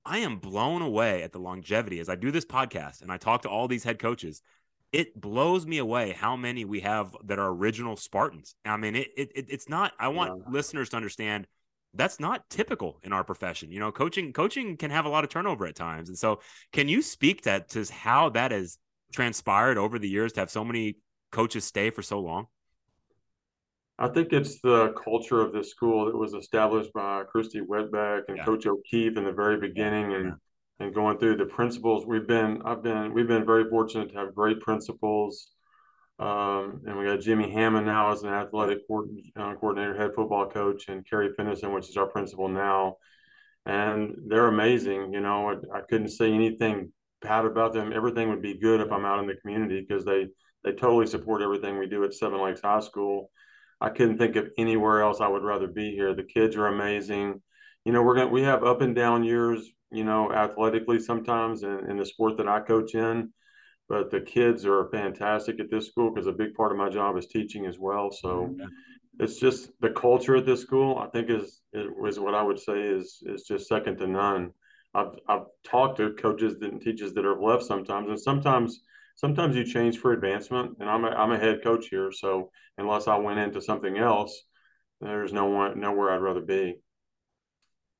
I 0.04 0.18
am 0.18 0.38
blown 0.38 0.82
away 0.82 1.22
at 1.22 1.32
the 1.32 1.38
longevity 1.38 2.00
as 2.00 2.08
I 2.08 2.16
do 2.16 2.30
this 2.30 2.44
podcast 2.44 3.02
and 3.02 3.10
I 3.10 3.16
talk 3.16 3.42
to 3.42 3.48
all 3.48 3.68
these 3.68 3.84
head 3.84 3.98
coaches. 3.98 4.42
It 4.90 5.20
blows 5.20 5.66
me 5.66 5.78
away 5.78 6.12
how 6.12 6.34
many 6.34 6.64
we 6.64 6.80
have 6.80 7.14
that 7.24 7.38
are 7.38 7.48
original 7.48 7.96
Spartans. 7.96 8.54
I 8.64 8.78
mean, 8.78 8.96
it, 8.96 9.08
it 9.16 9.30
it's 9.34 9.68
not. 9.68 9.92
I 9.98 10.08
want 10.08 10.32
yeah. 10.34 10.50
listeners 10.50 10.88
to 10.90 10.96
understand 10.96 11.46
that's 11.98 12.20
not 12.20 12.48
typical 12.48 13.00
in 13.02 13.12
our 13.12 13.24
profession. 13.24 13.70
You 13.70 13.80
know, 13.80 13.92
coaching 13.92 14.32
coaching 14.32 14.76
can 14.76 14.90
have 14.90 15.04
a 15.04 15.08
lot 15.08 15.24
of 15.24 15.30
turnover 15.30 15.66
at 15.66 15.74
times, 15.74 16.08
and 16.08 16.16
so 16.16 16.40
can 16.72 16.88
you 16.88 17.02
speak 17.02 17.42
to 17.42 17.60
to 17.60 17.84
how 17.92 18.30
that 18.30 18.52
has 18.52 18.78
transpired 19.12 19.76
over 19.76 19.98
the 19.98 20.08
years 20.08 20.32
to 20.34 20.40
have 20.40 20.50
so 20.50 20.64
many 20.64 20.96
coaches 21.32 21.64
stay 21.64 21.90
for 21.90 22.02
so 22.02 22.20
long? 22.20 22.46
I 23.98 24.06
think 24.06 24.32
it's 24.32 24.60
the 24.60 24.92
culture 24.92 25.40
of 25.40 25.52
this 25.52 25.70
school 25.70 26.06
that 26.06 26.16
was 26.16 26.32
established 26.32 26.92
by 26.92 27.24
Christy 27.24 27.60
Wetbeck 27.60 28.22
and 28.28 28.36
yeah. 28.36 28.44
Coach 28.44 28.64
O'Keefe 28.64 29.16
in 29.16 29.24
the 29.24 29.32
very 29.32 29.58
beginning, 29.58 30.14
and 30.14 30.24
yeah. 30.26 30.86
and 30.86 30.94
going 30.94 31.18
through 31.18 31.36
the 31.36 31.46
principals. 31.46 32.06
We've 32.06 32.28
been 32.28 32.62
I've 32.64 32.82
been 32.82 33.12
we've 33.12 33.28
been 33.28 33.44
very 33.44 33.68
fortunate 33.68 34.12
to 34.12 34.18
have 34.18 34.36
great 34.36 34.60
principals, 34.60 35.50
um, 36.18 36.82
and 36.86 36.98
we 36.98 37.04
got 37.04 37.20
Jimmy 37.20 37.50
Hammond 37.52 37.86
now 37.86 38.12
as 38.12 38.22
an 38.22 38.30
athletic 38.30 38.78
uh, 38.90 39.54
coordinator, 39.54 39.96
head 39.96 40.12
football 40.14 40.48
coach, 40.48 40.88
and 40.88 41.08
Kerry 41.08 41.32
Finnison, 41.36 41.72
which 41.72 41.88
is 41.88 41.96
our 41.96 42.06
principal 42.06 42.48
now, 42.48 42.96
and 43.66 44.16
they're 44.26 44.48
amazing. 44.48 45.12
You 45.12 45.20
know, 45.20 45.50
I, 45.50 45.78
I 45.78 45.80
couldn't 45.88 46.08
say 46.08 46.32
anything 46.32 46.92
bad 47.22 47.44
about 47.44 47.72
them. 47.72 47.92
Everything 47.92 48.28
would 48.30 48.42
be 48.42 48.58
good 48.58 48.80
if 48.80 48.90
I'm 48.92 49.04
out 49.04 49.20
in 49.20 49.26
the 49.26 49.36
community 49.36 49.84
because 49.86 50.04
they 50.04 50.28
they 50.64 50.72
totally 50.72 51.06
support 51.06 51.42
everything 51.42 51.78
we 51.78 51.86
do 51.86 52.04
at 52.04 52.14
Seven 52.14 52.42
Lakes 52.42 52.62
High 52.62 52.80
School 52.80 53.30
I 53.80 53.90
couldn't 53.90 54.18
think 54.18 54.36
of 54.36 54.50
anywhere 54.58 55.02
else 55.02 55.20
I 55.20 55.28
would 55.28 55.44
rather 55.44 55.68
be 55.68 55.92
here. 55.92 56.14
The 56.14 56.24
kids 56.24 56.56
are 56.56 56.66
amazing. 56.66 57.40
You 57.84 57.92
know, 57.92 58.02
we're 58.02 58.16
to, 58.16 58.26
we 58.26 58.42
have 58.42 58.64
up 58.64 58.80
and 58.80 58.94
down 58.94 59.22
years, 59.22 59.70
you 59.90 60.04
know, 60.04 60.32
athletically 60.32 60.98
sometimes 60.98 61.62
in, 61.62 61.90
in 61.90 61.96
the 61.96 62.04
sport 62.04 62.36
that 62.38 62.48
I 62.48 62.60
coach 62.60 62.94
in, 62.94 63.32
but 63.88 64.10
the 64.10 64.20
kids 64.20 64.66
are 64.66 64.88
fantastic 64.90 65.60
at 65.60 65.70
this 65.70 65.86
school 65.86 66.10
because 66.10 66.26
a 66.26 66.32
big 66.32 66.54
part 66.54 66.72
of 66.72 66.78
my 66.78 66.88
job 66.88 67.16
is 67.16 67.26
teaching 67.26 67.66
as 67.66 67.78
well. 67.78 68.10
So 68.10 68.28
oh, 68.28 68.56
yeah. 68.58 68.66
it's 69.20 69.38
just 69.38 69.70
the 69.80 69.90
culture 69.90 70.36
at 70.36 70.46
this 70.46 70.60
school, 70.60 70.98
I 70.98 71.06
think 71.08 71.30
is, 71.30 71.62
is 71.72 72.20
what 72.20 72.34
I 72.34 72.42
would 72.42 72.58
say 72.58 72.80
is, 72.80 73.22
is 73.26 73.44
just 73.44 73.68
second 73.68 73.96
to 73.98 74.06
none. 74.06 74.52
I've, 74.94 75.18
I've 75.28 75.46
talked 75.64 75.98
to 75.98 76.12
coaches 76.12 76.56
and 76.60 76.80
teachers 76.80 77.14
that 77.14 77.24
have 77.24 77.40
left 77.40 77.64
sometimes, 77.64 78.08
and 78.08 78.20
sometimes 78.20 78.80
sometimes 79.16 79.56
you 79.56 79.64
change 79.64 79.98
for 79.98 80.12
advancement. 80.12 80.76
And 80.80 80.88
I'm 80.88 81.04
a, 81.04 81.08
I'm 81.08 81.32
a 81.32 81.38
head 81.38 81.62
coach 81.62 81.88
here, 81.88 82.12
so 82.12 82.50
unless 82.76 83.08
I 83.08 83.16
went 83.16 83.38
into 83.38 83.60
something 83.60 83.98
else, 83.98 84.44
there's 85.00 85.32
no 85.32 85.46
one 85.46 85.80
nowhere 85.80 86.10
I'd 86.10 86.22
rather 86.22 86.40
be. 86.40 86.76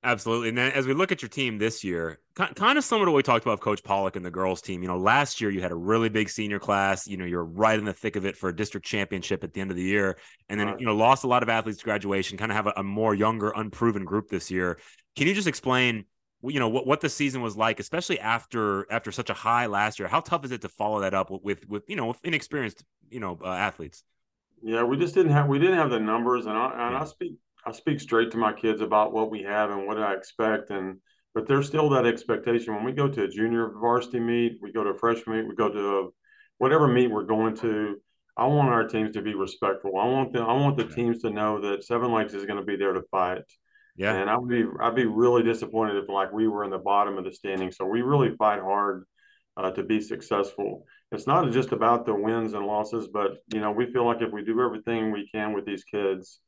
Absolutely. 0.05 0.51
And 0.51 0.59
then 0.59 0.71
as 0.73 0.87
we 0.87 0.95
look 0.95 1.11
at 1.11 1.23
your 1.23 1.29
team 1.29 1.59
this 1.59 1.83
year, 1.83 2.21
kind 2.35 2.79
of 2.79 2.85
similar 2.85 3.07
to 3.07 3.11
what 3.11 3.17
we 3.17 3.23
talked 3.25 3.45
about 3.45 3.61
Coach 3.61 3.83
Pollack 3.83 4.15
and 4.15 4.25
the 4.25 4.31
girls 4.31 4.63
team. 4.63 4.81
You 4.81 4.89
know, 4.89 4.97
last 4.97 5.41
year 5.41 5.51
you 5.51 5.61
had 5.61 5.73
a 5.73 5.77
really 5.77 6.09
big 6.09 6.31
senior 6.31 6.61
class. 6.61 7.09
You 7.09 7.17
know, 7.17 7.25
you're 7.25 7.45
right 7.45 7.77
in 7.77 7.85
the 7.85 7.93
thick 7.93 8.15
of 8.15 8.25
it 8.25 8.37
for 8.37 8.49
a 8.49 8.55
district 8.55 8.87
championship 8.87 9.43
at 9.43 9.53
the 9.53 9.61
end 9.61 9.71
of 9.71 9.77
the 9.77 9.83
year. 9.83 10.17
And 10.49 10.61
then, 10.61 10.69
right. 10.69 10.81
you 10.81 10.87
know, 10.87 10.95
lost 10.95 11.25
a 11.25 11.27
lot 11.27 11.43
of 11.43 11.49
athletes 11.49 11.79
to 11.79 11.85
graduation, 11.85 12.39
kind 12.39 12.53
of 12.53 12.57
have 12.57 12.69
a, 12.69 12.75
a 12.77 12.83
more 12.85 13.13
younger, 13.13 13.51
unproven 13.51 14.05
group 14.05 14.29
this 14.29 14.53
year. 14.53 14.79
Can 15.17 15.27
you 15.27 15.35
just 15.35 15.49
explain 15.49 16.05
you 16.43 16.61
know 16.61 16.69
what 16.69 16.87
what 16.87 17.01
the 17.01 17.09
season 17.09 17.43
was 17.43 17.57
like, 17.57 17.81
especially 17.81 18.21
after 18.21 18.87
after 18.93 19.11
such 19.11 19.31
a 19.31 19.35
high 19.35 19.67
last 19.67 19.99
year. 19.99 20.07
How 20.07 20.21
tough 20.21 20.45
is 20.45 20.53
it 20.53 20.61
to 20.63 20.69
follow 20.69 21.01
that 21.01 21.15
up 21.15 21.31
with 21.31 21.69
with 21.69 21.83
you 21.89 21.97
know 21.97 22.07
with 22.07 22.21
inexperienced 22.23 22.85
you 23.11 23.21
know 23.21 23.39
uh, 23.43 23.49
athletes? 23.49 24.05
Yeah, 24.63 24.85
we 24.85 24.97
just 24.97 25.15
didn't 25.15 25.33
have 25.33 25.49
we 25.49 25.59
didn't 25.59 25.79
have 25.79 25.91
the 25.91 25.99
numbers, 25.99 26.47
and 26.47 26.57
I 26.57 26.89
and. 26.89 26.97
I 26.97 27.05
speak 27.07 27.35
I 27.69 27.73
speak 27.73 28.01
straight 28.01 28.31
to 28.31 28.39
my 28.39 28.55
kids 28.55 28.81
about 28.81 29.13
what 29.13 29.31
we 29.31 29.43
have 29.43 29.71
and 29.71 29.87
what 29.87 29.99
I 29.99 30.15
expect, 30.15 30.71
and 30.71 30.97
but 31.35 31.47
there's 31.47 31.67
still 31.67 31.91
that 31.91 32.07
expectation 32.07 32.75
when 32.75 32.83
we 32.83 32.93
go 32.93 33.09
to 33.09 33.25
a 33.25 33.29
junior 33.29 33.71
varsity 33.79 34.21
meet, 34.21 34.59
we 34.63 34.73
go 34.73 34.83
to 34.83 34.91
a 34.91 34.99
freshman 34.99 35.37
meet, 35.37 35.49
we 35.49 35.55
go 35.55 35.69
to 35.69 35.99
a, 35.99 36.09
whatever 36.57 36.89
meet 36.89 37.11
we're 37.11 37.25
going 37.25 37.55
to. 37.59 38.01
I 38.39 38.47
want 38.47 38.71
our 38.71 38.89
teams 38.89 39.13
to 39.15 39.23
be 39.23 39.35
respectful. 39.35 39.99
I 39.99 40.07
want 40.07 40.33
the 40.33 40.41
I 40.41 40.53
want 40.55 40.79
the 40.79 40.87
teams 40.87 41.21
to 41.23 41.31
know 41.31 41.61
that 41.61 41.85
Seven 41.85 42.11
Lakes 42.11 42.33
is 42.33 42.47
going 42.47 42.59
to 42.59 42.65
be 42.65 42.77
there 42.77 42.95
to 42.95 43.03
fight. 43.11 43.43
Yeah. 43.97 44.15
And 44.15 44.31
I 44.31 44.39
would 44.39 44.49
be 44.49 44.65
I'd 44.81 44.95
be 44.95 45.05
really 45.05 45.43
disappointed 45.43 46.03
if 46.03 46.09
like 46.09 46.33
we 46.33 46.49
were 46.49 46.65
in 46.65 46.71
the 46.71 46.79
bottom 46.79 47.19
of 47.19 47.25
the 47.25 47.33
standing. 47.33 47.71
So 47.71 47.85
we 47.85 48.01
really 48.01 48.35
fight 48.37 48.61
hard 48.61 49.05
uh, 49.59 49.73
to 49.73 49.83
be 49.83 50.01
successful. 50.01 50.87
It's 51.13 51.27
not 51.27 51.51
just 51.53 51.73
about 51.73 52.07
the 52.07 52.15
wins 52.15 52.55
and 52.55 52.67
losses, 52.67 53.09
but 53.09 53.39
you 53.53 53.61
know 53.61 53.73
we 53.73 53.93
feel 53.93 54.07
like 54.07 54.23
if 54.23 54.33
we 54.33 54.43
do 54.43 54.63
everything 54.63 55.13
we 55.13 55.29
can 55.29 55.53
with 55.53 55.67
these 55.67 55.85
kids, 55.85 56.41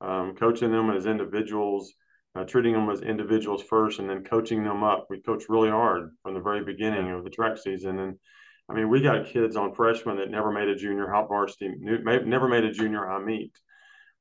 um, 0.00 0.34
coaching 0.34 0.70
them 0.70 0.90
as 0.90 1.06
individuals, 1.06 1.92
uh, 2.34 2.44
treating 2.44 2.72
them 2.72 2.88
as 2.90 3.00
individuals 3.00 3.62
first, 3.62 3.98
and 3.98 4.08
then 4.08 4.24
coaching 4.24 4.64
them 4.64 4.82
up. 4.82 5.06
We 5.10 5.20
coach 5.20 5.44
really 5.48 5.70
hard 5.70 6.10
from 6.22 6.34
the 6.34 6.40
very 6.40 6.64
beginning 6.64 7.10
of 7.10 7.24
the 7.24 7.30
track 7.30 7.58
season, 7.58 7.98
and 7.98 8.16
I 8.68 8.74
mean 8.74 8.88
we 8.88 9.02
got 9.02 9.26
kids 9.26 9.56
on 9.56 9.74
freshmen 9.74 10.16
that 10.18 10.30
never 10.30 10.52
made 10.52 10.68
a 10.68 10.76
junior 10.76 11.10
high 11.10 11.26
varsity, 11.26 11.74
never 11.78 12.48
made 12.48 12.64
a 12.64 12.72
junior 12.72 13.06
high 13.06 13.18
meet 13.18 13.52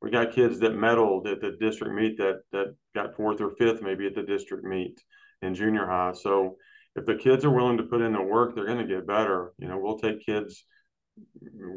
we 0.01 0.11
got 0.11 0.31
kids 0.31 0.59
that 0.59 0.73
medaled 0.73 1.27
at 1.27 1.41
the 1.41 1.57
district 1.59 1.93
meet 1.93 2.17
that 2.17 2.41
that 2.51 2.75
got 2.95 3.15
fourth 3.15 3.41
or 3.41 3.51
fifth 3.51 3.81
maybe 3.81 4.05
at 4.05 4.15
the 4.15 4.23
district 4.23 4.63
meet 4.63 4.99
in 5.41 5.55
junior 5.55 5.85
high. 5.85 6.13
So 6.13 6.55
if 6.95 7.05
the 7.05 7.15
kids 7.15 7.45
are 7.45 7.51
willing 7.51 7.77
to 7.77 7.83
put 7.83 8.01
in 8.01 8.13
the 8.13 8.21
work, 8.21 8.55
they're 8.55 8.65
going 8.65 8.85
to 8.85 8.93
get 8.93 9.07
better. 9.07 9.53
You 9.57 9.67
know, 9.67 9.77
we'll 9.77 9.99
take 9.99 10.25
kids. 10.25 10.65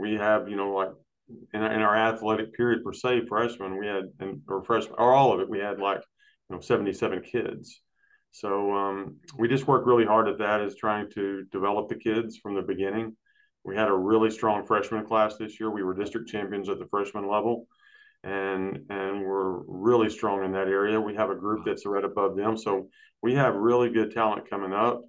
We 0.00 0.14
have, 0.14 0.48
you 0.48 0.56
know, 0.56 0.72
like 0.72 0.90
in, 1.28 1.62
in 1.62 1.82
our 1.82 1.96
athletic 1.96 2.54
period 2.54 2.84
per 2.84 2.92
se, 2.92 3.26
freshmen, 3.28 3.78
we 3.78 3.86
had, 3.86 4.04
and, 4.20 4.42
or 4.48 4.62
freshman, 4.62 4.94
or 4.98 5.14
all 5.14 5.32
of 5.32 5.40
it, 5.40 5.48
we 5.48 5.58
had 5.58 5.78
like, 5.78 6.02
you 6.48 6.56
know, 6.56 6.60
77 6.60 7.22
kids. 7.22 7.80
So 8.30 8.72
um, 8.74 9.16
we 9.38 9.48
just 9.48 9.66
work 9.66 9.86
really 9.86 10.06
hard 10.06 10.28
at 10.28 10.38
that, 10.38 10.60
is 10.62 10.76
trying 10.76 11.10
to 11.12 11.44
develop 11.52 11.88
the 11.88 11.96
kids 11.96 12.38
from 12.38 12.54
the 12.54 12.62
beginning. 12.62 13.16
We 13.64 13.76
had 13.76 13.88
a 13.88 13.94
really 13.94 14.30
strong 14.30 14.66
freshman 14.66 15.04
class 15.04 15.36
this 15.36 15.60
year. 15.60 15.70
We 15.70 15.82
were 15.82 15.94
district 15.94 16.28
champions 16.28 16.68
at 16.68 16.78
the 16.78 16.86
freshman 16.86 17.28
level 17.28 17.66
and 18.24 18.86
and 18.88 19.24
we're 19.24 19.62
really 19.66 20.08
strong 20.08 20.44
in 20.44 20.52
that 20.52 20.68
area. 20.68 21.00
We 21.00 21.14
have 21.16 21.30
a 21.30 21.34
group 21.34 21.64
that's 21.64 21.86
right 21.86 22.04
above 22.04 22.36
them, 22.36 22.56
so 22.56 22.88
we 23.20 23.34
have 23.34 23.54
really 23.54 23.90
good 23.90 24.12
talent 24.12 24.48
coming 24.48 24.72
up. 24.72 25.02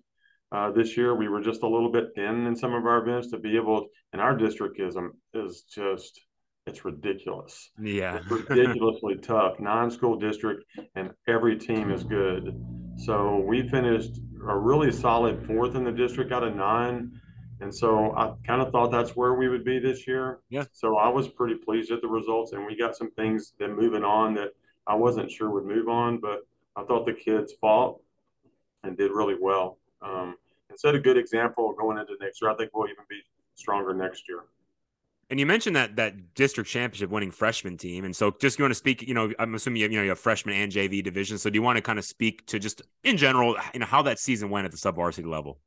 Uh, 0.54 0.70
this 0.72 0.96
year, 0.96 1.16
we 1.16 1.28
were 1.28 1.42
just 1.42 1.64
a 1.64 1.68
little 1.68 1.92
bit 1.92 2.14
thin 2.14 2.46
in 2.46 2.56
some 2.56 2.76
of 2.76 2.86
our 2.86 3.02
events 3.02 3.32
to 3.32 3.40
be 3.40 3.58
able. 3.58 3.88
And 4.14 4.22
our 4.22 4.38
district 4.38 4.80
is 4.80 4.96
um, 4.96 5.14
is 5.34 5.64
just 5.64 6.22
it's 6.68 6.86
ridiculous. 6.86 7.72
Yeah, 7.82 8.18
it's 8.18 8.30
ridiculously 8.50 9.16
tough. 9.16 9.60
Nine 9.60 9.90
school 9.90 10.18
district, 10.18 10.64
and 10.96 11.10
every 11.28 11.58
team 11.58 11.92
is 11.92 12.04
good. 12.04 12.56
So 12.98 13.40
we 13.40 13.68
finished 13.68 14.20
a 14.48 14.56
really 14.56 14.92
solid 14.92 15.44
fourth 15.48 15.76
in 15.76 15.84
the 15.84 15.92
district 15.92 16.32
out 16.32 16.44
of 16.44 16.56
nine. 16.56 17.20
And 17.60 17.74
so 17.74 18.14
I 18.16 18.34
kind 18.46 18.62
of 18.62 18.72
thought 18.72 18.92
that's 18.92 19.16
where 19.16 19.34
we 19.34 19.48
would 19.50 19.64
be 19.64 19.80
this 19.80 20.06
year. 20.06 20.40
Yeah. 20.50 20.66
So 20.72 20.98
I 20.98 21.08
was 21.08 21.28
pretty 21.30 21.56
pleased 21.56 21.90
with 21.90 22.02
the 22.02 22.08
results, 22.08 22.52
and 22.52 22.64
we 22.66 22.78
got 22.78 22.96
some 22.96 23.10
things 23.12 23.54
that 23.60 23.70
moving 23.70 24.04
on 24.04 24.36
that 24.36 24.50
I 24.86 24.94
wasn't 24.94 25.32
sure 25.32 25.50
would 25.50 25.66
move 25.66 25.88
on, 25.88 26.20
but 26.20 26.46
I 26.76 26.84
thought 26.84 27.08
the 27.08 27.14
kids 27.14 27.54
fought 27.60 28.00
and 28.84 28.96
did 28.98 29.12
really 29.12 29.36
well. 29.40 29.80
Um, 30.02 30.36
and 30.74 30.80
set 30.80 30.96
a 30.96 31.00
good 31.00 31.18
example 31.18 31.74
going 31.74 31.98
into 31.98 32.14
next 32.20 32.42
year. 32.42 32.52
I 32.52 32.56
think 32.56 32.72
we'll 32.74 32.88
even 32.88 33.06
be 33.10 33.22
stronger 33.56 33.94
next 33.94 34.28
year. 34.28 34.40
And 35.30 35.40
you 35.40 35.46
mentioned 35.46 35.76
that 35.76 35.96
that 35.96 36.36
district 36.36 36.70
championship 36.70 37.10
winning 37.10 37.32
freshman 37.32 37.78
team, 37.78 38.04
and 38.04 38.16
so 38.16 38.36
just 38.40 38.60
you 38.60 38.64
want 38.64 38.72
to 38.72 38.78
speak. 38.78 39.02
You 39.02 39.14
know, 39.14 39.32
I'm 39.40 39.56
assuming 39.56 39.78
you 39.78 39.86
have, 39.86 39.92
you 39.92 39.98
know 39.98 40.04
you 40.04 40.10
have 40.10 40.20
freshman 40.20 40.56
and 40.56 40.72
JV 40.72 41.04
division. 41.04 41.38
So 41.38 41.50
do 41.50 41.56
you 41.56 41.62
want 41.62 41.78
to 41.78 41.82
kind 41.82 41.98
of 41.98 42.06
speak 42.06 42.46
to 42.48 42.60
just 42.60 42.82
in 43.04 43.18
general, 43.18 43.56
you 43.74 43.80
know, 43.80 43.86
how 43.86 44.02
that 44.04 44.20
season 44.20 44.50
went 44.50 44.66
at 44.66 44.72
the 44.72 44.78
sub 44.78 44.96
varsity 44.96 45.28
level? 45.28 45.60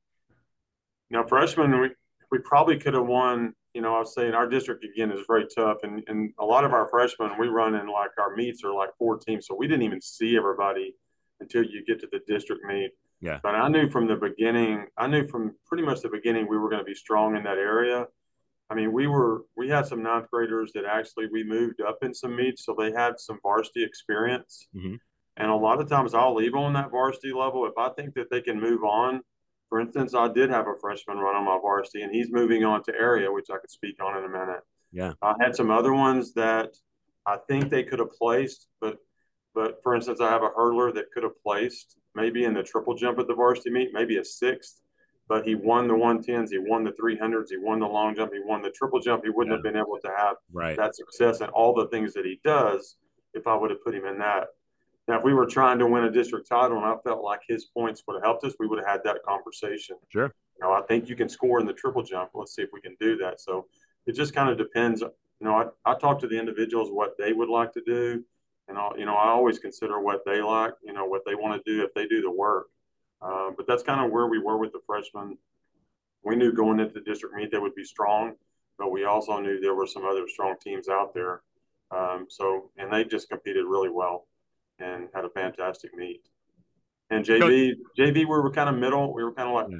you 1.10 1.16
know, 1.16 1.26
freshmen, 1.26 1.80
we, 1.80 1.90
we 2.30 2.38
probably 2.38 2.78
could 2.78 2.94
have 2.94 3.06
won. 3.06 3.54
You 3.74 3.82
know, 3.82 3.94
I 3.94 4.00
was 4.00 4.14
saying 4.14 4.34
our 4.34 4.48
district 4.48 4.84
again 4.84 5.12
is 5.12 5.20
very 5.26 5.46
tough, 5.54 5.78
and, 5.82 6.02
and 6.08 6.32
a 6.40 6.44
lot 6.44 6.64
of 6.64 6.72
our 6.72 6.88
freshmen 6.88 7.32
we 7.38 7.48
run 7.48 7.74
in 7.74 7.88
like 7.88 8.10
our 8.18 8.34
meets 8.34 8.64
are 8.64 8.72
like 8.72 8.90
four 8.98 9.18
teams, 9.18 9.46
so 9.46 9.54
we 9.54 9.68
didn't 9.68 9.82
even 9.82 10.00
see 10.00 10.36
everybody 10.36 10.94
until 11.40 11.62
you 11.62 11.84
get 11.84 12.00
to 12.00 12.08
the 12.10 12.20
district 12.26 12.64
meet. 12.64 12.90
Yeah. 13.20 13.40
But 13.42 13.54
I 13.54 13.68
knew 13.68 13.88
from 13.88 14.06
the 14.06 14.16
beginning, 14.16 14.86
I 14.96 15.06
knew 15.06 15.26
from 15.26 15.54
pretty 15.66 15.84
much 15.84 16.02
the 16.02 16.08
beginning 16.08 16.48
we 16.48 16.58
were 16.58 16.68
going 16.68 16.80
to 16.80 16.84
be 16.84 16.94
strong 16.94 17.36
in 17.36 17.42
that 17.44 17.58
area. 17.58 18.06
I 18.68 18.74
mean, 18.74 18.92
we 18.92 19.06
were 19.06 19.42
we 19.56 19.68
had 19.68 19.86
some 19.86 20.02
ninth 20.02 20.26
graders 20.30 20.72
that 20.74 20.84
actually 20.84 21.28
we 21.32 21.44
moved 21.44 21.80
up 21.80 21.98
in 22.02 22.12
some 22.12 22.36
meets, 22.36 22.64
so 22.64 22.74
they 22.76 22.92
had 22.92 23.18
some 23.18 23.38
varsity 23.42 23.84
experience. 23.84 24.66
Mm-hmm. 24.74 24.96
And 25.38 25.50
a 25.50 25.54
lot 25.54 25.80
of 25.80 25.88
times 25.88 26.14
I'll 26.14 26.34
leave 26.34 26.54
on 26.54 26.72
that 26.74 26.90
varsity 26.90 27.32
level 27.32 27.66
if 27.66 27.74
I 27.78 27.90
think 27.90 28.14
that 28.14 28.30
they 28.30 28.40
can 28.40 28.60
move 28.60 28.82
on 28.82 29.22
for 29.68 29.80
instance, 29.80 30.14
I 30.14 30.28
did 30.28 30.50
have 30.50 30.68
a 30.68 30.74
freshman 30.80 31.18
run 31.18 31.34
on 31.34 31.44
my 31.44 31.58
varsity, 31.60 32.02
and 32.02 32.14
he's 32.14 32.30
moving 32.30 32.64
on 32.64 32.82
to 32.84 32.94
area, 32.94 33.30
which 33.30 33.46
I 33.50 33.58
could 33.58 33.70
speak 33.70 34.02
on 34.02 34.16
in 34.16 34.24
a 34.24 34.28
minute. 34.28 34.60
Yeah, 34.92 35.12
I 35.20 35.34
had 35.40 35.56
some 35.56 35.70
other 35.70 35.92
ones 35.92 36.34
that 36.34 36.76
I 37.26 37.38
think 37.48 37.70
they 37.70 37.82
could 37.82 37.98
have 37.98 38.12
placed, 38.12 38.68
but 38.80 38.98
but 39.54 39.82
for 39.82 39.94
instance, 39.94 40.20
I 40.20 40.30
have 40.30 40.42
a 40.42 40.50
hurdler 40.50 40.94
that 40.94 41.10
could 41.12 41.24
have 41.24 41.40
placed 41.42 41.96
maybe 42.16 42.44
in 42.44 42.54
the 42.54 42.62
triple 42.62 42.94
jump 42.94 43.18
at 43.18 43.28
the 43.28 43.34
varsity 43.34 43.70
meet, 43.70 43.90
maybe 43.92 44.16
a 44.16 44.24
sixth, 44.24 44.80
but 45.28 45.46
he 45.46 45.54
won 45.54 45.86
the 45.86 45.94
110s, 45.94 46.50
he 46.50 46.58
won 46.58 46.82
the 46.82 46.92
300s, 46.92 47.50
he 47.50 47.58
won 47.58 47.78
the 47.78 47.86
long 47.86 48.14
jump, 48.16 48.32
he 48.32 48.40
won 48.44 48.62
the 48.62 48.70
triple 48.70 49.00
jump. 49.00 49.24
He 49.24 49.30
wouldn't 49.30 49.52
yeah. 49.52 49.56
have 49.58 49.62
been 49.62 49.76
able 49.76 49.98
to 50.02 50.10
have 50.16 50.36
right. 50.52 50.76
that 50.76 50.96
success 50.96 51.40
and 51.40 51.50
all 51.50 51.74
the 51.74 51.88
things 51.88 52.14
that 52.14 52.24
he 52.24 52.40
does 52.42 52.96
if 53.34 53.46
I 53.46 53.54
would 53.54 53.70
have 53.70 53.84
put 53.84 53.94
him 53.94 54.06
in 54.06 54.18
that. 54.18 54.48
Now, 55.08 55.18
if 55.18 55.24
we 55.24 55.34
were 55.34 55.46
trying 55.46 55.78
to 55.78 55.86
win 55.86 56.04
a 56.04 56.10
district 56.10 56.48
title 56.48 56.78
and 56.78 56.86
I 56.86 56.96
felt 57.04 57.22
like 57.22 57.40
his 57.46 57.66
points 57.66 58.02
would 58.06 58.14
have 58.14 58.24
helped 58.24 58.44
us, 58.44 58.54
we 58.58 58.66
would 58.66 58.78
have 58.78 58.88
had 58.88 59.00
that 59.04 59.22
conversation. 59.24 59.96
Sure. 60.08 60.32
You 60.58 60.66
know, 60.66 60.72
I 60.72 60.82
think 60.82 61.08
you 61.08 61.14
can 61.14 61.28
score 61.28 61.60
in 61.60 61.66
the 61.66 61.72
triple 61.72 62.02
jump. 62.02 62.30
Let's 62.34 62.54
see 62.54 62.62
if 62.62 62.70
we 62.72 62.80
can 62.80 62.96
do 62.98 63.16
that. 63.18 63.40
So 63.40 63.66
it 64.06 64.14
just 64.14 64.34
kind 64.34 64.48
of 64.48 64.58
depends. 64.58 65.02
You 65.02 65.46
know, 65.46 65.70
I, 65.84 65.90
I 65.90 65.94
talk 65.96 66.18
to 66.20 66.26
the 66.26 66.38
individuals 66.38 66.90
what 66.90 67.16
they 67.18 67.32
would 67.32 67.48
like 67.48 67.72
to 67.74 67.82
do. 67.84 68.24
And, 68.76 68.84
I, 68.84 68.98
you 68.98 69.06
know, 69.06 69.14
I 69.14 69.28
always 69.28 69.58
consider 69.58 70.00
what 70.00 70.24
they 70.24 70.42
like, 70.42 70.74
you 70.84 70.92
know, 70.92 71.06
what 71.06 71.22
they 71.24 71.34
want 71.34 71.62
to 71.64 71.72
do 71.72 71.82
if 71.82 71.94
they 71.94 72.06
do 72.06 72.20
the 72.20 72.30
work. 72.30 72.66
Uh, 73.22 73.50
but 73.56 73.66
that's 73.66 73.82
kind 73.82 74.04
of 74.04 74.12
where 74.12 74.26
we 74.26 74.38
were 74.38 74.58
with 74.58 74.72
the 74.72 74.80
freshmen. 74.86 75.38
We 76.22 76.36
knew 76.36 76.52
going 76.52 76.80
into 76.80 76.92
the 76.92 77.00
district 77.00 77.34
meet 77.34 77.50
they 77.50 77.58
would 77.58 77.74
be 77.74 77.84
strong, 77.84 78.34
but 78.78 78.90
we 78.90 79.04
also 79.04 79.38
knew 79.40 79.60
there 79.60 79.74
were 79.74 79.86
some 79.86 80.04
other 80.04 80.28
strong 80.28 80.56
teams 80.62 80.88
out 80.88 81.14
there. 81.14 81.42
Um, 81.90 82.26
so, 82.28 82.70
and 82.76 82.92
they 82.92 83.04
just 83.04 83.28
competed 83.28 83.64
really 83.64 83.88
well 83.88 84.26
and 84.78 85.08
had 85.14 85.24
a 85.24 85.30
fantastic 85.30 85.94
meet. 85.94 86.28
And 87.10 87.24
JV, 87.24 87.74
JV, 87.96 88.14
we 88.14 88.24
were 88.24 88.50
kind 88.50 88.68
of 88.68 88.76
middle. 88.76 89.14
We 89.14 89.24
were 89.24 89.32
kind 89.32 89.48
of 89.48 89.54
like, 89.54 89.68
yeah. 89.70 89.78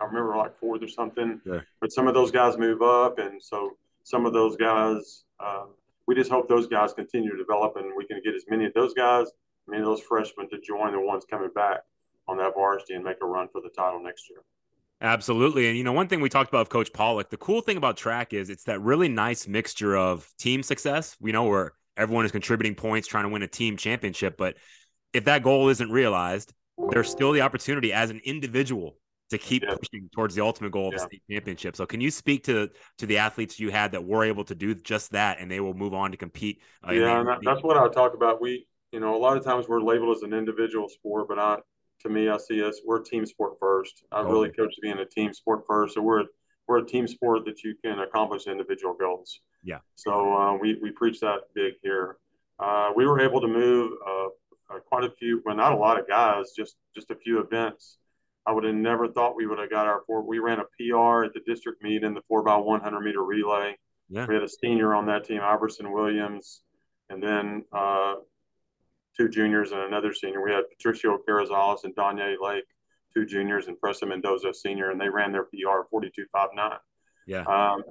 I 0.00 0.04
remember 0.04 0.36
like 0.36 0.58
fourth 0.58 0.82
or 0.82 0.88
something. 0.88 1.40
Yeah. 1.46 1.60
But 1.80 1.92
some 1.92 2.08
of 2.08 2.14
those 2.14 2.30
guys 2.30 2.58
move 2.58 2.82
up, 2.82 3.18
and 3.18 3.42
so 3.42 3.76
some 4.02 4.26
of 4.26 4.32
those 4.32 4.56
guys, 4.56 5.24
uh, 5.40 5.66
we 6.06 6.14
just 6.14 6.30
hope 6.30 6.48
those 6.48 6.66
guys 6.66 6.92
continue 6.92 7.30
to 7.30 7.36
develop, 7.36 7.76
and 7.76 7.92
we 7.96 8.06
can 8.06 8.20
get 8.24 8.34
as 8.34 8.44
many 8.48 8.66
of 8.66 8.74
those 8.74 8.94
guys, 8.94 9.26
many 9.66 9.82
of 9.82 9.86
those 9.86 10.00
freshmen 10.00 10.48
to 10.50 10.60
join 10.60 10.92
the 10.92 11.00
ones 11.00 11.24
coming 11.28 11.50
back 11.54 11.80
on 12.28 12.36
that 12.38 12.54
varsity 12.54 12.94
and 12.94 13.04
make 13.04 13.16
a 13.22 13.26
run 13.26 13.48
for 13.48 13.60
the 13.60 13.70
title 13.70 14.02
next 14.02 14.28
year. 14.30 14.40
Absolutely. 15.00 15.68
And, 15.68 15.76
you 15.76 15.84
know, 15.84 15.92
one 15.92 16.08
thing 16.08 16.20
we 16.20 16.28
talked 16.28 16.48
about 16.48 16.70
Coach 16.70 16.92
Pollack, 16.92 17.28
the 17.28 17.36
cool 17.36 17.60
thing 17.60 17.76
about 17.76 17.96
track 17.96 18.32
is 18.32 18.48
it's 18.48 18.64
that 18.64 18.80
really 18.80 19.08
nice 19.08 19.46
mixture 19.46 19.96
of 19.96 20.28
team 20.38 20.62
success. 20.62 21.16
We 21.20 21.32
know 21.32 21.44
where 21.44 21.72
everyone 21.96 22.24
is 22.24 22.32
contributing 22.32 22.74
points, 22.74 23.06
trying 23.06 23.24
to 23.24 23.28
win 23.28 23.42
a 23.42 23.48
team 23.48 23.76
championship. 23.76 24.38
But 24.38 24.56
if 25.12 25.24
that 25.24 25.42
goal 25.42 25.68
isn't 25.68 25.90
realized, 25.90 26.54
there's 26.90 27.10
still 27.10 27.32
the 27.32 27.42
opportunity 27.42 27.92
as 27.92 28.10
an 28.10 28.20
individual 28.24 28.96
to 29.30 29.38
keep 29.38 29.62
yeah. 29.62 29.74
pushing 29.74 30.08
towards 30.14 30.34
the 30.34 30.42
ultimate 30.42 30.70
goal 30.70 30.88
of 30.88 30.94
yeah. 30.94 30.98
the 30.98 31.06
state 31.06 31.22
championship. 31.30 31.76
So 31.76 31.86
can 31.86 32.00
you 32.00 32.10
speak 32.10 32.44
to 32.44 32.70
to 32.98 33.06
the 33.06 33.18
athletes 33.18 33.58
you 33.58 33.70
had 33.70 33.92
that 33.92 34.04
were 34.04 34.24
able 34.24 34.44
to 34.44 34.54
do 34.54 34.74
just 34.74 35.12
that 35.12 35.40
and 35.40 35.50
they 35.50 35.60
will 35.60 35.74
move 35.74 35.94
on 35.94 36.10
to 36.12 36.16
compete? 36.16 36.60
Uh, 36.86 36.92
yeah, 36.92 37.22
that, 37.24 37.38
that's 37.42 37.62
what 37.62 37.76
I 37.76 37.88
talk 37.88 38.14
about. 38.14 38.40
We, 38.40 38.66
you 38.92 39.00
know, 39.00 39.16
a 39.16 39.18
lot 39.18 39.36
of 39.36 39.44
times 39.44 39.66
we're 39.68 39.82
labeled 39.82 40.16
as 40.16 40.22
an 40.22 40.32
individual 40.32 40.88
sport, 40.88 41.28
but 41.28 41.38
I 41.38 41.58
to 42.02 42.08
me, 42.08 42.28
I 42.28 42.36
see 42.36 42.62
us 42.62 42.80
we're 42.84 43.00
a 43.00 43.04
team 43.04 43.26
sport 43.26 43.54
first. 43.58 44.04
I 44.12 44.20
oh. 44.20 44.24
really 44.24 44.50
coach 44.50 44.74
being 44.82 44.98
a 44.98 45.06
team 45.06 45.32
sport 45.32 45.64
first. 45.66 45.94
So 45.94 46.02
we're 46.02 46.24
we're 46.68 46.78
a 46.78 46.86
team 46.86 47.06
sport 47.06 47.44
that 47.46 47.62
you 47.62 47.74
can 47.84 48.00
accomplish 48.00 48.46
individual 48.46 48.94
goals. 48.94 49.40
Yeah. 49.62 49.78
So 49.96 50.34
uh, 50.36 50.56
we 50.56 50.78
we 50.82 50.90
preach 50.90 51.20
that 51.20 51.40
big 51.54 51.74
here. 51.82 52.18
Uh, 52.58 52.90
we 52.94 53.06
were 53.06 53.20
able 53.20 53.40
to 53.40 53.48
move 53.48 53.92
uh, 54.06 54.26
uh 54.74 54.78
quite 54.88 55.04
a 55.04 55.10
few, 55.10 55.42
well, 55.44 55.56
not 55.56 55.72
a 55.72 55.76
lot 55.76 55.98
of 55.98 56.08
guys, 56.08 56.52
just 56.56 56.76
just 56.94 57.10
a 57.10 57.16
few 57.16 57.40
events. 57.40 57.98
I 58.46 58.52
would 58.52 58.64
have 58.64 58.74
never 58.74 59.08
thought 59.08 59.36
we 59.36 59.46
would 59.46 59.58
have 59.58 59.70
got 59.70 59.86
our 59.86 60.02
four. 60.06 60.22
We 60.22 60.38
ran 60.38 60.60
a 60.60 60.64
PR 60.64 61.24
at 61.24 61.34
the 61.34 61.40
district 61.46 61.82
meet 61.82 62.04
in 62.04 62.14
the 62.14 62.22
four 62.28 62.42
by 62.42 62.56
one 62.56 62.80
hundred 62.80 63.00
meter 63.00 63.22
relay. 63.22 63.76
Yeah. 64.08 64.26
We 64.26 64.34
had 64.34 64.44
a 64.44 64.48
senior 64.48 64.94
on 64.94 65.06
that 65.06 65.24
team, 65.24 65.40
Iverson 65.42 65.92
Williams, 65.92 66.62
and 67.10 67.22
then 67.22 67.64
uh, 67.72 68.14
two 69.16 69.28
juniors 69.28 69.72
and 69.72 69.80
another 69.80 70.12
senior. 70.12 70.42
We 70.42 70.52
had 70.52 70.64
Patricio 70.70 71.18
Carrizales 71.28 71.84
and 71.84 71.94
Danye 71.96 72.36
Lake, 72.40 72.64
two 73.14 73.26
juniors, 73.26 73.66
and 73.66 73.78
Preston 73.80 74.10
Mendoza, 74.10 74.54
senior, 74.54 74.90
and 74.90 75.00
they 75.00 75.08
ran 75.08 75.32
their 75.32 75.44
PR 75.44 75.86
42.59. 75.92 76.76
Yeah. 77.26 77.42
Um, 77.42 77.82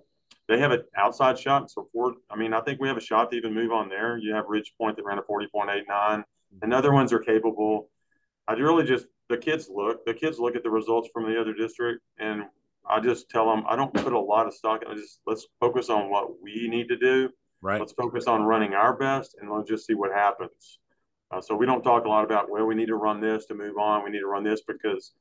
they 0.47 0.59
have 0.59 0.71
an 0.71 0.83
outside 0.95 1.39
shot. 1.39 1.71
So, 1.71 1.89
for, 1.91 2.13
I 2.29 2.35
mean, 2.35 2.53
I 2.53 2.61
think 2.61 2.79
we 2.79 2.87
have 2.87 2.97
a 2.97 3.01
shot 3.01 3.31
to 3.31 3.37
even 3.37 3.53
move 3.53 3.71
on 3.71 3.89
there. 3.89 4.17
You 4.17 4.35
have 4.35 4.45
Ridge 4.47 4.73
Point 4.79 4.95
that 4.97 5.05
ran 5.05 5.17
a 5.17 5.23
40.89, 5.23 6.23
and 6.61 6.73
other 6.73 6.93
ones 6.93 7.11
are 7.11 7.19
capable. 7.19 7.89
I 8.47 8.53
really 8.53 8.85
just, 8.85 9.07
the 9.29 9.37
kids 9.37 9.69
look, 9.69 10.05
the 10.05 10.13
kids 10.13 10.39
look 10.39 10.55
at 10.55 10.63
the 10.63 10.69
results 10.69 11.09
from 11.13 11.31
the 11.31 11.39
other 11.39 11.53
district, 11.53 12.01
and 12.19 12.43
I 12.87 12.99
just 12.99 13.29
tell 13.29 13.49
them, 13.49 13.63
I 13.67 13.75
don't 13.75 13.93
put 13.93 14.13
a 14.13 14.19
lot 14.19 14.47
of 14.47 14.53
stock. 14.53 14.83
In 14.83 14.91
I 14.91 14.95
just, 14.95 15.21
let's 15.25 15.47
focus 15.59 15.89
on 15.89 16.09
what 16.09 16.41
we 16.41 16.67
need 16.67 16.87
to 16.89 16.97
do. 16.97 17.29
Right. 17.61 17.79
Let's 17.79 17.93
focus 17.93 18.27
on 18.27 18.43
running 18.43 18.73
our 18.73 18.95
best, 18.95 19.35
and 19.41 19.51
let's 19.51 19.69
just 19.69 19.87
see 19.87 19.95
what 19.95 20.11
happens. 20.11 20.79
Uh, 21.31 21.41
so 21.41 21.55
we 21.55 21.65
don't 21.65 21.81
talk 21.81 22.05
a 22.05 22.09
lot 22.09 22.23
about 22.23 22.51
well, 22.51 22.65
we 22.65 22.75
need 22.75 22.87
to 22.87 22.95
run 22.95 23.19
this 23.19 23.45
to 23.47 23.55
move 23.55 23.77
on. 23.77 24.03
We 24.03 24.11
need 24.11 24.19
to 24.19 24.27
run 24.27 24.43
this 24.43 24.61
because 24.67 25.13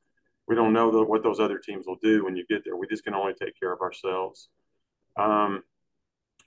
we 0.47 0.55
don't 0.55 0.73
know 0.73 0.91
the, 0.91 1.03
what 1.03 1.23
those 1.23 1.39
other 1.39 1.57
teams 1.57 1.87
will 1.87 1.97
do 2.03 2.23
when 2.23 2.35
you 2.35 2.45
get 2.47 2.63
there. 2.63 2.75
We 2.75 2.87
just 2.87 3.03
can 3.03 3.15
only 3.15 3.33
take 3.33 3.59
care 3.59 3.73
of 3.73 3.81
ourselves. 3.81 4.49
Um, 5.17 5.63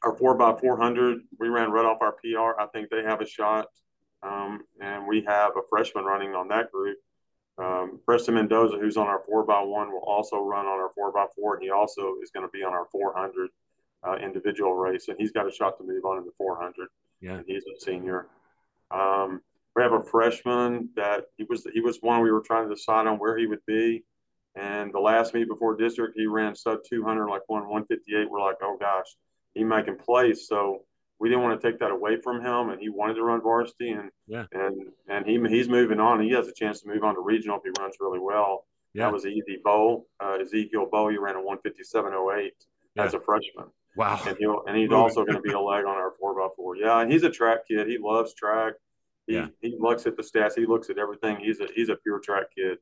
our 0.04 0.14
four 0.14 0.36
by 0.36 0.54
four 0.60 0.80
hundred, 0.80 1.18
we 1.40 1.48
ran 1.48 1.72
right 1.72 1.84
off 1.84 1.98
our 2.00 2.12
PR. 2.12 2.60
I 2.60 2.66
think 2.72 2.88
they 2.88 3.02
have 3.02 3.20
a 3.20 3.26
shot, 3.26 3.66
um, 4.22 4.60
and 4.80 5.08
we 5.08 5.24
have 5.26 5.56
a 5.56 5.66
freshman 5.68 6.04
running 6.04 6.36
on 6.36 6.46
that 6.48 6.70
group. 6.70 6.98
Um, 7.58 7.98
Preston 8.06 8.34
Mendoza, 8.34 8.78
who's 8.78 8.96
on 8.96 9.08
our 9.08 9.22
four 9.26 9.44
by 9.44 9.60
one, 9.60 9.90
will 9.90 10.04
also 10.06 10.38
run 10.38 10.66
on 10.66 10.78
our 10.78 10.90
four 10.94 11.12
by 11.12 11.26
four, 11.34 11.54
and 11.54 11.62
he 11.62 11.70
also 11.70 12.14
is 12.22 12.30
going 12.30 12.46
to 12.46 12.50
be 12.52 12.62
on 12.62 12.72
our 12.72 12.86
400 12.92 13.50
uh, 14.06 14.16
individual 14.16 14.74
race, 14.74 15.08
and 15.08 15.16
he's 15.18 15.32
got 15.32 15.48
a 15.48 15.52
shot 15.52 15.76
to 15.78 15.84
move 15.84 16.04
on 16.04 16.18
in 16.18 16.24
the 16.24 16.30
400. 16.38 16.88
Yeah, 17.20 17.34
and 17.34 17.44
he's 17.46 17.64
a 17.64 17.80
senior. 17.80 18.26
Um, 18.92 19.40
we 19.74 19.82
have 19.82 19.92
a 19.92 20.02
freshman 20.02 20.88
that 20.96 21.26
he 21.36 21.44
was 21.44 21.66
he 21.72 21.80
was 21.80 21.98
one 22.00 22.22
we 22.22 22.30
were 22.30 22.40
trying 22.40 22.68
to 22.68 22.74
decide 22.74 23.06
on 23.06 23.18
where 23.18 23.36
he 23.36 23.46
would 23.46 23.64
be. 23.66 24.04
And 24.54 24.92
the 24.92 24.98
last 24.98 25.34
meet 25.34 25.48
before 25.48 25.76
district, 25.76 26.14
he 26.16 26.26
ran 26.26 26.54
sub 26.54 26.80
200, 26.88 27.28
like 27.28 27.42
one 27.46 27.68
158. 27.68 28.28
We're 28.28 28.40
like, 28.40 28.56
oh 28.62 28.76
gosh, 28.78 29.06
he 29.54 29.62
making 29.62 29.98
plays. 29.98 30.48
So 30.48 30.84
we 31.20 31.28
didn't 31.28 31.42
want 31.42 31.60
to 31.60 31.70
take 31.70 31.80
that 31.80 31.90
away 31.90 32.20
from 32.20 32.40
him, 32.40 32.70
and 32.70 32.80
he 32.80 32.88
wanted 32.88 33.14
to 33.14 33.22
run 33.22 33.40
varsity, 33.40 33.90
and 33.90 34.10
yeah, 34.26 34.44
and 34.52 34.90
and 35.08 35.26
he 35.26 35.40
he's 35.48 35.68
moving 35.68 36.00
on. 36.00 36.20
He 36.20 36.30
has 36.32 36.48
a 36.48 36.52
chance 36.52 36.80
to 36.82 36.88
move 36.88 37.02
on 37.02 37.14
to 37.14 37.20
regional 37.20 37.56
if 37.56 37.62
he 37.64 37.82
runs 37.82 37.96
really 38.00 38.20
well. 38.20 38.66
Yeah. 38.94 39.04
That 39.04 39.12
was 39.12 39.26
Easy 39.26 39.58
Bow, 39.62 40.06
uh, 40.20 40.38
Ezekiel 40.40 40.88
Bow. 40.90 41.08
He 41.08 41.18
ran 41.18 41.36
a 41.36 41.40
157.08 41.40 42.50
yeah. 42.94 43.04
as 43.04 43.14
a 43.14 43.20
freshman. 43.20 43.66
Wow. 43.96 44.20
And 44.26 44.36
he'll 44.38 44.62
and 44.66 44.76
he's 44.76 44.92
also 44.92 45.24
going 45.24 45.36
to 45.36 45.42
be 45.42 45.52
a 45.52 45.60
leg 45.60 45.84
on 45.84 45.96
our 45.96 46.14
four 46.18 46.34
by 46.34 46.48
four. 46.56 46.76
Yeah, 46.76 47.00
and 47.00 47.10
he's 47.10 47.24
a 47.24 47.30
track 47.30 47.66
kid. 47.66 47.88
He 47.88 47.98
loves 47.98 48.34
track. 48.34 48.74
He, 49.26 49.34
yeah. 49.34 49.48
he 49.60 49.76
looks 49.78 50.06
at 50.06 50.16
the 50.16 50.22
stats. 50.22 50.54
He 50.54 50.66
looks 50.66 50.88
at 50.88 50.98
everything. 50.98 51.38
He's 51.38 51.60
a 51.60 51.68
he's 51.74 51.88
a 51.88 51.96
pure 51.96 52.20
track 52.20 52.46
kid. 52.56 52.78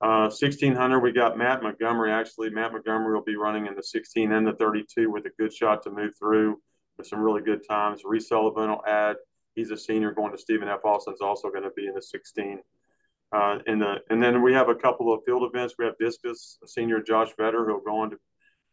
Uh, 0.00 0.28
1600, 0.28 1.00
we 1.00 1.12
got 1.12 1.38
Matt 1.38 1.62
Montgomery. 1.62 2.12
Actually, 2.12 2.50
Matt 2.50 2.72
Montgomery 2.72 3.14
will 3.14 3.24
be 3.24 3.36
running 3.36 3.66
in 3.66 3.74
the 3.74 3.82
16 3.82 4.32
and 4.32 4.46
the 4.46 4.52
32 4.52 5.10
with 5.10 5.24
a 5.24 5.30
good 5.38 5.52
shot 5.52 5.82
to 5.84 5.90
move 5.90 6.12
through 6.18 6.58
some 7.02 7.20
really 7.20 7.42
good 7.42 7.66
times. 7.68 8.02
Reese 8.04 8.28
Sullivan 8.28 8.70
will 8.70 8.84
add. 8.86 9.16
He's 9.54 9.70
a 9.70 9.76
senior 9.76 10.12
going 10.12 10.32
to 10.32 10.38
Stephen 10.38 10.68
F. 10.68 10.84
Austin's 10.84 11.20
also 11.20 11.48
going 11.50 11.62
to 11.62 11.70
be 11.76 11.86
in 11.86 11.94
the 11.94 12.02
16. 12.02 12.60
Uh, 13.32 13.58
in 13.66 13.78
the 13.80 13.96
and 14.10 14.22
then 14.22 14.42
we 14.42 14.52
have 14.52 14.68
a 14.68 14.74
couple 14.74 15.12
of 15.12 15.20
field 15.24 15.42
events. 15.42 15.74
We 15.78 15.84
have 15.86 15.98
discus 15.98 16.58
senior 16.66 17.00
Josh 17.00 17.30
Vetter 17.38 17.66
who'll 17.66 17.80
go 17.80 17.98
on 17.98 18.10
to 18.10 18.16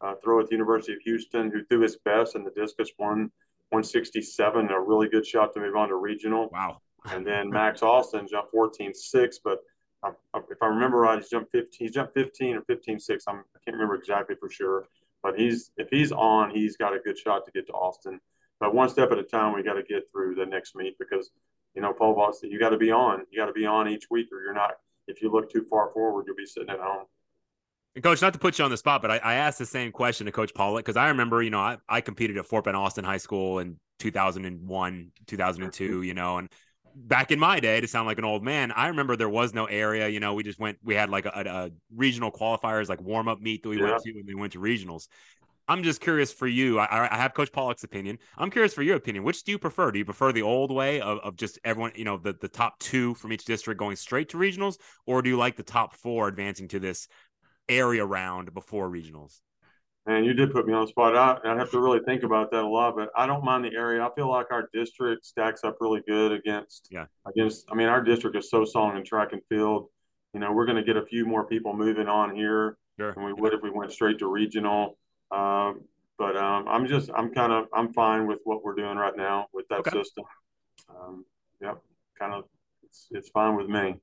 uh, 0.00 0.14
throw 0.22 0.40
at 0.40 0.46
the 0.46 0.52
University 0.52 0.92
of 0.92 1.00
Houston, 1.00 1.50
who 1.50 1.64
threw 1.64 1.80
his 1.80 1.96
best 2.04 2.36
in 2.36 2.44
the 2.44 2.50
discus 2.50 2.90
one 2.96 3.30
167, 3.70 4.70
a 4.70 4.80
really 4.80 5.08
good 5.08 5.26
shot 5.26 5.54
to 5.54 5.60
move 5.60 5.76
on 5.76 5.88
to 5.88 5.96
regional. 5.96 6.50
Wow. 6.52 6.78
And 7.06 7.26
then 7.26 7.48
Max 7.50 7.82
Austin 7.82 8.28
jumped 8.28 8.52
14.6, 8.54 9.36
but 9.42 9.60
if 10.50 10.62
I 10.62 10.66
remember 10.66 10.98
right, 10.98 11.22
he 11.22 11.28
jumped 11.28 11.52
15. 11.52 11.68
He's 11.78 11.94
jumped 11.94 12.14
15 12.14 12.56
or 12.56 12.60
15.6. 12.62 13.22
I'm, 13.26 13.36
I 13.36 13.58
can't 13.64 13.74
remember 13.74 13.94
exactly 13.94 14.36
for 14.38 14.50
sure, 14.50 14.86
but 15.22 15.38
he's 15.38 15.70
if 15.76 15.88
he's 15.90 16.12
on, 16.12 16.50
he's 16.50 16.76
got 16.76 16.94
a 16.94 16.98
good 16.98 17.18
shot 17.18 17.44
to 17.46 17.52
get 17.52 17.66
to 17.68 17.72
Austin. 17.72 18.20
But 18.60 18.74
one 18.74 18.88
step 18.88 19.10
at 19.10 19.18
a 19.18 19.24
time, 19.24 19.54
we 19.54 19.62
got 19.62 19.74
to 19.74 19.82
get 19.82 20.10
through 20.10 20.34
the 20.36 20.46
next 20.46 20.74
meet 20.76 20.98
because 20.98 21.30
you 21.74 21.82
know 21.82 21.92
Paul 21.92 22.14
Voss, 22.14 22.42
you 22.42 22.58
got 22.58 22.70
to 22.70 22.78
be 22.78 22.90
on. 22.90 23.24
You 23.30 23.40
got 23.40 23.46
to 23.46 23.52
be 23.52 23.66
on 23.66 23.88
each 23.88 24.06
week, 24.10 24.28
or 24.32 24.42
you're 24.42 24.54
not. 24.54 24.72
If 25.08 25.20
you 25.20 25.30
look 25.30 25.50
too 25.50 25.64
far 25.68 25.90
forward, 25.90 26.24
you'll 26.26 26.36
be 26.36 26.46
sitting 26.46 26.70
at 26.70 26.78
home. 26.78 27.06
And 27.94 28.02
coach, 28.02 28.22
not 28.22 28.32
to 28.32 28.38
put 28.38 28.58
you 28.58 28.64
on 28.64 28.70
the 28.70 28.76
spot, 28.76 29.02
but 29.02 29.10
I, 29.10 29.16
I 29.18 29.34
asked 29.34 29.58
the 29.58 29.66
same 29.66 29.92
question 29.92 30.24
to 30.26 30.32
Coach 30.32 30.54
Pollack 30.54 30.84
because 30.84 30.96
I 30.96 31.08
remember, 31.08 31.42
you 31.42 31.50
know, 31.50 31.58
I, 31.58 31.76
I 31.88 32.00
competed 32.00 32.38
at 32.38 32.46
Fort 32.46 32.64
Bend 32.64 32.76
Austin 32.76 33.04
High 33.04 33.18
School 33.18 33.58
in 33.58 33.78
2001, 33.98 35.12
2002, 35.26 36.02
you 36.02 36.14
know, 36.14 36.38
and 36.38 36.48
back 36.94 37.30
in 37.30 37.38
my 37.38 37.60
day, 37.60 37.80
to 37.80 37.88
sound 37.88 38.06
like 38.06 38.18
an 38.18 38.24
old 38.24 38.42
man, 38.42 38.72
I 38.72 38.88
remember 38.88 39.16
there 39.16 39.28
was 39.28 39.54
no 39.54 39.66
area. 39.66 40.08
You 40.08 40.20
know, 40.20 40.34
we 40.34 40.42
just 40.42 40.58
went, 40.58 40.78
we 40.82 40.94
had 40.94 41.10
like 41.10 41.26
a, 41.26 41.30
a 41.30 41.70
regional 41.94 42.30
qualifiers, 42.30 42.88
like 42.88 43.00
warm 43.00 43.28
up 43.28 43.40
meet 43.40 43.62
that 43.62 43.68
we 43.68 43.80
yeah. 43.80 43.90
went 43.92 44.02
to, 44.02 44.10
and 44.10 44.26
we 44.26 44.34
went 44.34 44.52
to 44.52 44.58
regionals. 44.58 45.08
I'm 45.68 45.82
just 45.82 46.00
curious 46.00 46.32
for 46.32 46.46
you. 46.46 46.78
I, 46.78 47.08
I, 47.10 47.16
have 47.16 47.34
Coach 47.34 47.52
Pollack's 47.52 47.84
opinion. 47.84 48.18
I'm 48.36 48.50
curious 48.50 48.74
for 48.74 48.82
your 48.82 48.96
opinion. 48.96 49.22
Which 49.22 49.44
do 49.44 49.52
you 49.52 49.58
prefer? 49.58 49.92
Do 49.92 49.98
you 49.98 50.04
prefer 50.04 50.32
the 50.32 50.42
old 50.42 50.72
way 50.72 51.00
of, 51.00 51.18
of 51.20 51.36
just 51.36 51.58
everyone, 51.64 51.92
you 51.94 52.04
know, 52.04 52.16
the, 52.16 52.32
the 52.40 52.48
top 52.48 52.78
two 52.80 53.14
from 53.14 53.32
each 53.32 53.44
district 53.44 53.78
going 53.78 53.96
straight 53.96 54.28
to 54.30 54.38
regionals, 54.38 54.76
or 55.06 55.22
do 55.22 55.30
you 55.30 55.36
like 55.36 55.56
the 55.56 55.62
top 55.62 55.94
four 55.94 56.26
advancing 56.26 56.66
to 56.68 56.80
this 56.80 57.06
area 57.68 58.04
round 58.04 58.52
before 58.52 58.90
regionals? 58.90 59.40
And 60.06 60.26
you 60.26 60.34
did 60.34 60.52
put 60.52 60.66
me 60.66 60.72
on 60.72 60.82
the 60.82 60.88
spot. 60.88 61.16
I, 61.16 61.38
I 61.48 61.56
have 61.56 61.70
to 61.70 61.80
really 61.80 62.00
think 62.04 62.24
about 62.24 62.50
that 62.50 62.64
a 62.64 62.66
lot, 62.66 62.96
but 62.96 63.10
I 63.16 63.26
don't 63.26 63.44
mind 63.44 63.64
the 63.64 63.72
area. 63.72 64.04
I 64.04 64.10
feel 64.16 64.28
like 64.28 64.46
our 64.50 64.68
district 64.72 65.24
stacks 65.24 65.62
up 65.62 65.76
really 65.80 66.02
good 66.08 66.32
against. 66.32 66.88
Yeah. 66.90 67.06
Against, 67.26 67.66
I 67.70 67.76
mean, 67.76 67.86
our 67.86 68.02
district 68.02 68.36
is 68.36 68.50
so 68.50 68.64
strong 68.64 68.96
in 68.96 69.04
track 69.04 69.28
and 69.32 69.40
field. 69.48 69.88
You 70.34 70.40
know, 70.40 70.50
we're 70.52 70.66
going 70.66 70.78
to 70.78 70.82
get 70.82 70.96
a 70.96 71.06
few 71.06 71.24
more 71.24 71.46
people 71.46 71.72
moving 71.72 72.08
on 72.08 72.34
here 72.34 72.78
sure. 72.98 73.12
than 73.12 73.24
we 73.24 73.32
would 73.32 73.54
if 73.54 73.62
we 73.62 73.70
went 73.70 73.92
straight 73.92 74.18
to 74.18 74.26
regional. 74.26 74.98
Um, 75.30 75.82
but 76.18 76.36
um, 76.36 76.66
I'm 76.66 76.88
just, 76.88 77.10
I'm 77.14 77.32
kind 77.32 77.52
of, 77.52 77.66
I'm 77.72 77.92
fine 77.92 78.26
with 78.26 78.40
what 78.44 78.64
we're 78.64 78.74
doing 78.74 78.96
right 78.96 79.16
now 79.16 79.46
with 79.52 79.68
that 79.68 79.80
okay. 79.80 79.90
system. 79.90 80.24
um, 80.88 81.24
yep, 81.60 81.78
kind 82.18 82.34
of 82.34 82.44
it's 82.82 83.06
it's 83.10 83.28
fine 83.30 83.56
with 83.56 83.68
me. 83.68 83.94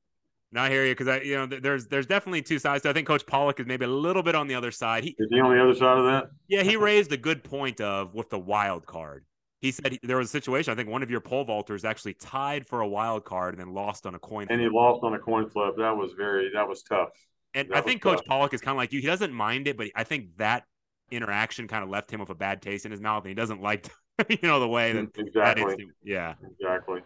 Now 0.51 0.63
I 0.63 0.69
hear 0.69 0.85
you 0.85 0.93
because 0.93 1.07
I, 1.07 1.21
you 1.21 1.35
know, 1.35 1.45
there's 1.45 1.87
there's 1.87 2.07
definitely 2.07 2.41
two 2.41 2.57
sides. 2.57 2.83
So 2.83 2.89
I 2.89 2.93
think 2.93 3.07
Coach 3.07 3.25
Pollack 3.25 3.59
is 3.59 3.67
maybe 3.67 3.85
a 3.85 3.89
little 3.89 4.23
bit 4.23 4.33
on 4.35 4.47
the 4.47 4.55
other 4.55 4.71
side. 4.71 5.03
He 5.03 5.15
is 5.19 5.27
he 5.29 5.39
on 5.39 5.55
the 5.55 5.61
other 5.61 5.75
side 5.75 5.97
of 5.97 6.05
that? 6.05 6.29
Yeah, 6.47 6.63
he 6.63 6.75
raised 6.75 7.11
a 7.11 7.17
good 7.17 7.43
point 7.43 7.79
of 7.81 8.15
with 8.15 8.29
the 8.29 8.39
wild 8.39 8.85
card. 8.87 9.25
He 9.61 9.71
said 9.71 9.91
he, 9.91 9.99
there 10.01 10.17
was 10.17 10.27
a 10.27 10.31
situation. 10.31 10.71
I 10.71 10.75
think 10.75 10.89
one 10.89 11.03
of 11.03 11.11
your 11.11 11.19
pole 11.19 11.45
vaulters 11.45 11.83
actually 11.83 12.13
tied 12.15 12.65
for 12.65 12.81
a 12.81 12.87
wild 12.87 13.25
card 13.25 13.53
and 13.53 13.61
then 13.61 13.73
lost 13.73 14.05
on 14.07 14.15
a 14.15 14.19
coin. 14.19 14.47
And 14.49 14.59
flip. 14.59 14.59
he 14.61 14.69
lost 14.69 15.03
on 15.03 15.13
a 15.13 15.19
coin 15.19 15.49
flip. 15.49 15.75
That 15.77 15.95
was 15.95 16.13
very 16.13 16.49
that 16.53 16.67
was 16.67 16.81
tough. 16.81 17.09
And 17.53 17.69
that 17.69 17.77
I 17.77 17.81
think 17.81 18.01
Coach 18.01 18.17
tough. 18.17 18.25
Pollack 18.25 18.53
is 18.53 18.61
kind 18.61 18.73
of 18.73 18.77
like 18.77 18.91
you. 18.91 19.01
He 19.01 19.07
doesn't 19.07 19.33
mind 19.33 19.67
it, 19.67 19.77
but 19.77 19.87
I 19.95 20.03
think 20.03 20.37
that 20.37 20.63
interaction 21.11 21.67
kind 21.67 21.83
of 21.83 21.89
left 21.89 22.11
him 22.11 22.19
with 22.19 22.29
a 22.29 22.35
bad 22.35 22.61
taste 22.61 22.85
in 22.85 22.91
his 22.91 23.01
mouth, 23.01 23.23
and 23.23 23.29
he 23.29 23.35
doesn't 23.35 23.61
like, 23.61 23.89
you 24.29 24.37
know, 24.43 24.59
the 24.59 24.67
way 24.67 24.93
that 24.93 25.09
exactly. 25.17 25.75
That 25.75 25.85
yeah, 26.03 26.33
exactly. 26.59 27.01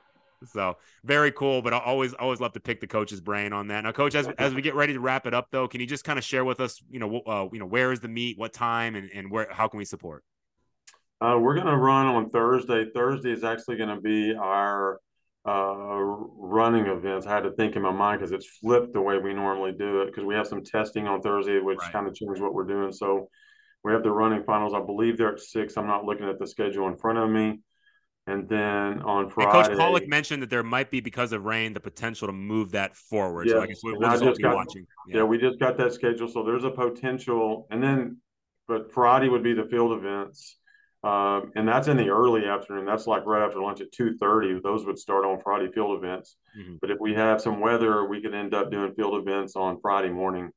So 0.46 0.78
very 1.04 1.32
cool, 1.32 1.62
but 1.62 1.74
I 1.74 1.80
always 1.80 2.14
always 2.14 2.40
love 2.40 2.54
to 2.54 2.60
pick 2.60 2.80
the 2.80 2.88
coach's 2.88 3.22
brain 3.22 3.54
on 3.54 3.68
that. 3.68 3.84
Now, 3.84 3.92
coach, 3.92 4.16
as 4.16 4.28
as 4.38 4.54
we 4.54 4.62
get 4.62 4.76
ready 4.76 4.94
to 4.94 5.00
wrap 5.00 5.26
it 5.26 5.34
up, 5.34 5.48
though, 5.52 5.68
can 5.68 5.82
you 5.82 5.88
just 5.88 6.04
kind 6.04 6.20
of 6.20 6.26
share 6.26 6.46
with 6.46 6.60
us, 6.60 6.82
you 6.90 7.00
know, 7.00 7.22
uh, 7.26 7.48
you 7.52 7.60
know, 7.60 7.66
where 7.66 7.92
is 7.92 8.00
the 8.00 8.08
meet, 8.08 8.38
what 8.38 8.54
time, 8.54 8.96
and 8.96 9.10
and 9.14 9.32
where 9.32 9.48
how 9.52 9.68
can 9.68 9.78
we 9.78 9.86
support? 9.86 10.24
Uh, 11.22 11.38
we're 11.40 11.56
going 11.56 11.68
to 11.68 11.78
run 11.78 12.08
on 12.08 12.30
Thursday. 12.30 12.86
Thursday 12.94 13.32
is 13.32 13.44
actually 13.46 13.78
going 13.78 13.96
to 13.96 14.02
be 14.02 14.36
our 14.36 15.00
uh, 15.48 15.98
running 16.00 16.86
events. 16.88 17.26
I 17.26 17.32
had 17.32 17.44
to 17.44 17.52
think 17.52 17.76
in 17.76 17.82
my 17.82 17.92
mind 17.92 18.20
because 18.20 18.32
it's 18.32 18.48
flipped 18.60 18.94
the 18.94 19.02
way 19.02 19.18
we 19.18 19.34
normally 19.34 19.72
do 19.72 20.02
it 20.02 20.08
because 20.08 20.26
we 20.26 20.36
have 20.36 20.48
some 20.48 20.64
testing 20.64 21.08
on 21.08 21.22
Thursday, 21.22 21.60
which 21.60 21.80
right. 21.80 21.92
kind 21.94 22.08
of 22.08 22.16
changed 22.16 22.42
what 22.42 22.54
we're 22.54 22.66
doing. 22.66 22.92
So 22.92 23.30
we 23.84 23.92
have 23.94 24.04
the 24.04 24.12
running 24.12 24.44
finals. 24.44 24.74
I 24.74 24.82
believe 24.82 25.18
they're 25.18 25.34
at 25.34 25.40
six. 25.40 25.78
I'm 25.78 25.88
not 25.88 26.06
looking 26.06 26.28
at 26.28 26.40
the 26.40 26.48
schedule 26.48 26.88
in 26.88 26.98
front 26.98 27.20
of 27.20 27.30
me. 27.30 27.60
And 28.26 28.48
then 28.48 29.02
on 29.02 29.30
Friday, 29.30 29.58
and 29.58 29.68
Coach 29.68 29.78
Pollack 29.78 30.08
mentioned 30.08 30.42
that 30.44 30.50
there 30.50 30.64
might 30.64 30.90
be 30.90 31.02
because 31.02 31.34
of 31.34 31.44
rain 31.44 31.74
the 31.74 31.82
potential 31.82 32.28
to 32.28 32.34
move 32.34 32.72
that 32.72 32.96
forward. 32.96 33.48
Yes. 33.48 33.56
So 33.56 33.62
I 33.62 33.68
guess 33.68 33.82
we'll, 33.84 34.00
we'll 34.00 34.10
just, 34.12 34.24
just 34.24 34.42
got, 34.42 34.56
watching. 34.56 34.88
Yeah. 35.10 35.18
yeah, 35.18 35.24
we 35.24 35.38
just 35.38 35.60
got 35.60 35.78
that 35.78 35.94
schedule, 35.94 36.30
so 36.30 36.42
there's 36.42 36.64
a 36.64 36.70
potential. 36.70 37.68
And 37.70 37.84
then, 37.84 38.18
but 38.66 38.94
Friday 38.94 39.28
would 39.28 39.44
be 39.44 39.54
the 39.54 39.66
field 39.66 39.92
events, 39.92 40.58
um, 41.04 41.52
and 41.58 41.68
that's 41.68 41.90
in 41.90 41.98
the 41.98 42.08
early 42.08 42.46
afternoon. 42.46 42.86
That's 42.86 43.08
like 43.08 43.26
right 43.26 43.46
after 43.46 43.62
lunch 43.62 43.82
at 43.82 43.92
two 43.92 44.16
thirty. 44.18 44.58
Those 44.64 44.86
would 44.86 44.98
start 44.98 45.26
on 45.26 45.42
Friday 45.42 45.70
field 45.74 46.02
events. 46.02 46.38
Mm-hmm. 46.58 46.76
But 46.80 46.92
if 46.92 47.00
we 47.02 47.14
have 47.16 47.42
some 47.42 47.60
weather, 47.60 48.08
we 48.08 48.22
could 48.22 48.34
end 48.34 48.54
up 48.54 48.72
doing 48.72 48.94
field 48.94 49.16
events 49.16 49.58
on 49.58 49.82
Friday 49.82 50.12
morning. 50.12 50.50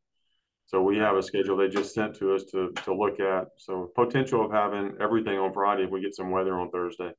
So 0.66 0.82
we 0.82 0.98
have 0.98 1.16
a 1.16 1.22
schedule 1.22 1.56
they 1.56 1.68
just 1.68 1.94
sent 1.94 2.14
to 2.18 2.32
us 2.32 2.44
to 2.52 2.70
to 2.84 2.94
look 2.94 3.18
at. 3.18 3.48
So 3.56 3.90
potential 3.96 4.44
of 4.44 4.52
having 4.52 4.96
everything 5.00 5.36
on 5.36 5.52
Friday 5.52 5.82
if 5.82 5.90
we 5.90 6.00
get 6.00 6.14
some 6.14 6.30
weather 6.30 6.56
on 6.60 6.70
Thursday. 6.70 7.10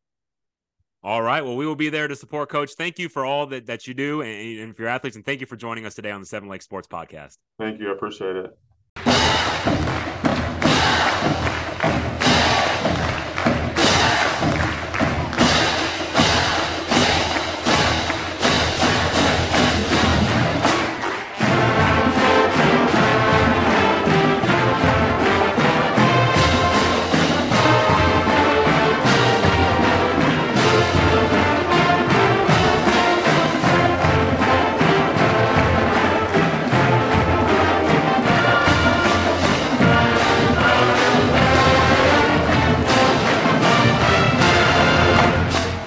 All 1.03 1.21
right. 1.21 1.43
Well, 1.43 1.55
we 1.55 1.65
will 1.65 1.75
be 1.75 1.89
there 1.89 2.07
to 2.07 2.15
support 2.15 2.49
Coach. 2.49 2.73
Thank 2.73 2.99
you 2.99 3.07
for 3.07 3.25
all 3.25 3.45
that, 3.47 3.67
that 3.67 3.87
you 3.87 3.93
do 3.93 4.21
and, 4.21 4.59
and 4.59 4.75
for 4.75 4.83
your 4.83 4.89
athletes. 4.89 5.15
And 5.15 5.25
thank 5.25 5.39
you 5.39 5.47
for 5.47 5.55
joining 5.55 5.85
us 5.85 5.95
today 5.95 6.11
on 6.11 6.19
the 6.19 6.27
Seven 6.27 6.49
Lakes 6.49 6.65
Sports 6.65 6.87
Podcast. 6.87 7.37
Thank 7.59 7.79
you. 7.79 7.89
I 7.89 7.93
appreciate 7.93 8.35
it. 8.35 9.83